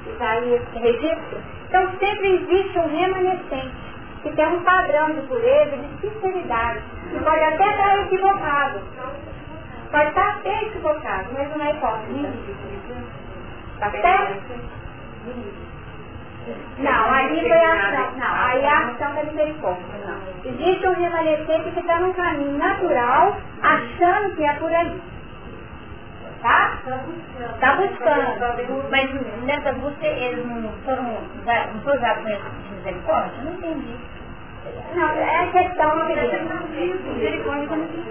Isaías 0.06 0.62
registro. 0.74 1.38
Então 1.68 1.90
sempre 1.98 2.28
existe 2.36 2.78
um 2.78 2.88
remanescente, 2.88 3.87
que 4.22 4.30
tem 4.32 4.46
um 4.46 4.60
padrão 4.62 5.10
de 5.12 5.20
pureza, 5.22 5.76
de 5.76 6.00
sinceridade, 6.00 6.80
que 7.10 7.18
pode 7.20 7.42
até 7.42 7.70
estar 7.70 7.98
equivocado. 8.00 8.80
Pode 9.90 10.08
estar 10.08 10.28
até 10.28 10.62
equivocado, 10.64 11.28
mas 11.32 11.56
não 11.56 11.64
é 11.64 11.70
hipócrita. 11.70 12.32
Está 13.74 13.90
certo? 13.90 14.78
Não, 16.78 17.12
ali 17.12 17.40
foi 17.40 17.52
a 17.52 17.88
ação. 17.88 18.12
Não, 18.16 18.34
aí 18.34 18.66
a 18.66 18.78
ação 18.78 19.14
da 19.14 19.24
misericórdia. 19.24 19.84
Não. 20.06 20.50
Existe 20.50 20.86
um 20.86 20.94
remanescente 20.94 21.70
que 21.70 21.80
está 21.80 22.00
num 22.00 22.12
caminho 22.12 22.58
natural, 22.58 23.36
achando 23.62 24.34
que 24.36 24.44
é 24.44 24.52
por 24.54 24.72
ali. 24.72 25.02
Tá? 26.42 26.78
Está 27.54 27.76
buscando. 27.76 28.90
Mas 28.90 29.42
nessa 29.44 29.72
busca 29.72 30.06
eles 30.06 30.46
não 30.46 30.72
foram, 30.84 31.02
não 31.02 31.80
foram 31.82 31.96
usados 31.96 32.22
com 32.22 32.67
misericórdia? 32.88 33.42
Não 33.44 33.52
entendi. 33.54 33.96
Não, 34.94 35.08
é 35.08 35.46
questão 35.52 36.06
de 36.06 36.14
misericórdia 37.14 37.68
quando 37.68 37.82
existe 37.84 38.10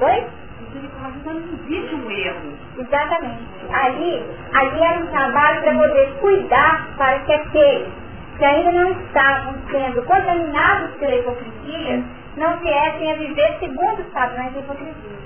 Oi? 0.00 0.26
Misericórdia 0.60 1.20
quando 1.24 1.68
existe 1.68 1.94
um 1.94 2.10
erro. 2.10 2.52
Exatamente. 2.78 3.42
Ali, 3.72 4.24
ali 4.52 4.82
era 4.82 5.00
um 5.00 5.06
trabalho 5.06 5.62
para 5.62 5.74
poder 5.74 6.14
cuidar 6.20 6.88
para 6.96 7.18
que 7.20 7.32
aqueles 7.32 7.92
que 8.38 8.44
ainda 8.44 8.70
não 8.70 8.90
estavam 8.92 9.54
sendo 9.70 10.02
contaminados 10.02 10.94
pela 10.96 11.16
hipocrisia 11.16 12.04
não 12.36 12.56
viessem 12.58 13.10
a 13.10 13.14
viver 13.16 13.56
segundo 13.58 14.00
os 14.00 14.12
padrões 14.12 14.52
da 14.52 14.60
hipocrisia. 14.60 15.18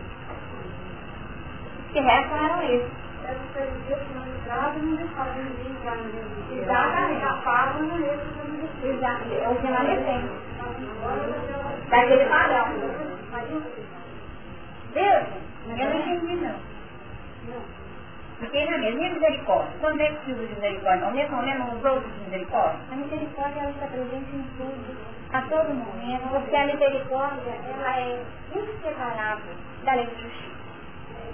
Os 1.85 1.93
que 1.93 2.01
restam 2.01 2.45
eram 2.45 2.63
esses. 2.63 3.02
Exatamente. 6.53 7.25
Exatamente. 8.85 9.35
É 9.37 9.49
o 9.49 9.55
remanescente. 9.63 10.33
Daquele 11.91 12.25
padrão. 12.27 12.67
Viu? 14.95 15.05
Eu 15.69 15.91
não 15.91 15.99
entendi 15.99 16.37
não. 16.37 16.57
Porque 18.39 18.65
na 18.69 18.79
mesma 18.79 19.09
misericórdia, 19.09 19.73
quando 19.81 20.01
é 20.01 20.09
que 20.25 20.33
usa 20.33 20.47
de 20.47 20.55
misericórdia? 20.55 21.07
Ao 21.07 21.13
mesmo 21.13 21.37
momento 21.37 21.77
os 21.77 21.85
outros 21.85 22.13
misericórdia? 22.25 22.81
A 22.91 22.97
misericórdia 22.97 23.61
ela 23.61 23.71
está 23.71 23.87
presente 23.87 24.35
em 24.35 24.45
tudo, 24.57 24.97
a 25.33 25.43
todo 25.43 25.69
momento, 25.73 26.29
porque 26.29 26.57
a 26.57 26.67
misericórdia 26.67 27.53
ela 27.53 28.01
é 28.01 28.23
inseparável 28.53 29.55
da 29.85 29.95
lei 29.95 30.07
de 30.07 30.23
justiça. 30.23 30.52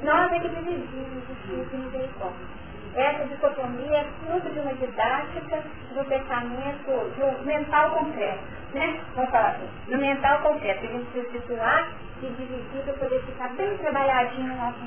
Nós 0.03 0.33
é 0.33 0.39
que 0.39 0.49
dividimos 0.49 1.27
justiça 1.27 1.75
e 1.75 1.77
misericórdia. 1.77 2.47
Essa 2.95 3.25
dicotomia 3.27 3.99
é 3.99 4.07
fruto 4.25 4.49
de 4.51 4.61
uma 4.61 4.73
didática 4.75 5.63
do 5.95 6.05
pensamento, 6.05 6.91
do 7.17 7.45
mental 7.45 7.91
concreto. 7.91 8.43
Né? 8.75 9.01
Vamos 9.15 9.31
falar 9.31 9.51
assim, 9.51 9.97
mental 9.97 10.41
concreto. 10.41 10.87
A 10.87 10.89
gente 10.89 11.11
precisa 11.11 11.33
situar 11.33 11.89
e 12.23 12.27
dividir 12.27 12.83
para 12.85 12.95
poder 12.95 13.23
ficar 13.23 13.49
bem 13.51 13.77
trabalhadinho 13.79 14.49
no 14.49 14.57
nosso, 14.57 14.79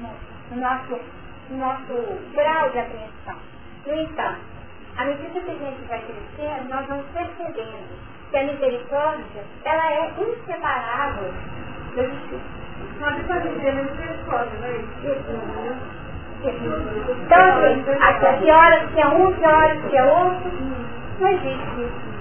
no 0.52 0.62
nosso, 0.62 1.00
no 1.50 1.58
nosso 1.58 2.32
grau 2.34 2.70
de 2.70 2.80
apreensão. 2.80 3.36
No 3.86 3.94
entanto, 3.94 4.42
à 4.98 5.06
medida 5.06 5.40
que 5.40 5.52
a 5.52 5.54
gente 5.54 5.88
vai 5.88 6.02
crescendo, 6.02 6.70
nós 6.70 6.88
vamos 6.88 7.06
percebendo 7.08 8.00
que 8.30 8.38
a 8.38 8.44
misericórdia 8.44 9.44
ela 9.64 9.92
é 9.92 10.14
inseparável 10.18 11.34
da 11.96 12.04
justiça. 12.04 12.61
Dizer 13.02 13.74
misericórdia, 13.74 14.52
não 14.60 14.68
é 14.68 14.78
isso? 14.78 14.92
Então, 16.44 17.46
assim, 17.66 18.44
que 18.44 18.52
horas 18.52 18.90
que 18.92 19.00
é 19.00 19.08
um, 19.08 19.34
que 19.34 19.46
horas 19.46 19.80
que 19.90 19.98
é 19.98 20.04
outro, 20.04 20.52
não 21.20 21.28
existe 21.30 21.82
isso. 21.82 22.12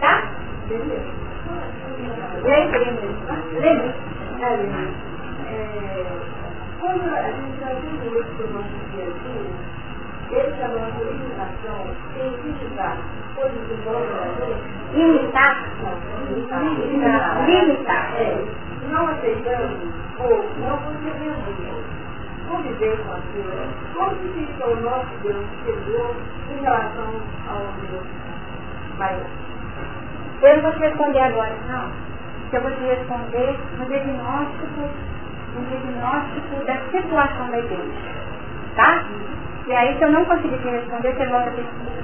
Tá? 0.00 0.22
É, 5.48 6.06
quando 6.80 7.14
a 7.14 7.30
gente 7.30 7.60
vai 7.60 7.74
ver 7.74 8.20
isso 8.20 8.42
no 8.42 8.52
nosso 8.52 8.76
dia 8.92 9.04
a 9.04 9.06
dia, 9.06 9.50
ele 10.30 10.52
chamou 10.56 10.90
de 10.92 11.04
limitação, 11.04 11.78
científica, 12.14 12.96
Limitar. 14.94 15.64
Limitar. 16.30 17.48
Limitar. 17.48 18.14
É. 18.16 18.44
Não 18.90 19.08
aceitamos 19.08 19.78
ou 20.18 20.44
não 20.60 20.76
conseguimos 20.78 21.82
conviver 22.48 22.96
com 22.98 23.12
aquilo. 23.12 23.52
Como 23.94 24.16
fica 24.34 24.66
o 24.66 24.80
nosso 24.82 25.06
Deus 25.22 25.44
superior 25.58 26.14
em 26.50 26.62
relação 26.62 27.10
ao 27.48 27.60
Deus 27.80 28.06
maior? 28.98 29.26
Eu 30.42 30.56
não 30.56 30.62
vou 30.62 30.72
te 30.72 30.78
responder 30.80 31.20
agora, 31.20 31.54
não. 31.68 31.90
Eu 32.52 32.60
vou 32.60 32.70
te 32.72 32.80
responder 32.82 33.58
no 33.78 33.86
diagnóstico, 33.86 34.90
no 35.54 35.66
diagnóstico 35.66 36.64
da 36.66 36.76
situação 36.90 37.50
da 37.50 37.58
igreja. 37.58 38.22
Tá? 38.76 39.04
E 39.66 39.72
aí, 39.72 39.96
se 39.96 40.04
eu 40.04 40.12
não 40.12 40.24
conseguir 40.24 40.58
te 40.58 40.68
responder, 40.68 41.14
você 41.14 41.26
volta 41.26 41.48
a 41.48 41.52
perguntar. 41.52 42.01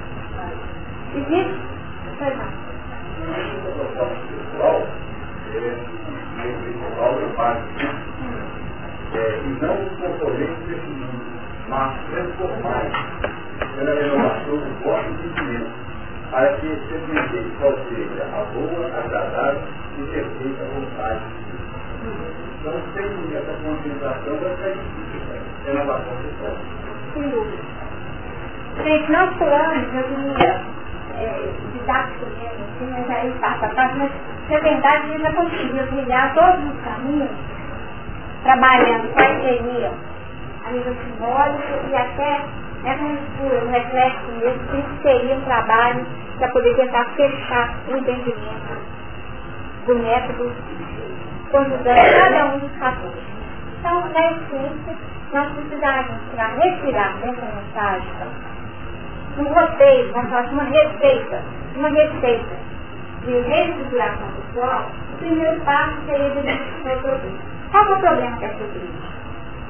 Existe? 1.15 1.59
Pois 2.19 2.37
não. 2.37 2.69
É, 9.11 9.41
e 9.43 9.47
não 9.59 9.73
os 9.73 9.89
componentes 9.99 10.67
desse 10.67 10.87
mundo, 10.87 11.25
mas 11.67 11.97
transformar 12.11 12.85
pela 13.75 13.93
renovação 13.93 14.57
do 14.57 14.83
vosso 14.83 15.09
sentimento, 15.21 15.71
para 16.29 16.53
que 16.57 16.77
qual 17.59 17.73
seja 17.89 18.23
a 18.23 18.45
boa, 18.53 18.85
agradável 18.87 19.61
e 19.97 20.03
perfeita 20.03 20.63
vontade 20.65 21.25
de 21.25 21.33
Deus. 21.49 21.69
Então, 22.59 22.73
sem 22.93 23.09
essa 23.35 23.53
concentração, 23.63 24.33
vai 24.37 24.51
ficar 24.55 24.69
difícil, 24.69 25.21
renovação 25.65 26.13
do. 26.21 26.29
Gente, 28.83 29.11
nós 29.11 29.37
falamos, 29.37 29.93
eu 29.93 30.03
diria, 30.15 30.78
é, 31.19 31.49
didático 31.73 32.25
mesmo, 32.25 32.63
assim, 32.63 32.91
mas 32.91 33.09
aí 33.09 33.31
passa 33.41 33.65
a 33.65 33.69
passo, 33.69 33.97
mas 33.97 34.11
na 34.49 34.59
verdade 34.59 35.03
a 35.03 35.07
gente 35.07 35.21
já 35.21 35.33
conseguiu 35.33 35.87
trilhar 35.87 36.33
todos 36.33 36.71
os 36.71 36.81
caminhos, 36.83 37.29
trabalhando 38.43 39.13
parceria 39.13 39.91
a 40.65 40.71
nível 40.71 40.95
simbólico 40.95 41.89
e 41.89 41.95
até 41.95 42.45
nessa 42.83 43.03
mistura, 43.03 43.61
no 43.61 43.71
reflexo 43.71 44.31
mesmo, 44.39 44.67
que 44.67 45.01
seria 45.03 45.35
um 45.35 45.41
trabalho 45.41 46.05
para 46.37 46.47
poder 46.49 46.75
tentar 46.75 47.05
fechar 47.15 47.75
o 47.87 47.97
entendimento 47.97 48.99
do 49.85 49.99
método, 49.99 50.51
conjugando 51.51 51.83
cada 51.83 52.45
um 52.45 52.59
dos 52.59 52.77
fatores. 52.77 53.23
Então, 53.79 54.09
na 54.09 54.31
essência, 54.31 54.97
nós 55.33 55.51
precisamos 55.53 56.17
para 56.33 56.47
respirar 56.47 57.13
dessa 57.17 57.45
mensagem 57.45 58.13
um 59.37 59.53
roteiro, 59.53 60.13
vamos 60.13 60.29
falar 60.29 60.43
de 60.43 60.53
uma 60.53 60.63
receita, 60.63 61.43
uma 61.75 61.89
receita 61.89 62.55
de 63.25 63.31
reestruturação 63.41 64.27
pessoal, 64.31 64.91
o 65.13 65.17
primeiro 65.17 65.59
passo 65.61 65.97
seria 66.05 66.27
identificar 66.27 66.97
o 66.97 67.01
problema. 67.01 67.39
Qual 67.71 67.85
é 67.85 67.93
o 67.93 67.99
problema 67.99 68.37
dessa 68.37 68.63
igreja? 68.63 68.87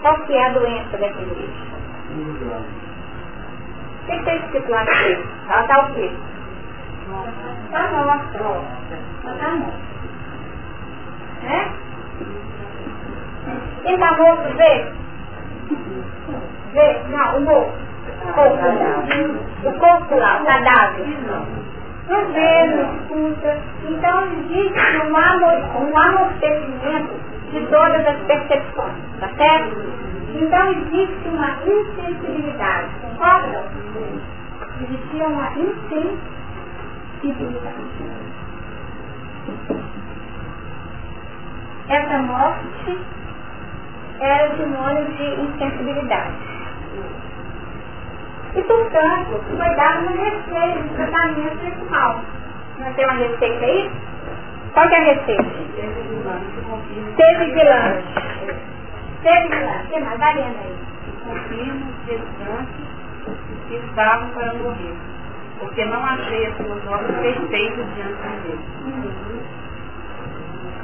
Qual 0.01 0.15
que 0.21 0.33
é 0.33 0.45
a 0.45 0.49
doença 0.49 0.97
dessa 0.97 1.21
igreja? 1.21 1.69
O 4.01 4.05
que 4.05 4.13
está 4.13 4.35
escrito 4.35 4.71
lá 4.71 4.81
aqui? 4.81 5.25
Ela 5.49 5.61
está 5.61 5.79
o 5.79 5.93
quê? 5.93 6.11
Está 7.65 7.87
morta. 7.91 8.37
Ela 9.23 9.33
está 9.33 9.55
morta. 9.55 9.89
Né? 11.43 11.71
Quem 13.83 13.93
está 13.93 14.17
morto, 14.17 14.57
vê? 14.57 14.85
Vê? 16.73 16.99
Não, 17.09 17.37
o 17.37 17.41
morto 17.41 17.88
o 19.63 19.71
corpo 19.79 20.15
lá, 20.15 20.41
cadáver. 20.45 21.05
Não 22.07 22.25
vê, 22.33 22.65
não 22.65 22.95
escuta. 22.95 23.57
Então 23.87 24.25
existe 24.25 24.79
um, 25.05 25.15
amor, 25.15 25.57
um 25.75 25.95
amortecimento 25.97 27.13
de 27.51 27.59
todas 27.67 28.07
as 28.07 28.17
percepções, 28.21 28.95
tá 29.19 29.29
certo? 29.37 29.77
Então 30.33 30.71
existe 30.71 31.27
uma 31.29 31.51
insensibilidade, 31.65 32.89
concorda? 33.01 33.63
Existia 34.81 35.27
uma 35.27 35.51
insensibilidade. 35.57 37.89
Essa 41.89 42.17
morte 42.19 42.97
era 44.19 44.55
sinônimo 44.55 45.11
de 45.15 45.41
insensibilidade. 45.41 46.37
E, 48.55 48.63
portanto, 48.63 49.43
foi 49.55 49.75
dado 49.75 49.99
uma 50.01 50.11
receita 50.11 50.81
de 50.81 50.89
tratamento 50.95 51.59
sexual. 51.63 52.19
Não 52.79 52.93
tem 52.93 53.05
uma 53.05 53.13
receita 53.13 53.65
aí? 53.65 53.91
Qual 54.73 54.87
que 54.87 54.95
é 54.95 54.97
a 54.97 55.03
receita? 55.03 55.43
Ser 55.75 57.37
vigilante. 57.37 58.03
Ser 59.21 59.39
vigilante. 59.39 59.89
Que 59.89 59.99
mais? 59.99 60.17
Vai 60.19 60.35
lendo 60.35 60.57
aí. 60.63 60.77
Confirmo 61.25 61.93
gestantes 62.07 62.89
que 63.67 63.75
estavam 63.75 64.29
para 64.29 64.53
morrer, 64.55 64.95
porque 65.59 65.85
não 65.85 66.03
achei 66.03 66.47
as 66.47 66.57
suas 66.57 66.87
obras 66.87 67.19
perfeitas 67.21 67.85
diante 67.95 68.13
de 68.13 68.47
Deus. 68.47 68.59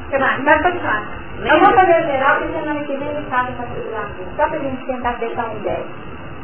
Que 0.09 0.17
mais? 0.19 0.43
Vai 0.43 0.61
continuar. 0.61 1.03
Eu 1.43 1.59
vou 1.59 1.73
fazer 1.73 2.01
o 2.01 2.05
geral, 2.05 2.37
porque 2.37 2.53
semana 2.53 2.83
que 2.83 2.97
vem 2.97 3.07
ele 3.07 3.29
sabe 3.29 3.53
para 3.53 3.67
Só 4.35 4.49
para 4.49 4.57
a 4.57 4.61
gente 4.61 4.85
tentar 4.85 5.13
deixar 5.13 5.45
uma 5.45 5.55
ideia. 5.55 5.85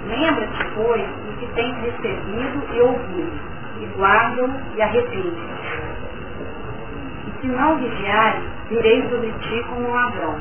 Lembra-te, 0.08 0.66
pois, 0.74 1.02
do 1.02 1.38
que 1.38 1.48
tens 1.54 1.76
recebido 1.78 2.64
e 2.74 2.82
ouvido, 2.82 3.40
e 3.80 3.86
guardam 3.96 4.50
e 4.76 4.82
arrepende. 4.82 5.42
E 7.28 7.42
se 7.42 7.48
não 7.48 7.78
vigiares, 7.78 8.44
virei 8.70 9.08
sobre 9.10 9.32
ti 9.32 9.64
como 9.70 9.90
um 9.90 9.94
ladrão, 9.94 10.40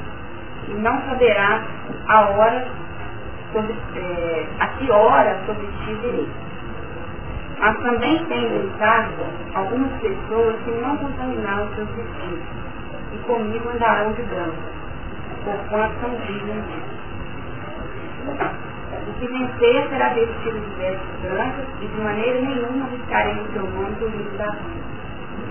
e 0.69 0.75
não 0.75 0.99
saberás 1.03 1.63
a 2.09 2.21
hora, 2.31 2.67
sobre, 3.53 3.75
é, 3.97 4.47
a 4.61 4.67
que 4.69 4.91
hora 4.91 5.39
sobre 5.45 5.67
ti 5.67 5.95
virei. 6.03 6.29
Mas 7.59 7.77
também 7.81 8.25
tenho 8.25 8.65
em 8.65 8.71
casa 8.79 9.27
algumas 9.55 9.93
pessoas 10.01 10.57
que 10.65 10.71
não 10.71 10.97
contaminaram 10.97 11.69
seus 11.75 11.89
vestidos, 11.91 12.45
e 13.13 13.19
comigo 13.27 13.69
andarão 13.69 14.13
de 14.13 14.23
branco, 14.23 14.57
porquanto 15.45 16.01
são 16.01 16.11
dignos 16.27 16.65
disso. 16.67 17.01
O 19.09 19.13
que 19.19 19.27
vencer 19.27 19.89
será 19.89 20.09
vestido 20.11 20.61
de 20.61 20.77
vestes 20.77 21.21
brancas 21.23 21.67
e 21.81 21.87
de 21.87 22.01
maneira 22.01 22.41
nenhuma 22.41 22.87
riscarei 22.87 23.35
o 23.35 23.53
seu 23.53 23.63
nome 23.63 23.95
do 23.97 24.09
livro 24.09 24.39
da 24.39 24.51
vida. 24.51 25.01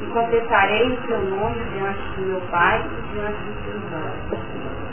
E 0.01 0.05
confessarei 0.07 0.91
o 0.91 1.07
seu 1.07 1.19
nome 1.21 1.57
diante 1.73 2.01
do 2.15 2.21
meu 2.27 2.41
Pai 2.51 2.79
e 2.79 3.01
diante 3.13 3.43
dos 3.43 3.55
seus 3.65 3.83
anjos. 3.93 4.39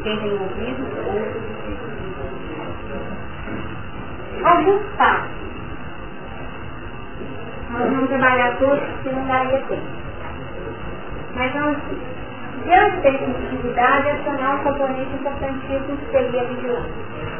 Quem 0.02 0.20
tem 0.20 0.32
ouvido, 0.32 0.82
ouça 1.06 1.38
o 1.38 1.42
que 4.64 4.96
passos. 4.96 5.30
Nós 7.70 7.90
vamos 7.90 8.08
trabalhar 8.08 8.56
todos 8.58 8.80
porque 8.80 9.10
não 9.10 9.26
daria 9.26 9.60
tempo. 9.62 9.82
Mas 11.34 11.52
vamos 11.52 11.78
Diante 12.66 12.96
da 12.96 13.12
sensibilidade, 13.12 14.10
acionar 14.10 14.56
um 14.56 14.64
componente 14.64 15.14
importantíssimo 15.14 15.96
que 15.98 16.10
seria 16.10 16.40
a 16.40 16.44
vigilância. 16.46 17.35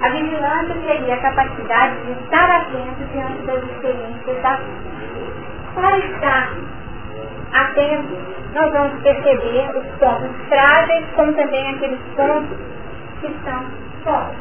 A 0.00 0.08
vigilância 0.08 0.74
seria 0.86 1.14
a 1.14 1.20
capacidade 1.20 2.00
de 2.06 2.12
estar 2.12 2.50
atento 2.50 3.04
diante 3.12 3.42
das 3.42 3.62
experiências 3.64 4.42
da 4.42 4.56
vida. 4.56 4.90
Para 5.74 5.98
estar 5.98 6.52
atento, 7.52 8.16
nós 8.54 8.72
vamos 8.72 9.02
perceber 9.02 9.70
os 9.76 9.86
pontos 9.98 10.48
frágeis, 10.48 11.06
como 11.14 11.32
também 11.34 11.74
aqueles 11.74 12.00
pontos 12.16 12.58
que 13.20 13.26
estão 13.26 13.64
fortes. 14.02 14.38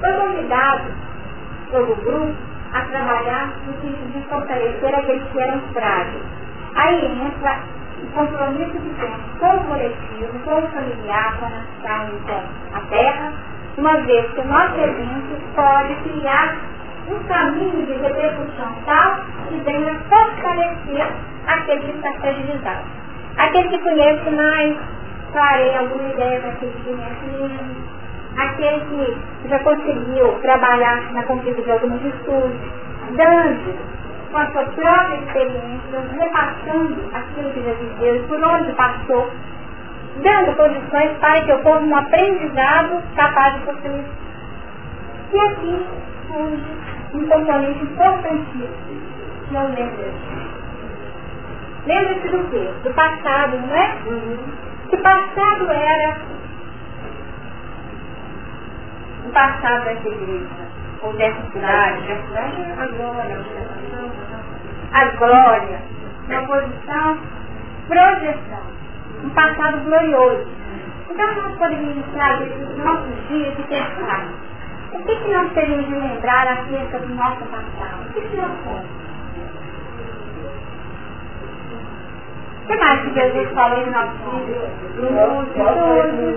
Foi 0.00 0.12
convidado 0.12 0.84
pelo 1.70 1.94
grupo 1.94 2.34
a 2.72 2.80
trabalhar 2.80 3.52
no 3.64 3.72
sentido 3.80 4.12
de 4.12 4.28
fortalecer 4.28 4.92
aqueles 4.92 5.22
que 5.30 5.40
eram 5.40 5.60
frágeis. 5.72 6.22
Aí 6.74 7.26
entra 7.26 7.60
o 8.02 8.06
compromisso 8.08 8.72
que 8.72 8.94
temos 9.00 9.38
com 9.38 9.56
o 9.56 9.64
coletivo, 9.64 10.38
com 10.44 10.58
o 10.58 10.68
familiar, 10.68 11.38
com 11.38 11.46
a 11.46 11.50
nação 11.50 12.18
com 12.26 12.76
a 12.76 12.80
terra, 12.90 13.32
uma 13.78 13.96
vez 14.02 14.30
que 14.32 14.40
o 14.40 14.44
nosso 14.44 14.80
evento 14.80 15.54
pode 15.54 15.94
criar 15.96 16.56
um 17.08 17.22
caminho 17.24 17.86
de 17.86 17.92
repercussão 17.92 18.74
tal 18.84 19.20
que 19.48 19.56
venha 19.60 19.94
fortalecer 20.08 21.06
aquele 21.46 21.80
que 21.80 21.96
está 21.96 22.12
fragilizado. 22.14 22.84
Aquele 23.36 23.68
que 23.68 23.78
conhece 23.78 24.30
mais, 24.30 24.76
farei 25.32 25.76
alguma 25.76 26.08
ideia 26.08 26.40
daquele 26.40 26.72
que 26.72 26.84
conhece 26.84 27.26
menos. 27.38 27.96
Aquele 28.38 28.80
que 28.80 29.48
já 29.48 29.58
conseguiu 29.60 30.32
trabalhar 30.42 31.12
na 31.12 31.22
conquista 31.24 31.62
de 31.62 31.70
alguns 31.70 32.02
estudos, 32.02 32.58
dando 33.12 33.96
com 34.32 34.38
a 34.38 34.46
sua 34.50 34.64
própria 34.64 35.16
experiência, 35.16 36.00
repassando 36.18 36.96
aquilo 37.14 37.50
que 37.50 37.62
já 37.62 37.72
viveu 37.72 38.16
e 38.16 38.22
por 38.24 38.42
onde 38.42 38.72
passou, 38.72 39.30
dando 40.22 40.56
condições 40.56 41.18
para 41.18 41.42
que 41.42 41.52
ocorra 41.52 41.80
um 41.80 41.96
aprendizado 41.96 43.02
capaz 43.14 43.54
de 43.54 43.60
possuir. 43.60 44.04
E 45.32 45.40
aqui 45.40 45.86
surge 46.28 46.76
um 47.14 47.28
componente 47.28 47.84
importantíssimo, 47.84 48.68
que 49.48 49.56
é 49.56 49.60
o 49.60 49.68
lembra-se. 49.68 50.46
Lembra-se 51.86 52.28
do 52.28 52.50
quê? 52.50 52.70
Do 52.82 52.94
passado, 52.94 53.58
não 53.58 53.74
é? 53.74 53.96
Uhum. 54.06 54.38
Que 54.90 54.96
passado 54.98 55.70
era 55.70 56.16
o 59.26 59.32
passado 59.32 59.84
dessa 59.84 60.08
igreja, 60.08 60.68
ou 61.02 61.12
dessa 61.14 61.42
cidade, 61.52 62.02
dessa 62.02 62.26
cidade 62.28 62.62
é 62.62 62.72
agora, 62.78 63.44
a 64.92 65.04
glória, 65.16 65.80
uma 66.28 66.42
posição, 66.46 67.18
projeção, 67.88 68.75
um 69.24 69.30
passado 69.30 69.80
glorioso. 69.84 70.46
Então 71.10 71.34
nós 71.34 71.56
poderíamos 71.56 72.04
trazer 72.12 72.52
os 72.60 72.76
nossos 72.84 73.28
dias 73.28 73.54
e 73.58 73.62
pensar, 73.62 74.28
o 74.92 75.02
que, 75.02 75.16
que 75.16 75.32
nós 75.32 75.52
teríamos 75.52 75.86
de 75.86 75.94
lembrar 75.94 76.46
acerca 76.48 76.98
do 76.98 77.14
nosso 77.14 77.44
passado? 77.46 78.08
O 78.08 78.12
que, 78.12 78.20
que 78.20 78.36
nós 78.36 78.50
somos? 78.64 79.06
O 82.62 82.66
que 82.66 82.76
mais 82.78 83.00
que 83.02 83.14
Jesus 83.14 83.50
falou 83.54 83.78
em 83.78 83.90
nossos 83.90 84.18
filhos? 84.18 84.70
Luz, 84.96 85.48
tudo. 85.54 86.36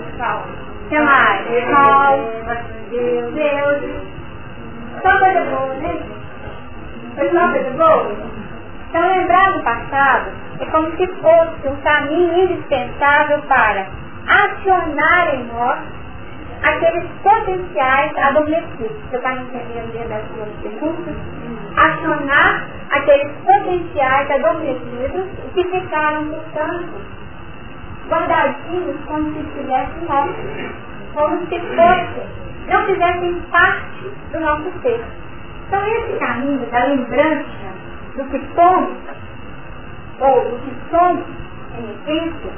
O 0.84 0.88
que 0.88 0.98
mais? 1.00 1.46
Sol, 1.46 2.18
Deus. 2.90 4.10
Só 5.02 5.18
coisa 5.18 5.40
boa, 5.44 5.74
né? 5.74 6.02
Foi 7.16 7.30
só 7.30 7.48
coisa 7.52 7.70
boa? 7.70 8.30
Então 8.90 9.06
lembrar 9.06 9.52
do 9.52 9.62
passado 9.62 10.32
é 10.58 10.66
como 10.66 10.90
se 10.96 11.06
fosse 11.06 11.68
um 11.68 11.76
caminho 11.76 12.42
indispensável 12.42 13.40
para 13.42 13.86
acionar 14.26 15.32
em 15.32 15.44
nós 15.44 15.78
aqueles 16.64 17.08
potenciais 17.22 18.18
adormecidos. 18.18 18.96
Você 19.08 19.16
está 19.16 19.32
entendendo 19.34 19.92
dentro 19.92 20.08
das 20.08 20.24
suas 20.34 20.48
perguntas? 20.60 21.14
Acionar 21.76 22.66
aqueles 22.90 23.32
potenciais 23.44 24.28
adormecidos 24.28 25.26
que 25.54 25.64
ficaram, 25.68 26.26
portanto, 26.26 27.00
guardadinhos 28.08 28.96
como 29.06 29.32
se 29.34 29.38
estivessem 29.38 30.04
mortos, 30.08 30.34
como 31.14 31.46
se 31.46 31.60
fossem, 31.60 32.26
não 32.66 32.86
fizessem 32.86 33.40
parte 33.52 34.10
do 34.32 34.40
nosso 34.40 34.72
ser. 34.82 35.00
Então 35.68 35.86
esse 35.86 36.18
caminho 36.18 36.66
da 36.72 36.84
lembrança 36.86 37.69
do 38.16 38.24
que 38.24 38.54
somos, 38.54 38.96
ou 40.20 40.50
do 40.50 40.58
que 40.58 40.90
somos 40.90 41.24
em 41.78 41.90
essência, 41.92 42.52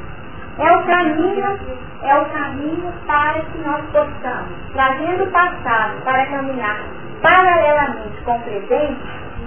é 0.58 0.72
o 0.72 0.82
caminho, 0.84 1.58
é 2.02 2.18
o 2.18 2.24
caminho 2.26 2.92
para 3.06 3.40
que 3.40 3.58
nós 3.58 3.82
possamos, 3.86 4.52
trazendo 4.72 5.24
o 5.24 5.30
passado 5.30 6.02
para 6.04 6.26
caminhar 6.26 6.80
paralelamente 7.22 8.20
com 8.24 8.36
o 8.36 8.40
presente, 8.40 9.00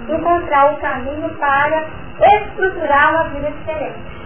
encontrar 0.08 0.72
o 0.72 0.76
caminho 0.78 1.28
para 1.38 1.84
estruturar 2.20 3.14
uma 3.14 3.24
vida 3.30 3.50
diferente. 3.50 4.16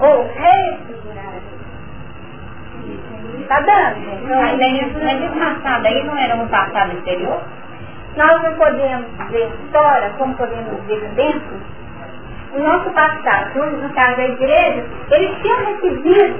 Ou 0.00 0.26
reestruturar 0.32 1.26
a 1.26 1.30
vida. 1.30 1.64
Está 3.40 3.60
dando, 3.60 4.00
gente? 4.04 4.26
Mas, 4.26 4.58
mas 5.02 5.22
esse 5.22 5.38
passado 5.38 5.86
aí 5.86 6.04
não 6.04 6.16
era 6.16 6.36
um 6.36 6.48
passado 6.48 6.92
exterior? 6.96 7.42
Nós 8.16 8.42
não 8.42 8.54
podemos 8.54 9.06
ver 9.30 9.50
fora 9.72 10.10
como 10.16 10.34
podemos 10.36 10.80
ver 10.86 11.00
dentro. 11.16 11.56
O 12.52 12.60
nosso 12.60 12.88
passado, 12.90 13.58
no 13.58 13.90
caso 13.90 14.16
da 14.16 14.28
igreja, 14.28 14.84
eles 15.10 15.42
tinham 15.42 15.64
recebido 15.64 16.36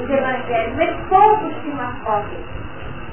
os 0.00 0.08
evangelhos, 0.08 0.76
mas 0.76 0.96
poucos 1.08 1.52
tinham 1.62 1.80
as 1.80 1.98
cópias. 2.04 2.40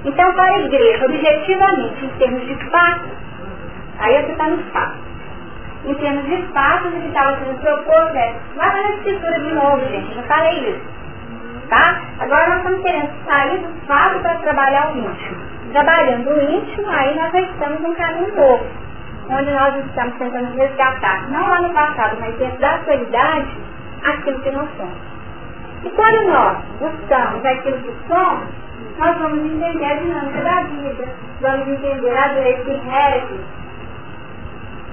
Então, 0.05 0.31
para 0.33 0.43
a 0.43 0.59
igreja, 0.59 1.05
objetivamente, 1.05 2.05
em 2.05 2.09
termos 2.19 2.41
de 2.45 2.53
espaço, 2.53 3.09
aí 3.97 4.13
você 4.13 4.31
está 4.33 4.47
no 4.47 4.61
espaço. 4.61 4.99
Em 5.85 5.95
termos 5.95 6.25
de 6.25 6.35
espaço, 6.35 6.87
o 6.89 6.91
que 6.91 7.07
estava 7.07 7.37
sendo 7.39 7.59
proposto 7.61 8.15
é, 8.15 8.35
vai 8.55 8.73
na 8.73 8.89
escritura 8.91 9.39
de 9.39 9.51
novo, 9.53 9.79
gente, 9.89 10.15
não 10.15 10.23
falei 10.23 10.69
isso. 10.69 10.93
Tá? 11.67 11.99
Agora 12.19 12.47
nós 12.49 12.57
estamos 12.57 12.81
querendo 12.83 13.09
sair 13.25 13.57
do 13.57 13.87
fato 13.87 14.19
para 14.19 14.35
trabalhar 14.35 14.93
o 14.93 14.97
íntimo 14.99 15.52
trabalhando 15.73 16.29
o 16.29 16.41
íntimo, 16.41 16.87
aí 16.89 17.15
nós 17.17 17.31
já 17.31 17.41
estamos 17.41 17.81
num 17.81 17.93
caminho 17.95 18.35
novo, 18.35 18.65
onde 19.29 19.51
nós 19.51 19.85
estamos 19.85 20.15
tentando 20.17 20.55
resgatar, 20.55 21.29
não 21.31 21.49
lá 21.49 21.61
no 21.61 21.73
passado, 21.73 22.17
mas 22.19 22.35
dentro 22.37 22.59
da 22.59 22.75
atualidade, 22.75 23.57
aquilo 24.03 24.39
que 24.39 24.51
nós 24.51 24.69
somos. 24.77 24.97
E 25.83 25.89
quando 25.89 26.27
nós 26.29 26.57
buscamos 26.79 27.43
aquilo 27.43 27.77
que 27.79 27.93
somos, 28.07 28.47
nós 28.99 29.17
vamos 29.17 29.39
entender 29.39 29.85
a 29.85 29.95
dinâmica 29.95 30.41
da 30.41 30.61
vida, 30.61 31.05
vamos 31.41 31.67
entender 31.67 32.17
a 32.17 32.27
doença 32.27 32.63
que 32.63 32.71
rege 32.71 33.39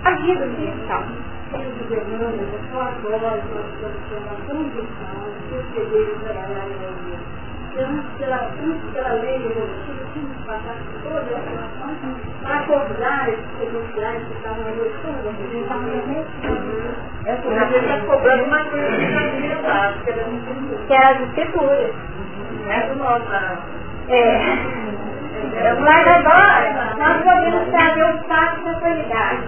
a 0.02 0.10
vida 0.12 0.46
que 0.56 0.72
passar 10.50 10.74
por 10.82 10.98
todas 11.02 11.30
as 11.32 11.42
situações 11.44 11.98
para 12.42 12.58
cobrar 12.64 13.28
esses 13.28 13.46
potenciais 13.54 14.26
que 14.26 14.32
estavam 14.34 14.66
a 14.66 14.72
gente 14.72 14.96
estava 15.62 15.84
é 17.24 17.34
porque 17.36 17.54
a 17.54 17.64
gente 17.66 17.84
está 17.84 17.98
cobrando 18.06 18.44
uma 18.44 18.64
coisa 18.64 18.96
que 18.96 19.14
havia 19.14 19.56
dado, 19.62 20.04
que 20.04 20.10
era 20.10 20.24
que 20.86 20.92
é 20.92 21.06
as 21.06 21.20
escrituras. 21.20 21.94
Essa 22.68 22.94
nossa. 22.96 23.58
É. 24.08 24.56
Mas 25.80 26.08
agora, 26.08 26.94
nós 26.98 27.22
podemos 27.22 27.68
trazer 27.70 28.04
o 28.04 28.18
fato 28.24 28.64
da 28.64 28.70
atualidade. 28.72 29.42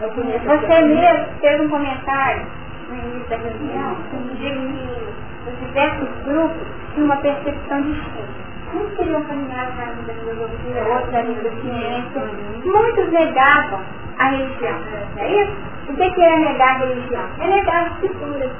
Você 0.00 0.80
mesmo 0.82 1.26
fez 1.40 1.60
um 1.60 1.68
comentário 1.68 2.46
no 2.88 2.96
início 2.96 3.28
da 3.28 3.36
reunião, 3.36 3.96
de 4.34 4.50
que 4.50 5.50
os 5.50 5.58
diversos 5.66 6.08
grupos 6.24 6.66
tinham 6.94 7.06
uma 7.06 7.16
percepção 7.16 7.82
distinta. 7.82 8.37
Uns 8.74 8.92
queriam 8.96 9.22
caminhar 9.24 9.72
para 9.74 9.84
a 9.84 9.94
da 9.94 10.12
filosofia, 10.12 10.84
outros 10.84 11.14
a 11.14 11.22
da 11.22 11.50
ciência. 11.62 12.20
Muitos 12.64 13.12
negavam 13.12 13.80
a 14.18 14.28
religião. 14.28 14.78
Não 15.16 15.22
é 15.22 15.42
isso? 15.42 15.52
O 15.88 15.94
que 15.96 16.22
é 16.22 16.38
negar 16.38 16.68
a 16.68 16.78
religião? 16.78 17.24
É 17.40 17.46
negar 17.46 17.86
as 17.86 17.92
escrituras. 17.92 18.50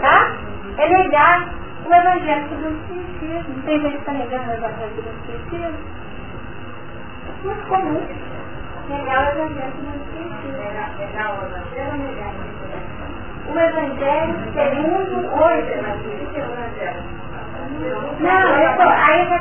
Tá? 0.00 0.32
É 0.76 0.88
negar 0.88 1.48
o 1.86 1.94
evangelho 1.94 2.48
segundo 2.48 2.74
o 2.74 2.78
Espiritismo. 2.82 3.62
Tem 3.64 3.80
gente 3.80 3.92
que 3.92 3.98
está 3.98 4.12
negando 4.12 4.50
o 4.50 4.54
evangelho 4.54 4.92
segundo 4.96 5.14
o 5.14 5.18
Espiritismo. 5.20 5.78
É 7.26 7.46
muito 7.46 7.66
comum. 7.68 8.02
Negar 8.88 9.18
o 9.18 9.28
evangelho 9.30 9.72
segundo 9.76 9.96
o 9.96 10.04
Espiritismo. 10.04 10.58
Negar 10.98 11.30
o 11.30 11.44
evangelho 11.46 11.88
ou 11.88 11.98
negar 11.98 12.32
o 13.46 13.58
evangelho 13.58 14.34
segundo 14.52 14.98
o 15.32 15.50
evangelho. 16.52 17.24
Não, 18.20 18.58
eu 18.58 18.76
tô, 18.76 18.82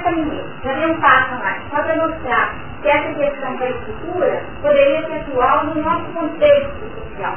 aí 0.05 0.19
eu 0.19 0.45
já 0.63 0.73
dei 0.73 0.85
um 0.87 0.99
passo 1.01 1.35
mais, 1.39 1.61
só 1.69 1.83
para 1.83 1.95
mostrar 1.95 2.55
que 2.81 2.87
essa 2.87 3.13
questão 3.13 3.55
da 3.57 3.69
escritura 3.69 4.43
poderia 4.61 5.05
ser 5.07 5.19
atual 5.21 5.65
no 5.65 5.81
nosso 5.81 6.05
contexto 6.13 6.73
social. 6.99 7.35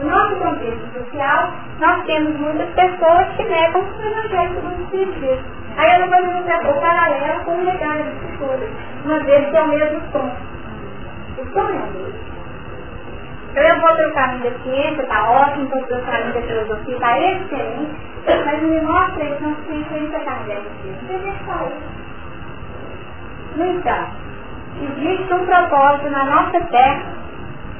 No 0.00 0.10
nosso 0.10 0.36
contexto 0.36 0.92
social, 0.98 1.52
nós 1.78 2.04
temos 2.04 2.36
muitas 2.38 2.68
pessoas 2.70 3.28
que 3.36 3.44
negam 3.44 3.82
o 3.82 4.02
evangelho 4.02 4.60
do 4.60 4.82
Espiritismo. 4.82 5.62
Aí 5.76 6.00
eu 6.00 6.08
vou 6.08 6.32
mostrar 6.34 6.68
o 6.68 6.80
paralelo 6.80 7.44
com 7.44 7.52
o 7.52 7.64
legado 7.64 8.02
da 8.02 8.10
escritura, 8.10 8.68
uma 9.04 9.18
vez 9.24 9.50
que 9.50 9.56
é 9.56 9.62
o 9.62 9.68
mesmo 9.68 10.00
tom. 10.12 10.30
O 11.38 11.46
tom 11.46 11.60
é 11.60 11.72
o 11.72 11.92
mesmo. 11.92 12.31
Então 13.52 13.62
eu 13.64 13.80
vou 13.82 13.96
pelo 13.96 14.14
caminho 14.14 14.50
da 14.50 14.58
ciência, 14.60 15.02
está 15.02 15.30
ótimo, 15.30 15.68
vou 15.68 15.82
pelo 15.82 16.02
caminho 16.06 16.32
da 16.32 16.40
filosofia, 16.40 16.94
está 16.94 17.18
excelente, 17.20 17.92
mas 18.46 18.62
me 18.62 18.80
mostra 18.80 19.24
isso 19.24 19.42
não 19.42 19.54
se 19.56 19.74
influência 19.74 20.20
Kardec. 20.20 20.62
No 23.56 23.66
entanto, 23.66 24.12
existe 24.80 25.34
um 25.34 25.44
propósito 25.44 26.08
na 26.08 26.24
nossa 26.24 26.60
terra, 26.62 27.02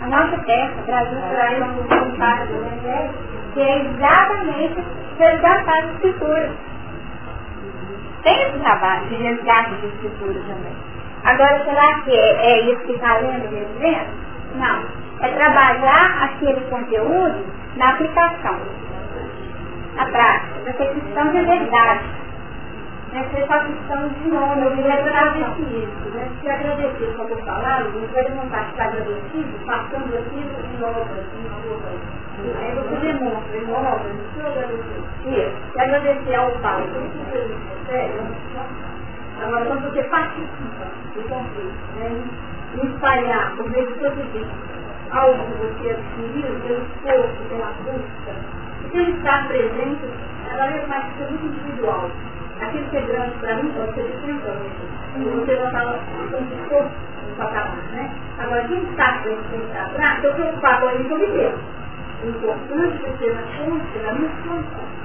a 0.02 0.06
nossa 0.08 0.36
terra, 0.42 0.72
Brasil 0.84 1.18
aí 1.40 1.62
um 1.62 2.16
parte 2.18 2.46
do 2.48 2.56
Evangelho, 2.56 3.14
que 3.54 3.60
é 3.62 3.78
exatamente 3.78 4.84
resgatar 5.18 5.78
as 5.78 5.90
escrituras. 5.94 6.50
Tem 8.24 8.42
esse 8.42 8.58
trabalho 8.58 9.06
de 9.06 9.14
resgate 9.14 9.74
de 9.76 9.86
escrituras 9.86 10.42
também. 10.44 10.76
Agora, 11.24 11.64
será 11.64 12.00
que 12.00 12.14
é, 12.14 12.46
é 12.46 12.72
isso 12.72 12.84
que 12.84 12.92
está 12.92 13.16
lendo 13.16 13.46
e 13.46 13.78
vendo? 13.78 14.22
Não 14.56 15.01
é 15.22 15.28
trabalhar 15.28 16.24
aquele 16.24 16.60
conteúdo 16.62 17.46
na 17.76 17.90
aplicação, 17.90 18.58
na 19.94 20.06
prática, 20.06 20.60
na 20.66 20.72
percepção 20.72 21.28
de 21.28 21.40
verdade. 21.44 22.04
né? 23.12 23.24
Você 23.30 23.40
está 23.42 23.58
precisando 23.60 24.08
de 24.22 24.28
nome, 24.30 24.62
eu 24.64 24.70
queria 24.72 24.94
agradecer 24.94 25.62
isso, 25.62 26.10
né? 26.14 26.28
Se 26.40 26.48
agradecer, 26.50 27.14
como 27.16 27.28
eu 27.28 27.36
falava, 27.44 27.84
você 27.90 28.06
vai 28.06 28.24
demonstrar 28.24 28.64
que 28.64 28.70
está 28.72 28.84
agradecido, 28.84 29.66
passando 29.66 30.18
aquilo 30.18 30.52
em 30.64 30.82
obras, 30.82 31.26
em 31.36 31.46
obras. 31.46 32.00
Aí 32.58 32.74
você 32.74 32.96
demonstra 33.12 33.56
em 33.58 33.70
obras, 33.70 34.12
o 34.12 34.34
seu 34.34 34.46
agradecer. 34.46 35.52
Se 35.72 35.80
agradecer 35.80 36.34
ao 36.34 36.50
Pai, 36.62 36.82
isso 36.82 37.24
que 37.30 37.36
ele 37.36 37.56
recebe, 37.86 38.20
agora 39.44 39.64
quando 39.66 39.82
você 39.92 40.02
participa 40.04 40.86
do 41.14 41.22
conflito, 41.28 41.80
né? 41.98 42.24
Espalhar, 42.82 43.52
por 43.56 43.68
meio 43.70 43.86
do 43.86 43.98
seu 44.00 44.10
pedido, 44.12 44.50
algo 45.12 45.44
que 45.44 45.58
você 45.58 45.90
adquiriu, 45.90 46.60
pelo 46.60 46.82
esforço, 46.82 47.42
pela 47.48 47.72
busca, 47.84 48.32
se 48.90 48.98
ele 48.98 49.12
está 49.12 49.44
presente, 49.48 50.10
agora 50.50 50.76
ele 50.76 50.86
vai 50.86 51.02
ser 51.16 51.30
muito 51.30 51.46
individual 51.46 52.10
aquilo 52.62 52.88
que 52.90 52.96
é 52.96 53.00
grande 53.02 53.34
para 53.38 53.56
mim 53.56 53.72
pode 53.72 53.94
ser 53.94 54.04
diferente 54.04 54.42
para 54.42 54.52
você. 54.54 55.52
Estava 55.52 55.98
com 56.30 56.44
discurso 56.44 56.90
no 57.28 57.36
patamar, 57.36 57.76
né? 57.92 58.10
Agora, 58.38 58.68
quem 58.68 58.82
está 58.84 59.18
frente, 59.22 59.42
quem 59.50 59.60
está 59.60 59.82
atrás, 59.82 60.16
estou 60.16 60.34
preocupado 60.34 60.86
com 60.86 60.92
eu 60.92 61.32
devo. 61.32 61.58
O 62.22 62.28
importante 62.28 63.04
é 63.04 63.10
que 63.10 63.18
seja 63.18 63.42
consciente 63.58 63.98
da 63.98 64.12
minha 64.12 64.30
função. 64.30 65.02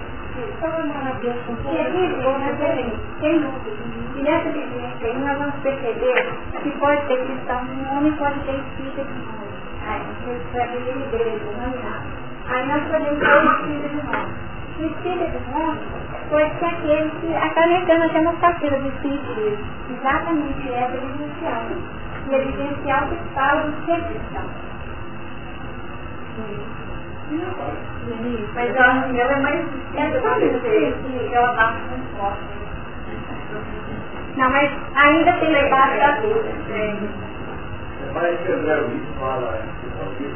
E 4.15 4.21
nessa 4.21 4.49
vivência 4.49 5.07
aí 5.07 5.17
nós 5.17 5.37
vamos 5.39 5.55
perceber 5.63 6.29
que 6.61 6.71
pode 6.77 7.01
ter 7.07 7.25
cristão 7.25 7.61
um 7.65 7.97
homem, 7.97 8.11
pode 8.13 8.39
ter 8.41 8.59
espírito 8.59 9.07
de. 9.87 10.01
Aí, 10.01 10.01
você 10.25 10.57
vai 10.57 10.67
ver 10.67 10.97
igreja, 10.97 11.45
não 11.57 11.73
Aí 12.49 12.67
nós 12.67 12.83
podemos 12.91 13.19
ter 13.19 13.37
espírito 13.47 13.89
de 13.89 14.07
homem. 14.07 14.33
O 14.77 14.85
espírito 14.85 15.37
de 15.37 15.53
homem 15.53 15.79
pode 16.29 16.59
ser 16.59 16.65
aquele 16.65 17.09
que 17.19 17.35
acarretando 17.35 18.03
a 18.03 18.07
demonstrativa 18.07 18.75
do 18.77 18.87
Espiritismo. 18.87 19.65
Exatamente 19.89 20.73
essa 20.73 20.95
evidencial. 20.95 21.61
E 22.29 22.35
evidencial 22.35 23.07
que 23.07 23.15
fala 23.33 23.61
do 23.61 23.85
que 23.85 23.91
é 23.91 24.01
cristão. 24.01 24.67
Mas 28.53 28.75
ela, 28.75 29.07
ela 29.17 29.33
é 29.33 29.39
mais. 29.41 29.67
É 29.95 30.09
que 31.29 31.35
ela 31.35 31.53
bate 31.53 31.81
muito 31.89 32.17
forte. 32.17 32.39
Não, 34.37 34.49
mas 34.49 34.71
ainda 34.95 35.33
tem 35.33 35.51
debate 35.51 35.97
da 35.97 36.11
vida. 36.21 37.36
Mas 38.13 38.39
que 38.41 38.51
André 38.51 38.75
Luiz 38.75 39.03
fala 39.19 39.59
sobre 39.97 40.31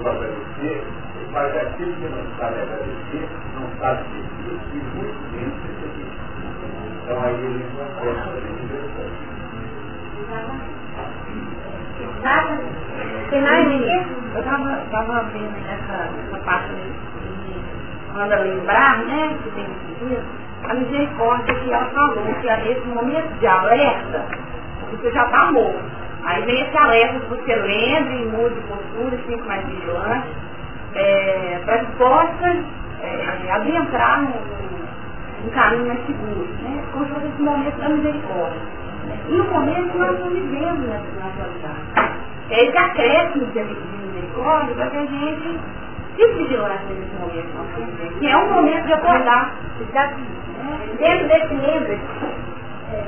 agradecer, 0.00 0.84
mas 1.30 1.56
aquilo 1.56 1.92
que 1.94 2.08
não 2.08 2.24
sabe 2.38 2.60
agradecer, 2.60 3.28
não 3.54 3.68
sabe 3.78 4.04
dizer 4.04 4.58
e 4.72 4.76
muito 4.96 5.20
menos 5.32 5.56
receber. 5.62 6.10
Então 7.02 7.22
aí 7.22 7.34
ele 7.34 7.66
não 7.76 7.84
aposta, 7.84 8.30
ele 8.36 8.62
Nada? 12.22 12.58
Tem 13.30 13.42
mais 13.42 13.68
ninguém? 13.68 14.06
Eu 14.34 14.40
estava 14.40 15.22
vendo 15.32 15.56
essa, 15.68 16.08
essa 16.26 16.38
parte 16.44 16.68
de 16.74 16.92
quando 18.12 18.34
lembrar, 18.42 18.98
né, 19.04 19.38
que 19.42 19.50
tem 19.50 19.66
a 20.68 20.74
misericórdia 20.74 21.54
que 21.54 21.72
ela 21.72 21.86
falou, 21.86 22.34
que 22.40 22.48
é 22.48 22.72
esse 22.72 22.86
momento 22.88 23.38
de 23.38 23.46
alerta, 23.46 24.24
você 24.90 25.10
já 25.10 25.24
está 25.24 25.50
morto. 25.52 25.91
Aí 26.24 26.42
vem 26.44 26.62
esse 26.62 26.78
alerta 26.78 27.20
que 27.20 27.26
você 27.26 27.56
lembre 27.56 28.22
e 28.22 28.26
mude 28.26 28.54
de 28.54 28.60
postura, 28.62 29.16
fique 29.26 29.42
mais 29.48 29.66
vigilante, 29.66 30.28
é, 30.94 31.60
para 31.64 31.78
que 31.78 31.92
possa 31.96 32.64
é, 33.00 33.50
adentrar 33.50 34.22
no, 34.22 34.28
no, 34.28 35.50
caminho 35.50 35.88
mais 35.88 36.06
seguro, 36.06 36.48
né? 36.62 36.84
como 36.92 37.06
se 37.06 37.12
fosse 37.12 37.26
esse 37.26 37.42
momento 37.42 37.76
da 37.76 37.88
misericórdia. 37.88 38.60
E 39.28 39.40
o 39.40 39.44
momento 39.44 39.90
que 39.90 39.98
nós 39.98 40.12
estamos 40.12 40.34
vivendo 40.34 40.88
nessa 40.88 41.04
realidade. 41.36 42.22
É 42.50 42.64
esse 42.66 42.78
acréscimo 42.78 43.46
de 43.46 43.64
misericórdia 44.06 44.74
para 44.76 44.90
que 44.90 44.96
a 44.96 45.06
gente 45.06 45.60
fique 46.16 46.34
vigilante 46.34 46.84
nesse 46.84 47.14
momento, 47.16 48.18
que 48.18 48.28
é 48.28 48.36
um 48.36 48.52
momento 48.52 48.86
de 48.86 48.92
acordar. 48.92 49.56
Né? 49.92 50.16
Dentro 50.98 51.28
desse 51.28 51.54
livro, 51.54 51.92
é, 52.92 53.04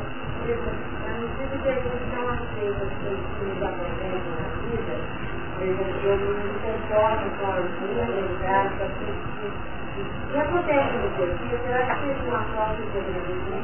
e 10.34 10.36
acontece 10.36 10.92
no 10.98 11.08
dia, 11.16 11.58
será 11.64 11.86
que 11.86 12.04
existe 12.04 12.26
uma 12.26 12.42
forma 12.42 12.74
de 12.74 12.82
sobreviver? 12.92 13.62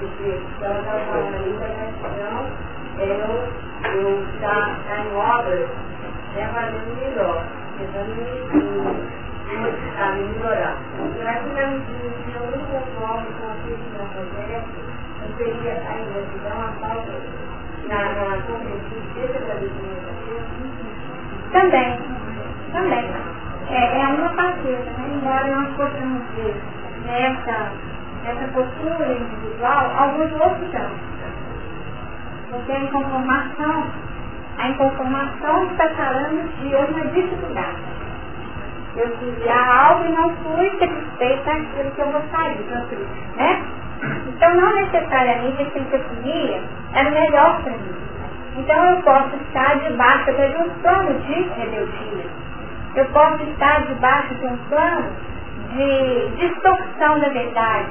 Porque 0.00 0.28
ela 0.60 0.78
está 0.80 0.92
falando 0.92 1.34
ali 1.34 1.52
da 1.54 1.68
gratidão, 1.68 2.38
eu, 2.98 3.30
eu 3.94 4.22
estar 4.34 4.64
tá 4.86 4.96
em 4.98 5.14
obras, 5.16 5.68
né, 6.34 6.42
fazendo 6.52 6.92
melhor, 7.00 7.38
tentando 7.78 8.12
me 8.16 8.26
modificar, 9.56 10.14
me 10.16 10.22
melhorar. 10.24 10.76
Será 11.16 11.32
que 11.34 11.48
vai 11.50 11.66
me 11.70 11.78
dizer 11.86 12.36
a 12.36 12.42
única 12.42 12.80
forma 12.98 13.26
com 13.40 13.46
aquilo 13.48 13.78
que 13.78 13.90
não 13.96 14.04
acontece, 14.04 14.76
não 15.22 15.28
seria 15.38 15.72
a 15.72 15.92
ingratidão, 16.00 16.58
a 16.60 16.72
falta 16.80 17.12
na, 17.88 17.98
na 18.12 18.42
compreensão 18.42 18.98
desse 19.14 19.36
agradecimento? 19.38 20.07
Também, 21.52 21.98
também 22.72 23.10
é, 23.70 23.98
é 23.98 24.04
a 24.04 24.08
uma 24.10 24.28
partida, 24.30 24.78
né? 24.78 25.10
embora 25.14 25.46
nós 25.46 25.76
possamos 25.76 26.22
ver 26.34 26.56
nessa, 27.06 27.72
nessa 28.24 28.48
postura 28.52 29.12
individual 29.12 29.92
alguns 29.96 30.32
outros 30.32 30.70
campos. 30.72 31.08
Porque 32.50 32.72
a 32.72 32.80
inconformação, 32.80 33.84
a 34.58 34.68
inconformação 34.68 35.64
está 35.70 35.88
falando 35.90 36.48
de 36.60 36.74
uma 36.74 37.06
dificuldade. 37.12 37.76
Eu 38.96 39.10
queria 39.18 39.54
algo 39.54 40.04
e 40.06 40.12
não 40.12 40.34
fui 40.36 40.70
satisfeita 40.78 41.50
aquilo 41.52 41.90
que 41.92 42.00
eu 42.00 42.10
gostaria, 42.10 42.84
né? 43.36 43.62
Então 44.28 44.54
não 44.54 44.74
necessariamente 44.74 45.64
que 45.70 45.78
eu 45.78 46.04
queria 46.04 46.62
era 46.94 47.10
melhor 47.10 47.62
para 47.62 47.72
mim. 47.72 48.07
Então 48.58 48.90
eu 48.90 49.02
posso 49.02 49.36
estar 49.36 49.78
debaixo 49.78 50.32
de 50.32 50.62
um 50.62 50.70
plano 50.80 51.20
de 51.20 51.34
rebeldia 51.34 52.48
eu 52.98 53.04
posso 53.06 53.42
estar 53.44 53.82
debaixo 53.86 54.34
de 54.34 54.46
um 54.46 54.56
plano 54.68 55.12
de 55.72 56.28
distorção 56.36 57.20
da 57.20 57.28
verdade, 57.28 57.90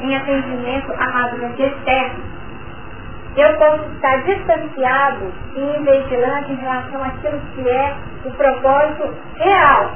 em 0.00 0.16
atendimento 0.16 0.92
à 0.92 1.04
razão 1.04 1.50
externa. 1.56 2.28
Eu 3.36 3.56
posso 3.56 3.84
estar 3.94 4.16
distanciado 4.24 5.32
e 5.54 5.60
invigilante 5.60 6.52
em 6.52 6.56
relação 6.56 7.04
àquilo 7.04 7.40
que 7.54 7.68
é 7.68 7.96
o 8.24 8.30
propósito 8.32 9.14
real 9.36 9.92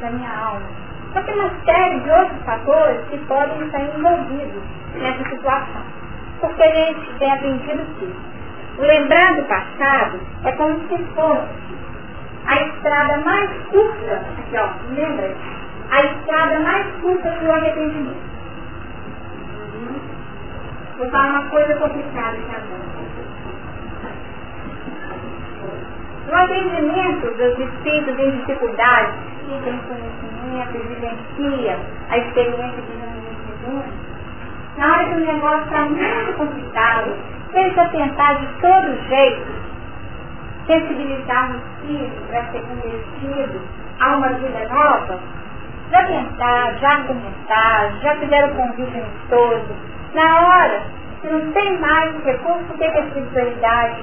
da 0.00 0.10
minha 0.10 0.30
alma. 0.30 0.66
Só 1.12 1.22
tem 1.22 1.34
uma 1.34 1.50
série 1.64 2.00
de 2.00 2.10
outros 2.10 2.42
fatores 2.42 3.00
que 3.08 3.18
podem 3.26 3.62
estar 3.64 3.80
envolvidos 3.80 4.62
nessa 4.96 5.24
situação. 5.30 5.82
Porque 6.40 6.62
a 6.62 6.74
gente 6.74 7.14
tem 7.18 7.32
aprendido 7.32 7.84
que 7.98 8.33
lembrar 8.78 9.36
do 9.36 9.42
passado 9.44 10.20
é 10.44 10.52
como 10.52 10.78
se 10.88 11.04
fosse 11.14 11.64
a 12.46 12.62
estrada 12.62 13.18
mais 13.18 13.50
curta, 13.70 14.22
aqui 14.38 14.56
ó, 14.56 14.68
lembra? 14.94 15.34
A 15.90 16.02
estrada 16.04 16.60
mais 16.60 16.86
curta 17.00 17.30
para 17.30 17.48
o 17.48 17.52
arrependimento. 17.52 18.34
Vou 20.98 21.10
falar 21.10 21.30
uma 21.30 21.50
coisa 21.50 21.74
complicada 21.76 22.36
aqui 22.36 22.50
agora. 22.50 22.84
No 26.26 26.34
atendimento 26.34 27.26
dos 27.36 27.58
espíritos 27.58 28.18
em 28.18 28.30
dificuldade, 28.38 29.12
que 29.46 29.62
tem 29.62 29.78
conhecimento, 29.78 30.76
evidencia 30.76 31.78
a 32.10 32.18
experiência 32.18 32.82
de 32.82 32.92
Jesus, 32.96 33.84
na 34.78 34.86
hora 34.86 35.04
que 35.04 35.14
o 35.14 35.20
negócio 35.20 35.64
está 35.64 35.80
muito 35.84 36.36
complicado, 36.36 37.16
tenta 37.54 37.88
tentar 37.88 38.34
de 38.34 38.46
todo 38.60 39.08
jeito 39.08 39.64
sensibilizar 40.66 41.50
os 41.56 41.86
filhos 41.86 42.12
para 42.28 42.42
ser 42.50 42.62
convertidos 42.62 43.62
a 44.00 44.16
uma 44.16 44.28
vida 44.28 44.68
nova, 44.68 45.18
já 45.90 46.04
tentar, 46.04 46.72
já 46.80 46.88
argumentar, 46.88 47.92
já 48.02 48.16
fizeram 48.16 48.48
o 48.48 48.54
convite 48.56 48.98
amistoso, 48.98 49.76
na 50.14 50.40
hora 50.40 50.82
que 51.20 51.28
não 51.28 51.52
tem 51.52 51.78
mais 51.78 52.24
recurso, 52.24 52.64
o 52.70 52.78
que 52.78 52.84
a 52.84 53.00
espiritualidade 53.00 54.02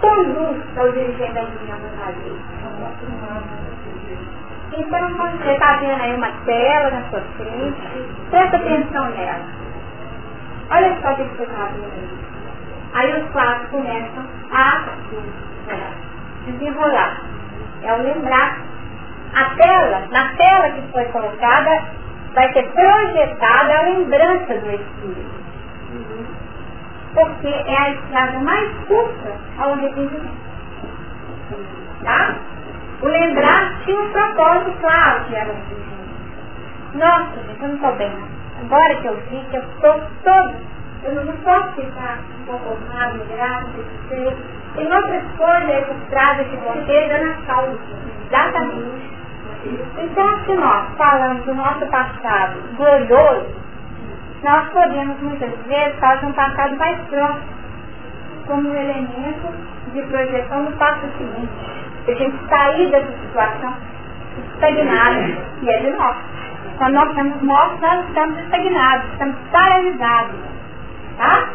conduz 0.00 0.78
ao 0.78 0.92
dirigente 0.92 1.32
da 1.32 1.42
opinião 1.42 1.76
a 1.76 2.04
fazer? 2.04 2.36
Então, 4.78 5.14
quando 5.16 5.38
você 5.42 5.50
está 5.52 5.76
vendo 5.78 6.00
aí 6.00 6.14
uma 6.14 6.30
tela 6.46 6.90
na 6.90 7.02
sua 7.10 7.20
frente, 7.36 8.06
presta 8.30 8.56
atenção 8.56 9.10
nela. 9.10 9.44
Olha 10.70 10.96
só 11.00 11.12
o 11.12 11.16
que 11.16 11.22
você 11.24 11.42
está 11.42 11.64
vendo 11.64 11.92
aí. 11.92 12.27
Aí 12.94 13.22
os 13.22 13.30
quatro 13.30 13.68
começam 13.68 14.24
a 14.52 14.84
desenrolar. 16.46 17.20
É 17.82 17.92
o 17.92 18.02
lembrar. 18.02 18.58
A 19.34 19.44
tela, 19.56 20.08
na 20.10 20.34
tela 20.36 20.70
que 20.70 20.80
foi 20.90 21.04
colocada, 21.06 21.82
vai 22.34 22.52
ser 22.52 22.62
projetada 22.72 23.78
a 23.78 23.82
lembrança 23.82 24.54
do 24.54 24.70
Espírito. 24.70 25.38
Porque 27.14 27.48
é 27.48 27.78
a 27.78 27.90
estrada 27.90 28.38
mais 28.40 28.70
curta 28.86 29.32
ao 29.58 29.72
arrependimento. 29.74 30.48
Tá? 32.02 32.34
O 33.02 33.06
lembrar 33.06 33.80
tinha 33.84 34.00
um 34.00 34.10
propósito 34.10 34.72
claro 34.80 35.24
que 35.24 35.36
era 35.36 35.48
o 35.48 35.52
arrependimento. 35.52 35.88
Nossa, 36.94 37.42
gente, 37.46 37.62
eu 37.62 37.68
não 37.68 37.74
estou 37.74 37.96
bem. 37.96 38.12
Agora 38.60 38.96
que 38.96 39.06
eu 39.06 39.16
vi 39.30 39.44
que 39.50 39.56
eu 39.56 39.62
estou 39.62 40.02
todo, 40.24 40.54
eu 41.04 41.14
não 41.14 41.36
posso 41.38 41.72
ficar 41.72 42.18
inconformado, 42.40 43.18
grato, 43.28 43.70
satisfeito. 43.76 44.36
Tem 44.74 44.92
outras 44.92 45.24
coisas 45.36 45.86
que 45.86 46.10
trazem 46.10 46.46
esse 46.46 46.56
roteiro 46.56 47.24
na 47.24 47.34
causa. 47.46 47.78
Exatamente. 48.26 49.18
Então, 49.98 50.44
se 50.44 50.54
nós 50.54 50.96
falamos 50.96 51.44
do 51.44 51.54
nosso 51.54 51.86
passado 51.86 52.58
glorioso, 52.76 53.46
nós 54.42 54.68
podemos 54.68 55.20
muitas 55.20 55.50
vezes 55.66 55.98
fazer 55.98 56.26
um 56.26 56.32
passado 56.32 56.76
mais 56.76 56.98
próximo, 57.08 57.58
como 58.46 58.68
um 58.68 58.74
elemento 58.74 59.52
de 59.92 60.02
projeção 60.02 60.64
do 60.64 60.72
passo 60.76 61.06
seguinte. 61.18 61.48
A 62.06 62.12
gente 62.12 62.48
sair 62.48 62.90
dessa 62.90 63.12
situação 63.18 63.74
estagnada, 64.54 65.36
que 65.60 65.70
é 65.70 65.78
de 65.80 65.90
nós. 65.90 66.16
Quando 66.78 66.94
nós 66.94 67.08
estamos 67.10 67.42
mortos, 67.42 67.80
nós 67.80 68.06
estamos 68.06 68.38
estagnados, 68.38 69.12
estamos 69.12 69.36
paralisados. 69.50 70.57
Tá? 71.18 71.48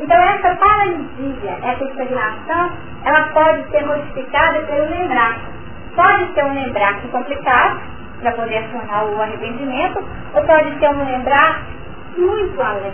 Então 0.00 0.20
essa 0.20 0.56
paralisia, 0.56 1.58
essa 1.62 1.84
estagnação, 1.84 2.72
ela 3.04 3.28
pode 3.28 3.70
ser 3.70 3.86
modificada 3.86 4.58
pelo 4.62 4.90
lembrar. 4.90 5.38
Pode 5.94 6.34
ser 6.34 6.44
um 6.44 6.54
lembrar 6.54 7.00
que 7.00 7.08
complicado, 7.08 7.80
para 8.20 8.32
poder 8.32 8.58
acionar 8.58 9.04
o 9.04 9.22
arrependimento, 9.22 10.04
ou 10.34 10.42
pode 10.42 10.78
ser 10.80 10.88
um 10.88 11.04
lembrar 11.04 11.62
muito 12.18 12.60
além, 12.60 12.92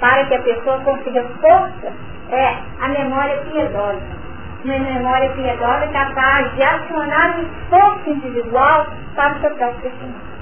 para 0.00 0.24
que 0.24 0.34
a 0.34 0.42
pessoa 0.42 0.78
consiga 0.80 1.22
força, 1.40 1.92
é 2.30 2.56
a 2.80 2.88
memória 2.88 3.36
piedosa. 3.50 4.22
Uma 4.64 4.78
memória 4.78 5.30
piedosa 5.32 5.86
capaz 5.88 6.54
de 6.54 6.62
acionar 6.62 7.36
um 7.36 7.42
esforço 7.42 8.10
individual 8.10 8.86
para 9.14 9.34
o 9.34 9.40
seu 9.40 9.50
próprio 9.50 9.80
crescimento. 9.80 10.32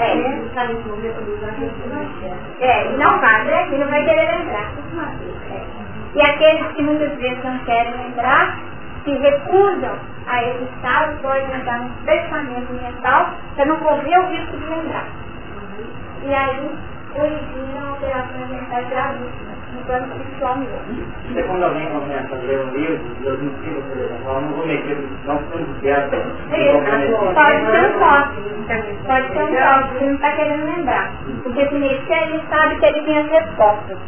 É, 0.00 0.16
é, 2.60 2.96
não 2.96 3.20
vai, 3.20 3.44
né? 3.44 3.68
E 3.70 3.78
não 3.78 3.86
vai 3.88 4.02
querer 4.04 4.38
lembrar. 4.38 4.72
É. 5.50 5.62
E 6.14 6.22
aqueles 6.22 6.72
que 6.72 6.82
muitas 6.82 7.12
vezes 7.18 7.44
não 7.44 7.58
querem 7.58 7.92
lembrar, 7.92 8.58
se 9.04 9.12
recusam 9.12 9.98
a 10.26 10.42
esse 10.44 10.64
estado, 10.64 11.20
podem 11.22 11.54
entrar 11.54 11.80
num 11.80 11.90
fechamento 12.04 12.72
mental 12.72 13.30
para 13.54 13.66
não 13.66 13.76
correr 13.76 14.18
o 14.18 14.30
risco 14.30 14.56
de 14.56 14.66
lembrar. 14.66 15.06
E 16.22 16.34
aí 16.34 16.70
originam 17.14 17.90
alterações 17.90 18.48
mentais 18.50 18.88
gravíssimas 18.88 19.49
no 19.74 19.84
plano 19.84 20.06
espiritual 20.06 20.56
mesmo. 20.58 21.46
Quando 21.46 21.62
alguém 21.64 21.88
começa 21.90 22.34
a 22.34 22.38
ler 22.38 22.60
um 22.60 22.70
livro, 22.70 22.98
Deus 23.20 23.40
me 23.40 23.50
ensina, 23.50 23.80
por 23.82 23.96
exemplo, 23.98 24.28
eu 24.28 24.40
não 24.40 24.48
vou 24.52 24.66
meter, 24.66 24.96
não 25.24 25.36
estou 25.36 25.58
desviado. 25.58 26.10
Pode 26.10 27.60
ser 27.66 27.80
um 27.80 27.98
toque. 27.98 28.40
Pode 29.06 29.28
ser 29.28 29.42
um 29.42 29.46
toque, 29.46 29.96
ele 29.96 30.06
não 30.06 30.14
está 30.14 30.32
querendo 30.32 30.64
lembrar. 30.64 31.12
Porque 31.42 31.68
se 31.68 31.74
mexer, 31.74 32.22
ele 32.28 32.42
sabe 32.50 32.78
que 32.78 32.86
ele 32.86 33.00
tem 33.02 33.18
as 33.18 33.28
respostas. 33.30 33.98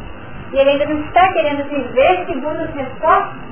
E 0.52 0.58
ele 0.58 0.70
ainda 0.70 0.86
não 0.86 1.00
está 1.00 1.32
querendo 1.32 1.68
viver 1.68 2.26
segundo 2.26 2.60
as 2.60 2.74
respostas. 2.74 3.42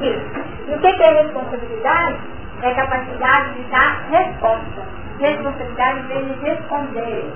Isso. 0.00 0.26
E 0.68 0.74
o 0.74 0.78
que 0.78 0.86
é 0.86 1.22
responsabilidade? 1.22 2.18
É 2.62 2.70
a 2.70 2.74
capacidade 2.74 3.54
de 3.54 3.62
dar 3.64 4.06
resposta. 4.10 4.82
Responsabilidade 5.18 6.00
vem 6.08 6.24
de 6.24 6.32
responder. 6.40 7.32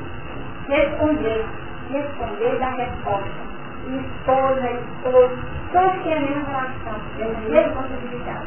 Responder. 0.68 1.44
Responder 1.90 2.59
da 2.59 2.70
resposta. 2.70 3.48
Esposa, 3.89 4.70
esposo, 4.70 5.39
todos 5.73 6.02
têm 6.02 6.15
a 6.15 6.20
mesma 6.20 6.44
relação. 6.48 7.01
É 7.19 7.62
responsabilidade. 7.62 8.47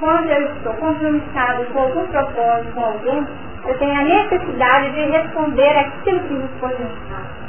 Quando 0.00 0.30
eu 0.30 0.46
estou 0.54 0.72
compromissado 0.74 1.64
com 1.66 1.78
algum 1.80 2.06
propósito, 2.06 2.72
com 2.72 2.84
alguém, 2.84 3.26
eu 3.66 3.78
tenho 3.78 4.00
a 4.00 4.04
necessidade 4.04 4.92
de 4.92 5.02
responder 5.10 5.78
aquilo 5.78 6.20
que 6.20 6.34
me 6.34 6.48
foi 6.58 6.70
pensado. 6.70 7.40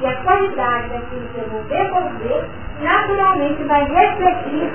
E 0.00 0.06
a 0.06 0.16
qualidade 0.16 0.88
daquilo 0.88 1.28
que 1.28 1.38
eu 1.38 1.48
vou 1.48 1.62
devolver, 1.64 2.44
naturalmente 2.82 3.62
vai 3.64 3.84
refletir 3.84 4.70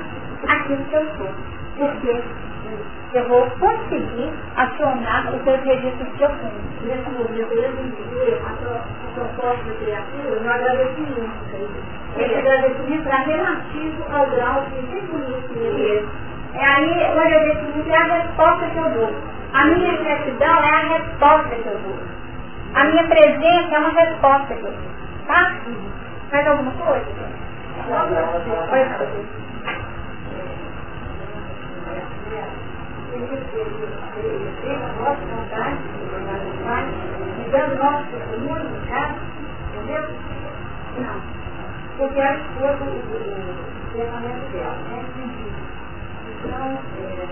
aquilo 0.47 0.83
que 0.85 0.95
eu 0.95 1.05
sou. 1.17 1.29
Porque 1.77 2.23
eu 3.13 3.27
vou 3.27 3.49
conseguir 3.59 4.31
acionar 4.55 5.33
os 5.33 5.43
seus 5.43 5.61
registros 5.63 6.09
profundos. 6.17 6.61
Nesse 6.83 7.09
momento, 7.09 7.53
eu 7.53 7.71
entender 7.71 8.41
a 8.45 8.51
proposta 9.13 9.63
da 9.63 9.75
criatura 9.79 10.39
no 10.39 10.49
agradecimento. 10.49 11.89
Esse 12.17 12.35
agradecimento 12.35 13.09
é 13.09 13.17
relativo 13.25 14.03
ao 14.11 14.29
grau 14.29 14.65
de 14.65 14.79
reconhecimento. 14.93 16.07
É 16.53 16.65
aí 16.65 17.15
o 17.15 17.19
agradecimento 17.19 17.89
é 17.89 17.97
a 17.97 18.03
resposta 18.03 18.65
que 18.67 18.77
eu 18.77 18.89
dou. 18.91 19.15
A 19.53 19.65
minha 19.65 19.97
gratidão 19.97 20.63
é 20.63 20.69
a 20.69 20.97
resposta 20.97 21.55
que 21.55 21.67
eu 21.67 21.79
dou. 21.79 21.99
A 22.75 22.83
minha 22.85 23.07
presença 23.07 23.75
é 23.75 23.79
uma 23.79 23.89
resposta 23.89 24.53
que 24.53 24.63
eu 24.63 24.71
dou. 24.71 24.89
Tá? 25.27 25.55
Mais 26.31 26.47
alguma 26.47 26.71
coisa? 26.73 27.05
Caso, 27.89 28.13
entendeu? 28.13 29.25
Não. 32.31 32.68
Porque 41.97 42.21
a 42.21 42.35
esposa 42.35 42.85
o 42.85 43.91
pensamento 43.91 44.51
dela, 44.51 44.77
né? 44.89 45.03
Então, 46.43 46.79
é, 46.95 47.27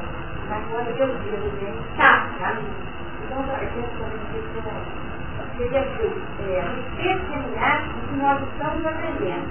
agora 0.53 0.89
eu 0.89 1.07
digo, 1.19 1.47
né? 1.61 1.71
Tá. 1.95 2.07
Então, 3.23 3.39
a 3.49 3.59
gente 3.59 3.89
dizer, 5.57 5.83
é, 6.49 6.53
testemunhar 6.97 7.77
o 7.87 8.07
que 8.07 8.15
nós 8.15 8.41
estamos 8.43 8.85
aprendendo. 8.85 9.47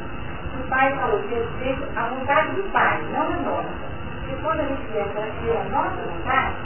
O 0.55 0.69
pai 0.69 0.95
falou 0.97 1.23
que 1.23 1.35
respeito 1.35 1.85
a 1.97 2.09
vontade 2.09 2.51
do 2.57 2.63
pai, 2.73 3.03
não 3.13 3.23
a 3.23 3.37
nossa. 3.37 3.96
Porque 4.27 4.43
quando 4.43 4.61
a 4.61 4.65
gente 4.65 4.83
quer 4.93 5.07
fazer 5.15 5.57
a 5.57 5.65
nossa 5.71 6.03
vontade, 6.03 6.57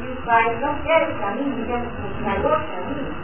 e 0.00 0.08
o 0.08 0.16
pai 0.24 0.56
não 0.62 0.74
quer 0.76 1.10
esse 1.10 1.18
caminho, 1.18 1.66
quer 1.66 1.78
mostrar 1.78 2.50
outro 2.50 2.68
caminho, 2.68 3.14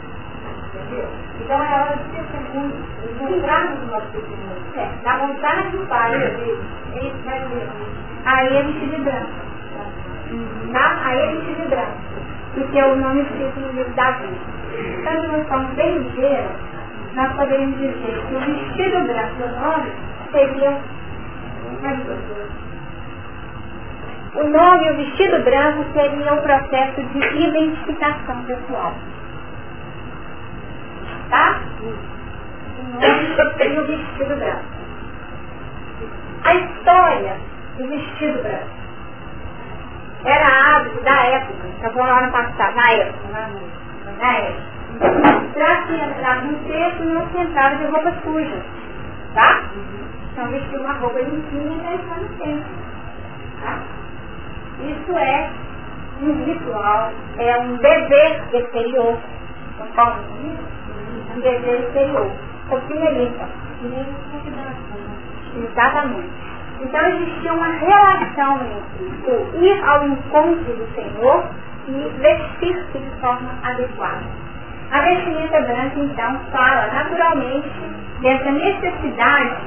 entendeu? 0.67 1.09
Então 1.41 1.63
é 1.63 1.81
hora 1.81 1.97
de 1.97 2.03
testemunho, 2.11 2.75
de 3.01 3.23
mostrarmos 3.23 3.81
o 3.81 3.85
nosso 3.87 4.07
testemunho. 4.11 4.57
É, 4.75 4.89
da 5.03 5.17
vontade 5.17 5.69
do 5.69 5.87
pai, 5.87 6.13
ele 6.13 7.13
vai 7.25 7.39
ver. 7.39 7.69
Aí 8.25 8.57
ele 8.57 8.79
se 8.79 8.95
de 8.95 9.01
branco. 9.01 9.31
Tá? 10.71 10.99
Aí 11.03 11.19
ele 11.19 11.55
se 11.55 11.67
branco. 11.67 11.97
Porque 12.53 12.83
o 12.83 12.95
nome 12.95 13.21
escrito 13.21 13.59
no 13.59 13.71
livro 13.71 13.93
da 13.93 14.11
vida. 14.11 14.37
Quando 15.03 15.31
nós 15.31 15.47
somos 15.47 15.73
bem 15.73 15.97
ligeiros, 15.97 16.51
nós 17.15 17.33
poderíamos 17.33 17.79
dizer 17.79 18.23
que 18.27 18.35
o 18.35 18.39
vestido 18.39 19.07
branco 19.07 19.35
do 19.41 19.59
nome 19.59 19.91
seria 20.31 20.79
o 24.37 24.49
nome 24.49 24.85
e 24.85 24.91
o 24.91 24.95
vestido 24.97 25.43
branco 25.43 25.83
seria 25.93 26.33
o 26.33 26.41
processo 26.41 27.01
de 27.01 27.47
identificação 27.47 28.43
pessoal. 28.43 28.93
Tá? 31.29 31.59
O 32.79 32.83
nome 32.93 33.65
e 33.65 33.79
o 33.79 33.87
vestido 33.87 34.35
branco. 34.35 34.77
A 36.43 36.53
história 36.53 37.35
do 37.77 37.87
vestido 37.87 38.43
branco 38.43 38.77
era 40.23 40.77
hábito 40.77 41.03
da 41.03 41.15
época, 41.15 41.67
está 41.67 41.89
falando 41.89 42.09
lá 42.09 42.21
no 42.21 42.31
passado, 42.31 42.75
na 42.75 42.91
época, 42.91 43.27
na 44.19 44.37
época. 44.37 44.77
Para 45.53 45.87
se 45.87 45.93
entrar 45.93 46.45
no 46.45 46.57
texto, 46.59 47.03
não 47.03 47.27
se 47.29 47.37
entrava 47.37 47.75
de 47.75 47.85
roupa 47.85 48.13
suja. 48.23 48.61
Tá? 49.33 49.63
Então 50.31 50.47
vestir 50.47 50.79
uma 50.79 50.93
roupa 50.93 51.19
limpinha 51.19 51.91
e 51.91 51.95
entrar 51.95 52.19
no 52.19 52.29
templo. 52.37 52.71
Tá? 53.61 53.79
Isso 54.79 55.17
é 55.17 55.49
um 56.21 56.43
ritual, 56.45 57.11
é 57.37 57.57
um 57.59 57.77
dever 57.77 58.41
exterior. 58.53 59.17
Um 61.35 61.39
dever 61.39 61.79
exterior. 61.81 62.31
Opinialista. 62.69 63.47
Exatamente. 65.55 66.29
Então 66.81 67.07
existia 67.07 67.53
uma 67.53 67.71
relação 67.71 68.59
entre 68.61 69.31
o 69.31 69.63
ir 69.63 69.83
ao 69.83 70.07
encontro 70.07 70.75
do 70.75 70.87
Senhor 70.93 71.43
e 71.87 72.09
vestir-se 72.19 72.99
de 72.99 73.09
forma 73.19 73.49
adequada. 73.63 74.23
A 74.91 75.01
vestimenta 75.01 75.61
branca, 75.61 75.99
então, 75.99 76.39
fala 76.51 76.87
naturalmente 76.93 77.69
dessa 78.21 78.51
necessidade 78.51 79.57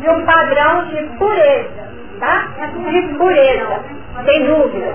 de 0.00 0.10
um 0.10 0.24
padrão 0.26 0.84
de 0.86 1.02
pureza, 1.18 1.85
tá? 2.18 2.48
De 2.66 3.14
pureza, 3.16 3.80
sem 4.24 4.46
dúvida. 4.46 4.94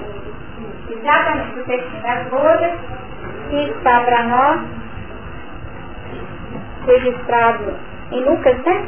exatamente 0.90 1.60
o 1.60 1.64
textinho 1.66 2.02
das 2.04 2.28
bodas, 2.30 2.72
que 3.50 3.56
está 3.56 4.02
para 4.02 4.24
nós 4.24 4.62
registrado 6.86 7.74
em 8.12 8.24
Lucas, 8.24 8.58
né? 8.64 8.86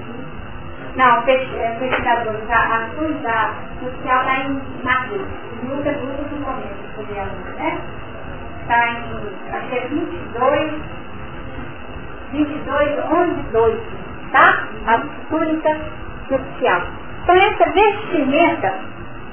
Não, 0.96 1.20
o 1.20 1.24
texto 1.24 1.56
das 1.58 2.24
bodas, 2.24 2.50
a 2.50 2.90
da 3.24 3.54
social 3.80 4.22
está 4.22 4.36
em 4.40 4.62
Mateus. 4.84 5.28
Lucas, 5.64 5.96
Lucas 6.02 6.32
no 6.32 6.46
começo, 6.46 6.96
sobre 6.96 7.14
né? 7.58 7.82
Está 8.62 8.88
em, 8.90 8.98
acho 9.54 9.68
que 9.68 9.76
é 9.76 9.88
22, 9.88 10.72
22, 12.32 13.00
11, 13.12 13.42
2, 13.52 13.80
tá? 14.32 14.68
A 14.88 15.00
túnica 15.30 15.78
nupcial. 16.30 16.82
Então 17.24 17.36
essa 17.36 17.72
vestimenta 17.72 18.74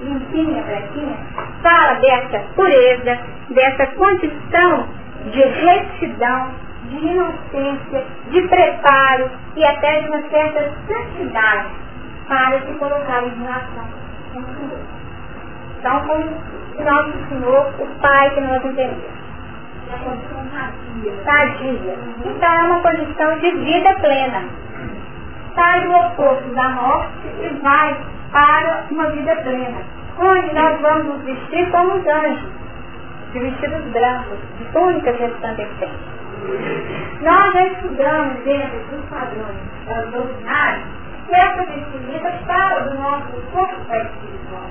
limpinha, 0.02 0.62
branquinha, 0.62 1.16
fala 1.62 1.94
dessa 1.94 2.38
pureza, 2.54 3.18
dessa 3.50 3.86
condição 3.96 4.88
de 5.32 5.42
retidão, 5.42 6.50
de 6.88 6.96
inocência, 6.96 8.04
de 8.30 8.42
preparo 8.48 9.30
e 9.56 9.64
até 9.64 10.00
de 10.00 10.08
uma 10.08 10.22
certa 10.28 10.72
santidade 10.86 11.68
para 12.28 12.60
se 12.60 12.72
colocar 12.78 13.24
em 13.24 13.42
relação 13.42 13.84
com 14.32 14.38
o 14.38 14.44
Senhor. 14.44 14.78
Então, 15.78 16.00
com 16.06 16.80
o 16.80 16.84
nosso 16.84 17.28
Senhor, 17.28 17.74
o 17.78 17.86
Pai 18.00 18.30
que 18.34 18.40
nós 18.40 18.64
entendemos. 18.64 19.20
Sadia. 21.24 21.98
Então 22.24 22.48
é 22.48 22.62
uma 22.62 22.80
condição 22.80 23.38
de 23.38 23.50
vida 23.50 23.94
plena. 23.96 24.44
Sai 25.60 25.86
do 25.86 25.94
oposto 25.94 26.54
da 26.54 26.70
morte 26.70 27.28
e 27.42 27.48
vai 27.60 27.94
para 28.32 28.86
uma 28.90 29.10
vida 29.10 29.36
plena, 29.36 29.82
onde 30.18 30.54
nós 30.54 30.80
vamos 30.80 31.06
nos 31.08 31.22
vestir 31.22 31.70
como 31.70 31.96
os 31.96 32.06
anjos, 32.06 32.50
de 33.34 33.40
vestidos 33.40 33.84
brancos, 33.92 34.38
de 34.56 34.64
túnicas 34.72 35.18
resplandecentes. 35.18 36.00
Nós 37.20 37.52
já 37.52 37.66
estudamos 37.66 38.42
dentro 38.44 38.78
dos 38.90 39.04
padrões 39.10 40.12
doutrinários 40.12 40.84
que 41.28 41.34
essa 41.34 41.66
vestimenta 41.66 42.32
fala 42.46 42.80
do 42.80 42.98
nosso 42.98 43.32
corpo 43.52 43.74
espiritual, 43.82 44.70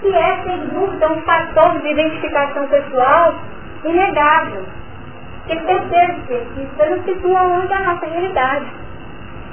que 0.00 0.14
é, 0.14 0.42
sem 0.44 0.66
dúvida, 0.68 1.12
um 1.12 1.22
fator 1.22 1.80
de 1.80 1.88
identificação 1.88 2.68
pessoal 2.68 3.34
inegável. 3.84 4.64
Que 5.48 5.58
certeza 5.58 6.20
que 6.28 6.34
isso 6.34 6.90
nos 6.90 7.04
situa 7.04 7.42
longe 7.42 7.66
da 7.66 7.80
nossa 7.80 8.06
realidade. 8.06 8.66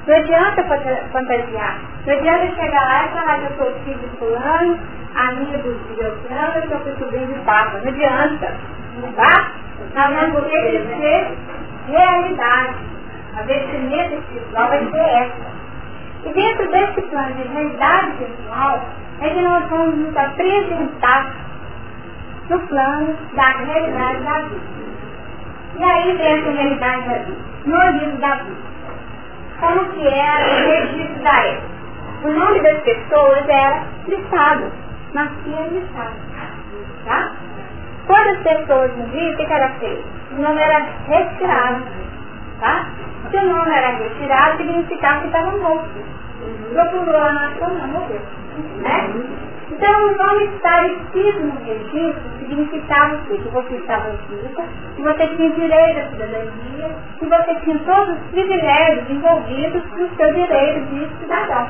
Não 0.07 0.15
adianta 0.15 0.63
fantasiar. 1.11 1.81
Não 2.05 2.13
adianta 2.13 2.55
chegar 2.55 2.81
lá 2.81 3.05
e 3.05 3.09
falar 3.09 3.39
que 3.39 3.45
eu 3.51 3.57
sou 3.57 3.79
filho 3.83 3.99
de 3.99 4.17
fulano, 4.17 4.79
amigo 5.15 5.57
de 5.57 5.95
Beltrano, 5.95 6.61
que 6.61 6.71
eu 6.71 6.79
sou 6.79 6.95
sobrinho 6.95 7.27
de 7.27 7.39
Papa. 7.41 7.79
Não 7.79 7.89
adianta. 7.89 8.53
Tá? 9.17 9.51
Nós 9.93 10.15
vamos 10.15 10.49
ter 10.49 10.71
que 10.71 10.95
ser 10.95 11.37
realidade. 11.89 12.75
A 13.37 13.41
vestimenta 13.41 14.15
espiritual 14.15 14.69
vai 14.69 14.91
ser 14.91 14.97
essa. 14.97 15.57
E 16.23 16.33
dentro 16.33 16.71
desse 16.71 17.01
plano 17.01 17.33
de 17.33 17.47
realidade 17.49 18.07
espiritual, 18.11 18.85
é 19.19 19.29
que 19.29 19.41
nós 19.41 19.69
vamos 19.69 19.95
nos 19.97 20.15
apresentar 20.15 21.35
no 22.49 22.59
plano 22.61 23.17
da 23.33 23.49
realidade 23.49 24.23
da 24.23 24.39
vida. 24.39 24.77
E 25.77 25.83
aí 25.83 26.17
vem 26.17 26.39
essa 26.39 26.49
realidade 26.49 27.09
da 27.09 27.15
vida, 27.15 27.37
no 27.65 27.91
livro 27.91 28.17
da 28.19 28.35
vida 28.35 28.76
como 29.59 29.89
que 29.91 30.07
era 30.07 30.45
o 30.45 30.67
registro 30.67 31.23
da 31.23 31.45
época. 31.45 31.77
O 32.23 32.31
nome 32.31 32.61
das 32.61 32.81
pessoas 32.81 33.47
era 33.47 33.83
listado, 34.07 34.71
nascia 35.13 35.67
listado. 35.71 36.15
Tá? 37.05 37.31
Quando 38.07 38.27
as 38.29 38.37
pessoas 38.39 38.95
morriam, 38.97 39.33
o 39.33 39.37
que 39.37 39.53
era 39.53 39.69
feito? 39.79 40.03
O 40.31 40.41
nome 40.41 40.61
era 40.61 40.85
retirado. 41.07 41.83
Tá? 42.59 42.85
Se 43.29 43.37
o 43.37 43.45
nome 43.45 43.71
era 43.71 43.89
retirado, 43.97 44.57
significava 44.57 45.21
que 45.21 45.27
estava 45.27 45.57
morto. 45.57 45.89
Procurou 46.73 47.21
a 47.21 47.33
nação, 47.33 47.69
não 47.75 47.87
morreu. 47.87 48.21
Né? 48.77 49.13
Então, 49.77 50.05
o 50.05 50.17
nome 50.17 50.45
estar 50.55 50.87
escrito 50.87 51.39
no 51.39 51.63
registro 51.63 52.39
significava 52.39 53.13
o 53.13 53.19
quê? 53.27 53.37
Que 53.37 53.49
você 53.49 53.75
estava 53.75 54.09
viva, 54.27 54.63
que 54.95 55.03
você 55.03 55.27
tinha 55.27 55.49
direito 55.51 55.99
à 55.99 56.09
cidadania, 56.09 56.95
que 57.19 57.25
você 57.27 57.55
tinha 57.61 57.79
todos 57.85 58.15
os 58.15 58.31
privilégios 58.31 59.07
envolvidos 59.07 59.83
no 59.91 60.09
seu 60.15 60.33
direito 60.33 60.79
de 60.87 61.07
cidadão. 61.19 61.69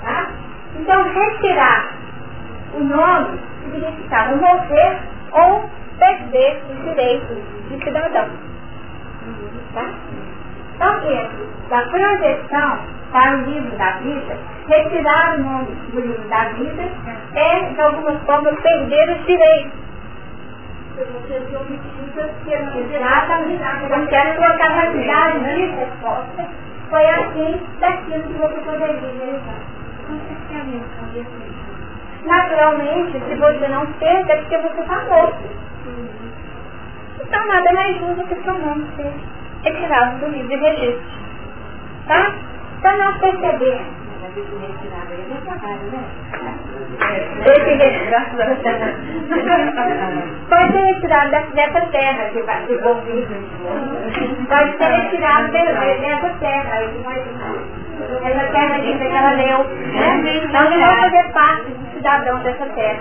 Tá? 0.00 0.30
Então, 0.76 1.02
retirar 1.12 1.92
o 2.74 2.84
nome 2.84 3.40
significava 3.64 4.36
morrer 4.36 4.98
ou 5.32 5.68
perder 5.98 6.62
os 6.70 6.84
direitos 6.84 7.38
de 7.68 7.84
cidadão. 7.84 8.28
Tá? 9.74 9.90
Então, 10.78 11.00
dentro 11.00 11.44
da 11.70 11.82
projeção 11.88 12.78
para 13.10 13.36
o 13.36 13.40
livro 13.50 13.76
da 13.76 13.90
vida, 13.98 14.38
retirar 14.68 15.34
o 15.34 15.42
nome 15.42 15.74
do 15.90 16.00
livro 16.00 16.28
da 16.28 16.44
vida 16.50 16.82
é, 17.34 17.72
de 17.72 17.80
alguma 17.80 18.16
forma, 18.20 18.52
perder 18.62 19.10
os 19.10 19.26
direitos. 19.26 19.72
Exatamente. 22.94 23.88
Porque 23.88 24.16
a 24.16 24.36
sua 24.36 24.58
capacidade 24.58 25.38
de 25.40 25.66
resposta 25.66 26.48
foi 26.90 27.06
assim 27.06 27.60
daquilo 27.80 28.22
que 28.22 28.32
você 28.34 28.60
poderia 28.60 29.00
realizar. 29.00 29.60
Naturalmente, 32.24 33.20
se 33.20 33.34
você 33.34 33.68
não 33.68 33.84
fez, 33.94 34.28
é 34.28 34.36
porque 34.36 34.58
você 34.58 34.80
está 34.80 35.04
morto. 35.06 35.38
Então 37.20 37.46
nada 37.48 37.72
mais 37.72 37.98
justo 37.98 38.26
que 38.28 38.42
seu 38.42 38.58
nome 38.58 38.86
ser 38.96 39.12
retirado 39.62 40.18
do 40.18 40.26
livro 40.30 40.48
de 40.48 40.56
registro. 40.56 41.18
Tá? 42.06 42.34
Então 42.78 42.98
nós 42.98 43.18
percebemos 43.18 43.98
esse 44.38 44.54
retirado 44.54 45.14
pode 50.48 50.72
ser 50.72 50.80
retirado 50.80 51.30
dessa 51.30 51.80
terra 51.86 52.24
que 52.30 52.42
vai 52.42 52.66
ser 52.66 52.78
Pode 54.48 54.76
ser 54.76 54.84
retirado 54.84 55.52
dessa 55.52 56.34
terra. 56.40 56.78
Essa 58.08 58.78
diz 58.80 58.96
que 58.96 59.06
ela 59.06 59.32
leu. 59.32 59.64
Né? 59.64 60.36
Então 60.36 60.70
não 60.70 60.80
vai 60.80 61.10
fazer 61.10 61.32
parte 61.32 61.70
do 61.70 61.92
cidadão 61.92 62.38
dessa 62.40 62.66
terra. 62.66 63.00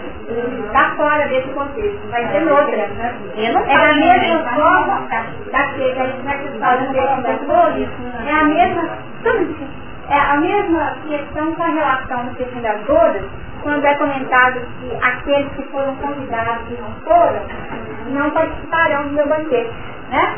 Está 0.65 0.95
fora 0.95 1.27
desse 1.27 1.47
contexto. 1.49 2.07
Vai 2.09 2.27
ser 2.27 2.47
outra. 2.47 2.75
É 2.75 3.75
a 3.75 3.93
mesma 3.93 4.53
forma 4.53 5.07
daquele 5.51 5.93
que 5.93 5.99
a 5.99 6.05
gente 6.07 6.23
vai 6.23 6.37
falar. 6.59 6.77
É 8.25 8.31
a 8.33 8.43
mesma. 8.43 8.89
É 10.09 10.19
a 10.19 10.37
mesma 10.37 10.97
questão 11.07 11.55
com 11.55 11.63
relação 11.63 12.19
ao 12.19 12.35
questão 12.35 12.61
das 12.61 12.81
quando 13.63 13.85
é 13.85 13.95
comentado 13.95 14.61
que 14.79 14.95
aqueles 15.01 15.51
que 15.53 15.63
foram 15.63 15.95
convidados 15.95 16.69
e 16.69 16.81
não 16.81 16.91
foram, 17.03 17.41
não 18.11 18.31
participarão 18.31 19.03
do 19.07 19.13
meu 19.13 19.27
banquete. 19.27 19.73
Né? 20.09 20.35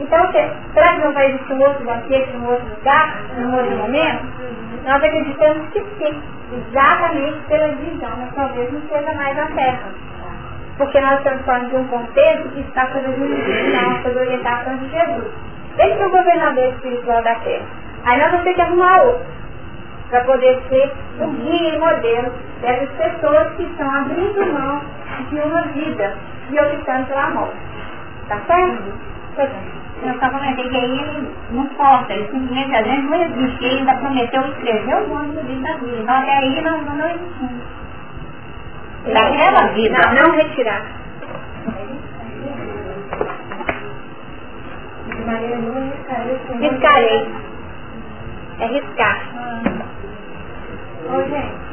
Então, 0.00 0.32
será 0.32 0.92
que 0.94 1.00
não 1.00 1.12
vai 1.12 1.26
existir 1.26 1.52
um 1.52 1.60
outro 1.60 1.84
banquete, 1.84 2.36
um 2.36 2.48
outro 2.48 2.66
lugar, 2.68 3.18
um 3.38 3.56
outro 3.56 3.76
momento? 3.76 4.26
Nós 4.84 4.96
acreditamos 4.96 5.68
que 5.68 5.80
sim, 5.98 6.22
exatamente 6.52 7.38
pela 7.46 7.68
visão, 7.68 8.10
mas 8.18 8.34
talvez 8.34 8.72
não 8.72 8.80
seja 8.88 9.12
mais 9.14 9.38
a 9.38 9.46
terra. 9.46 9.88
Porque 10.76 11.00
nós 11.00 11.18
estamos 11.18 11.44
falando 11.44 11.70
de 11.70 11.76
um 11.76 11.86
contexto 11.88 12.48
que 12.48 12.60
está 12.60 12.86
sob 12.86 13.06
a 13.06 13.12
jurisdição, 13.12 14.20
orientação 14.20 14.76
de 14.78 14.88
Jesus. 14.88 15.32
Ele 15.78 16.02
é 16.02 16.06
o 16.06 16.10
governador 16.10 16.64
espiritual 16.64 17.22
da 17.22 17.34
terra. 17.36 17.66
Aí 18.04 18.18
nós 18.18 18.30
vamos 18.30 18.44
ter 18.44 18.54
que 18.54 18.60
arrumar 18.60 19.02
outro, 19.02 19.26
para 20.10 20.24
poder 20.24 20.60
ser 20.68 20.92
o 21.20 21.28
guia 21.28 21.74
e 21.74 21.78
modelo 21.78 22.32
dessas 22.60 22.90
pessoas 22.90 23.54
que 23.56 23.62
estão 23.62 23.90
abrindo 23.90 24.52
mão 24.52 24.80
de 25.30 25.38
uma 25.38 25.62
vida 25.68 26.14
e 26.50 26.60
optando 26.60 27.06
pela 27.06 27.30
morte. 27.30 27.56
Tá 28.28 28.40
certo? 28.46 29.81
Eu 30.04 30.18
só 30.18 30.30
comentei 30.30 30.68
que 30.68 30.76
aí 30.76 30.84
ele 30.84 31.28
não 31.52 31.66
posta, 31.66 32.12
ele 32.12 32.28
simplesmente 32.28 32.74
a 32.74 32.82
gente 32.82 33.06
não 33.06 33.22
existe, 33.22 33.64
ele 33.64 33.78
ainda 33.78 33.94
prometeu 33.96 34.42
escrever 34.48 34.94
o 34.96 35.08
nome 35.08 35.32
do 35.32 35.40
livro 35.42 35.62
da 35.62 35.76
vida. 35.76 35.96
Então 36.02 36.14
até 36.14 36.38
aí 36.38 36.62
não, 36.62 36.82
não 36.82 37.10
existe. 37.10 37.82
Daquela 39.12 39.66
vida. 39.68 39.98
Não, 40.14 40.28
não 40.28 40.36
retirar. 40.36 40.82
Riscarei. 46.60 47.28
É 48.58 48.66
riscar. 48.66 49.18
Oi, 51.10 51.28
gente. 51.28 51.72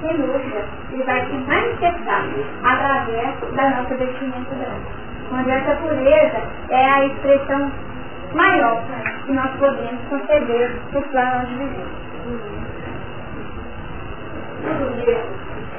Sem 0.00 0.16
dúvida, 0.16 0.64
ele 0.92 1.04
vai 1.04 1.26
se 1.26 1.32
manifestar 1.32 2.24
através 2.64 3.40
da 3.54 3.70
nossa 3.70 3.94
vestimenta 3.94 4.54
branca. 4.54 4.90
Quando 5.28 5.48
essa 5.50 5.76
pureza 5.76 6.42
é 6.70 6.84
a 6.84 7.06
expressão 7.06 7.70
maior 8.34 8.82
que 9.24 9.32
nós 9.32 9.50
podemos 9.58 10.02
conceder 10.08 10.70
para 10.90 11.00
o 11.00 11.02
plano 11.02 11.46
de 11.46 11.54
viver. 11.54 11.86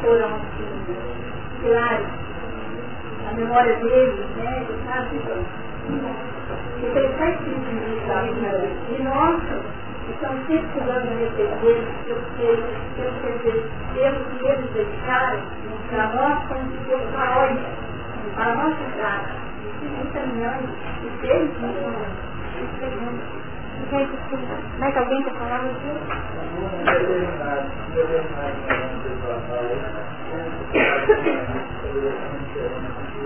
Foram 0.02 0.40
a 3.34 3.36
memória 3.36 3.76
deles, 3.78 4.14
né, 4.38 4.64
ele 4.70 4.80
sabe, 4.86 5.18
porque 6.80 7.00
ele 7.00 7.14
faz 7.18 7.36
sentido 7.40 7.82
de 8.88 9.04
nós 9.04 9.42
estamos 10.12 10.46
sempre 10.46 10.68
estudando 10.68 11.08
a 11.08 11.16
respeito 11.18 11.58
deles, 11.64 11.90
porque 13.22 13.52
temos 13.96 14.24
que 14.28 14.46
eles 14.46 14.70
dedicaram 14.74 15.42
para 15.90 16.06
nós 16.14 16.46
como 16.48 16.72
se 16.72 16.78
fosse 16.86 17.06
uma 17.08 17.38
ordem, 17.38 17.66
para 18.36 18.52
a 18.52 18.56
nossa 18.56 18.84
entrada, 18.84 19.30
e 19.82 20.08
caminhando, 20.14 20.70
e 21.04 21.10
Gente, 23.90 24.14
mais 24.80 24.96
alguém 24.96 25.24
quer 25.24 25.34
falar 25.34 25.62
aqui? 25.66 25.90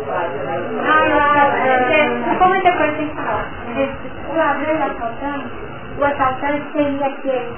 Ah, 0.09 1.05
não, 1.09 2.38
como 2.38 2.49
muita 2.49 2.71
coisa 2.73 2.93
tem 2.93 3.09
que 3.09 3.15
falar. 3.15 3.45
O 4.29 4.38
ladrão 4.38 4.84
assaltante, 4.85 5.51
o 5.97 6.05
assaltante 6.05 6.71
seria 6.73 7.07
aquele, 7.07 7.53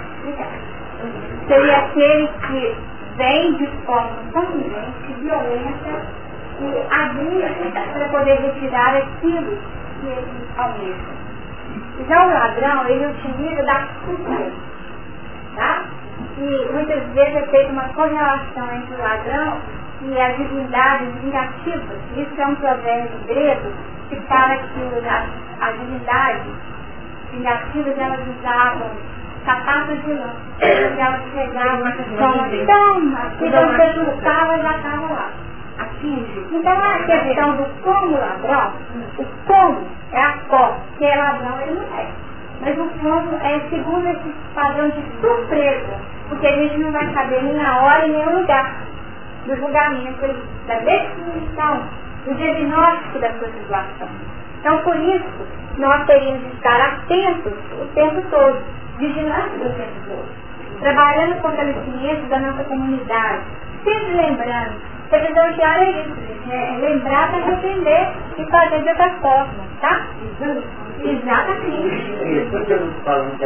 seria 1.47 1.77
aquele 1.77 2.27
que 2.47 2.75
vem 3.17 3.53
de 3.53 3.67
forma 3.85 4.09
convivente, 4.33 5.13
violenta, 5.19 6.19
e 6.61 6.93
abusa 6.93 7.49
para 7.93 8.09
poder 8.09 8.35
retirar 8.39 8.97
aquilo 8.97 9.57
que 10.01 10.07
ele 10.07 10.47
almeja. 10.57 11.19
Já 12.07 12.25
o 12.25 12.29
ladrão, 12.33 12.87
ele 12.87 13.05
utiliza 13.07 13.63
da 13.63 13.87
cultura, 14.05 14.51
tá? 15.55 15.83
E 16.37 16.69
muitas 16.73 17.03
vezes 17.13 17.35
é 17.35 17.45
feita 17.47 17.71
uma 17.71 17.89
correlação 17.89 18.73
entre 18.73 18.95
o 18.95 19.01
ladrão 19.01 19.57
e 20.01 20.21
as 20.21 20.37
divindades 20.37 21.13
vingativas. 21.21 21.99
Isso 22.15 22.41
é 22.41 22.47
um 22.47 22.55
provérbio 22.55 23.19
grego 23.27 23.71
que 24.09 24.15
fala 24.21 24.57
que 24.57 25.61
as 25.61 25.79
divindades 25.79 26.53
vingativas 27.31 27.97
elas 27.97 28.19
usavam 28.27 28.89
sapatos 29.45 30.01
de 30.03 30.13
lã. 30.13 30.33
Elas 30.61 31.21
pegavam 31.33 31.91
como 32.17 32.65
toma, 32.65 33.29
que 33.37 33.49
você 33.49 33.93
chutava 33.93 34.57
já 34.57 34.77
estava 34.77 35.13
lá. 35.13 35.29
Então 36.51 36.73
a 36.73 37.03
questão 37.03 37.55
do 37.55 37.81
como 37.81 38.17
ladrão, 38.17 38.73
o 39.17 39.25
como 39.45 39.87
é 40.11 40.21
a 40.21 40.33
cor, 40.49 40.75
que 40.97 41.05
é 41.05 41.15
ladrão 41.15 41.61
ele 41.61 41.79
não 41.79 41.99
é. 41.99 42.07
Mas 42.61 42.77
o 42.77 42.89
como 43.01 43.37
é 43.41 43.59
segundo 43.69 44.07
esse 44.07 44.33
padrão 44.53 44.89
de 44.89 45.01
surpresa, 45.21 45.99
porque 46.27 46.47
a 46.47 46.51
gente 46.51 46.77
não 46.77 46.91
vai 46.91 47.07
saber 47.13 47.43
nem 47.43 47.65
a 47.65 47.77
hora 47.77 48.05
e 48.07 48.11
nem 48.11 48.27
o 48.27 48.39
lugar 48.39 48.88
do 49.49 49.55
julgamento, 49.55 50.27
da 50.67 50.75
definição, 50.79 51.81
do 52.25 52.35
diagnóstico 52.35 53.19
da 53.19 53.33
sua 53.33 53.49
situação. 53.49 54.07
Então 54.59 54.77
por 54.83 54.95
isso 54.95 55.47
nós 55.79 56.05
teríamos 56.05 56.41
de 56.41 56.55
estar 56.55 56.79
atentos 56.79 57.53
o 57.81 57.85
tempo 57.95 58.21
todo, 58.29 58.61
vigilantes 58.99 59.55
o 59.55 59.73
tempo 59.73 59.99
todo, 60.07 60.79
trabalhando 60.81 61.41
com 61.41 61.47
o 61.47 61.51
fortalecimento 61.51 62.29
da 62.29 62.39
nossa 62.39 62.63
comunidade, 62.65 63.43
sempre 63.83 64.13
lembrando 64.13 64.98
Revisão 65.11 65.51
diária 65.53 65.85
é 65.85 66.01
isso. 66.01 66.29
É 66.51 66.77
lembrar 66.77 67.31
para 67.31 67.39
arrepender 67.39 68.07
e 68.37 68.45
fazer 68.45 68.81
de 68.81 68.89
outra 68.89 69.09
forma, 69.21 69.53
tá? 69.81 70.07
Exatamente. 71.03 72.11
Isso, 72.23 72.49
quando 72.51 72.71
eu 72.71 72.91
falo 73.03 73.31
que 73.37 73.45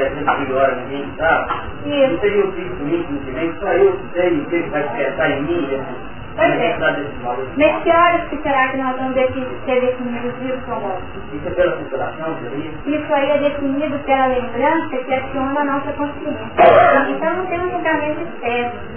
a 0.00 0.08
gente 0.08 0.24
melhora 0.24 0.72
a 0.72 0.90
gente, 0.90 1.16
tá? 1.16 1.64
Isso. 1.84 2.20
Seria 2.20 2.46
o 2.46 2.52
filho 2.52 2.76
comigo, 2.76 3.18
que 3.20 3.60
só 3.60 3.68
eu 3.72 3.98
sei 4.12 4.40
o 4.40 4.44
que 4.46 4.62
vai 4.70 4.80
expressar 4.82 5.30
em 5.30 5.42
mim, 5.42 5.68
Pois 6.36 6.50
é. 6.50 6.76
Mas 7.56 7.82
que 7.82 7.90
horas 7.90 8.28
que 8.28 8.36
será 8.42 8.68
que 8.68 8.76
nós 8.76 8.94
vamos 8.96 9.14
ter 9.14 9.80
definido 9.80 10.28
os 10.28 10.34
vivos 10.34 10.62
como 10.66 10.92
Isso 11.32 11.48
é 11.48 11.50
pela 11.50 11.76
circulação, 11.78 12.36
Isso 12.84 13.14
aí 13.14 13.30
é 13.30 13.38
definido 13.38 13.98
pela 14.00 14.26
lembrança 14.26 14.96
que 14.98 15.14
aciona 15.14 15.60
a 15.60 15.64
nossa 15.64 15.92
consciência. 15.92 16.46
Então 17.08 17.36
não 17.36 17.46
tem 17.46 17.60
um 17.60 17.70
julgamento 17.70 18.20
externo. 18.20 18.95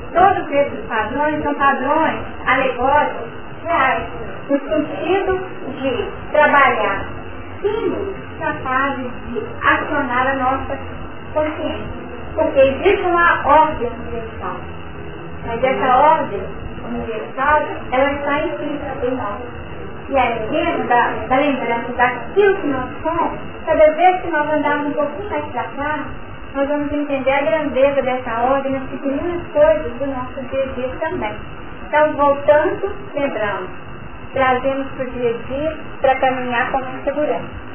Esses 0.51 0.85
padrões 0.87 1.43
são 1.43 1.53
padrões 1.55 2.19
alegóricos, 2.47 3.29
reais, 3.63 4.03
no 4.49 4.59
sentido 4.59 5.39
de 5.79 6.07
trabalhar 6.31 7.05
símbolos 7.61 8.15
capazes 8.39 9.11
de 9.27 9.43
acionar 9.63 10.27
a 10.27 10.35
nossa 10.35 10.79
consciência. 11.33 11.99
Porque 12.33 12.59
existe 12.59 13.05
uma 13.05 13.47
ordem 13.47 13.89
universal. 13.89 14.57
Mas 15.45 15.63
essa 15.63 15.97
ordem 15.97 16.41
universal, 16.87 17.61
ela 17.91 18.11
está 18.13 18.39
implícita 18.39 19.05
em 19.05 19.15
nós. 19.15 19.59
E 20.09 20.17
aí, 20.17 20.47
dentro 20.49 20.87
da, 20.87 21.11
da 21.27 21.35
lembrança 21.35 21.93
daquilo 21.95 22.57
que 22.57 22.67
nós 22.67 22.89
somos, 23.03 23.39
cada 23.65 23.91
vez 23.93 24.21
que 24.21 24.27
nós 24.29 24.51
andamos 24.51 24.87
um 24.87 24.93
pouquinho 24.93 25.29
mais 25.29 25.45
para 25.45 25.63
cá, 25.63 25.99
nós 26.53 26.67
vamos 26.67 26.91
entender 26.91 27.31
a 27.31 27.41
grandeza 27.41 28.01
dessa 28.01 28.41
ordem 28.41 28.71
nas 28.73 28.89
pequenas 28.89 29.47
coisas 29.53 29.93
do 29.93 30.07
nosso 30.07 30.41
dia 30.49 30.63
a 30.63 30.67
dia 30.73 30.89
também. 30.99 31.35
Então, 31.87 32.13
voltando, 32.13 32.91
lembrando, 33.13 33.69
trazemos 34.33 34.87
para 34.91 35.05
o 35.05 35.11
dia 35.11 35.29
a 35.29 35.47
dia 35.47 35.77
para 36.01 36.15
caminhar 36.19 36.71
com 36.71 36.81
segurança. 37.03 37.69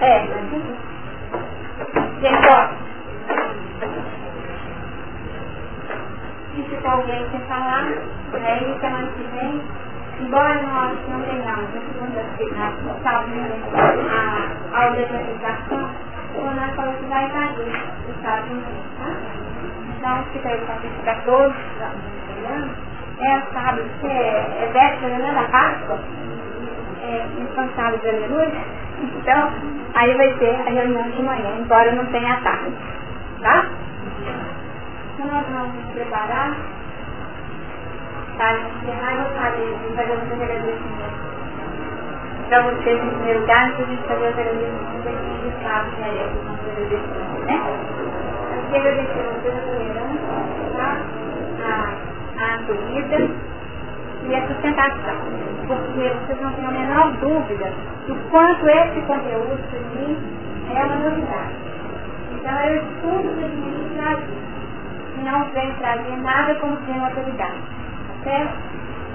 É. 0.00 0.26
Gente, 2.20 2.48
ó, 2.48 2.68
se 6.54 6.62
ficou 6.62 6.90
alguém 6.90 7.26
sem 7.30 7.40
falar, 7.40 7.84
né, 7.84 8.62
e 8.62 8.80
semana 8.80 9.08
que 9.08 9.22
vem, 9.34 9.60
embora 10.20 10.62
nós 10.62 10.98
não 11.08 11.22
tenhamos 11.22 11.74
na 11.74 11.80
segunda-feira, 11.80 12.72
a 14.10 14.82
aula 14.82 14.96
de 14.96 15.02
apresentação, 15.04 15.90
o 16.40 16.94
que 16.94 17.06
vai 17.06 17.24
os 17.26 18.16
Estados 18.16 18.50
Unidos, 18.50 18.68
tá? 18.98 19.10
Então, 19.96 20.24
fica 20.32 20.48
aí 20.48 20.60
para 21.04 21.14
todos, 21.22 21.56
é 23.18 23.40
sábado, 23.52 23.90
é, 24.04 24.64
é 24.64 24.70
véspera 24.72 25.18
né, 25.18 25.32
da 25.32 25.48
Páscoa, 25.48 25.98
é, 27.02 27.26
então 27.38 27.68
sábado 27.74 27.98
de 28.00 28.08
aleluia, 28.08 28.52
então 29.18 29.52
aí 29.94 30.14
vai 30.16 30.32
ter 30.34 30.54
a 30.54 30.70
reunião 30.70 31.10
de 31.10 31.22
manhã, 31.22 31.56
embora 31.58 31.92
não 31.92 32.06
tenha 32.06 32.40
tarde, 32.42 32.74
tá? 33.40 33.66
Então 35.14 35.26
nós 35.26 35.46
vamos 35.48 35.74
nos 35.74 35.92
preparar. 35.92 36.56
Para 38.36 38.52
encerrar 38.52 39.14
e 39.14 39.16
gostaria 39.16 39.64
de 39.64 39.96
fazer 39.96 40.12
os 40.12 40.32
agradecimentos 40.32 41.45
para 42.48 42.62
vocês 42.62 43.02
em 43.02 43.10
primeiro 43.10 43.40
lugar, 43.40 43.72
para 43.72 43.84
a 43.84 43.88
gente 43.88 44.02
fazer 44.02 44.28
os 44.28 44.38
agradecimentos 44.38 45.06
aqui 45.06 45.32
de 45.42 45.62
sábado, 45.62 45.90
que 45.96 46.02
é 46.02 46.26
os 46.26 46.44
nossos 46.44 46.68
agradecimentos, 46.68 47.46
né? 47.46 47.56
Eu 48.52 48.70
quero 48.70 48.88
agradecer 48.88 49.20
a 49.20 49.32
vocês 49.32 49.54
a 49.54 49.60
tolerância, 49.60 50.20
tá? 50.76 50.90
a, 51.62 52.42
a 52.42 52.54
acolhida 52.54 53.18
e 54.28 54.34
a 54.34 54.46
sustentação, 54.46 55.16
porque 55.66 56.10
vocês 56.26 56.40
não 56.40 56.52
têm 56.52 56.66
a 56.66 56.70
menor 56.70 57.12
dúvida 57.18 57.72
do 58.06 58.14
quanto 58.30 58.68
esse 58.68 59.00
conteúdo 59.02 59.58
para 59.70 59.80
mim 59.80 60.18
é 60.74 60.84
uma 60.84 60.96
novidade. 60.96 61.54
Então 62.32 62.60
eu 62.60 62.82
estudo 62.82 63.38
para 63.38 63.48
mim 63.48 63.90
trazer 63.96 64.46
não 65.26 65.44
vem 65.50 65.72
trazer 65.74 66.16
nada 66.18 66.54
como 66.56 66.76
tem 66.76 66.98
autoridade. 66.98 67.58
Tá 68.24 68.52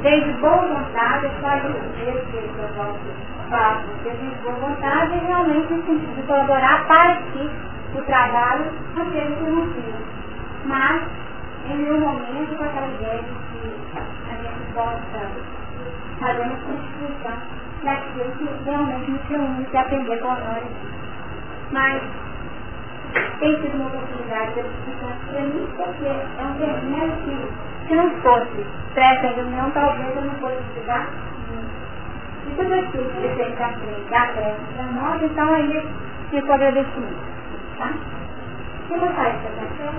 Desde 0.01 0.33
boa 0.39 0.57
vontade, 0.57 1.27
é 1.27 1.31
só 1.41 1.55
isso 1.57 2.25
que 2.31 2.37
eu 2.37 2.67
posso 2.75 2.99
falar 3.51 3.83
vocês, 3.83 4.19
de 4.19 4.35
boa 4.41 4.55
vontade 4.55 5.13
e 5.13 5.27
realmente 5.27 5.73
no 5.73 5.85
sentido 5.85 6.15
de 6.15 6.23
colaborar 6.23 6.87
para 6.87 7.15
que 7.17 7.51
o 7.95 8.01
trabalho 8.03 8.65
não 8.95 9.11
seja 9.11 9.35
financeiro. 9.35 9.97
Mas, 10.65 11.03
em 11.65 11.77
nenhum 11.77 11.99
momento, 11.99 12.57
com 12.57 12.63
aquela 12.63 12.87
ideia 12.87 13.21
de 13.21 13.29
que 13.29 13.61
a 13.95 14.35
gente 14.41 14.73
possa 14.73 15.21
fazer 16.19 16.41
uma 16.41 16.57
substituição 16.57 17.37
daquilo 17.83 18.31
que 18.31 18.63
realmente 18.65 19.11
nos 19.11 19.21
reúne 19.29 19.67
e 19.71 19.77
aprender 19.77 20.17
com 20.17 20.29
nós. 20.29 20.63
Mas, 21.71 22.01
tem 23.39 23.61
sido 23.61 23.75
uma 23.75 23.87
oportunidade 23.87 24.53
de 24.53 24.61
para 24.61 25.41
mim, 25.41 25.67
porque 25.75 26.05
é 26.05 26.43
um 26.43 26.53
vermelho 26.53 27.13
que, 27.23 27.87
se 27.87 27.95
não 27.95 28.09
fosse 28.21 28.65
para 28.93 29.13
essa 29.13 29.27
reunião, 29.27 29.71
talvez 29.71 30.15
eu 30.15 30.21
não 30.21 30.35
fosse 30.35 30.57
estudar. 30.69 31.07
E 32.47 32.55
tudo 32.55 32.73
aquilo 32.73 33.09
que 33.09 33.19
você 33.21 33.43
está 33.43 33.67
aprendendo 33.67 34.73
para 34.75 34.85
nós, 34.85 35.21
então 35.23 35.49
é 35.49 35.55
ainda 35.55 35.83
fico 36.29 36.51
agradecimento. 36.51 37.31
Tá? 37.77 37.93
Você 38.87 38.97
não 38.97 39.13
faz 39.13 39.35
essa 39.35 39.91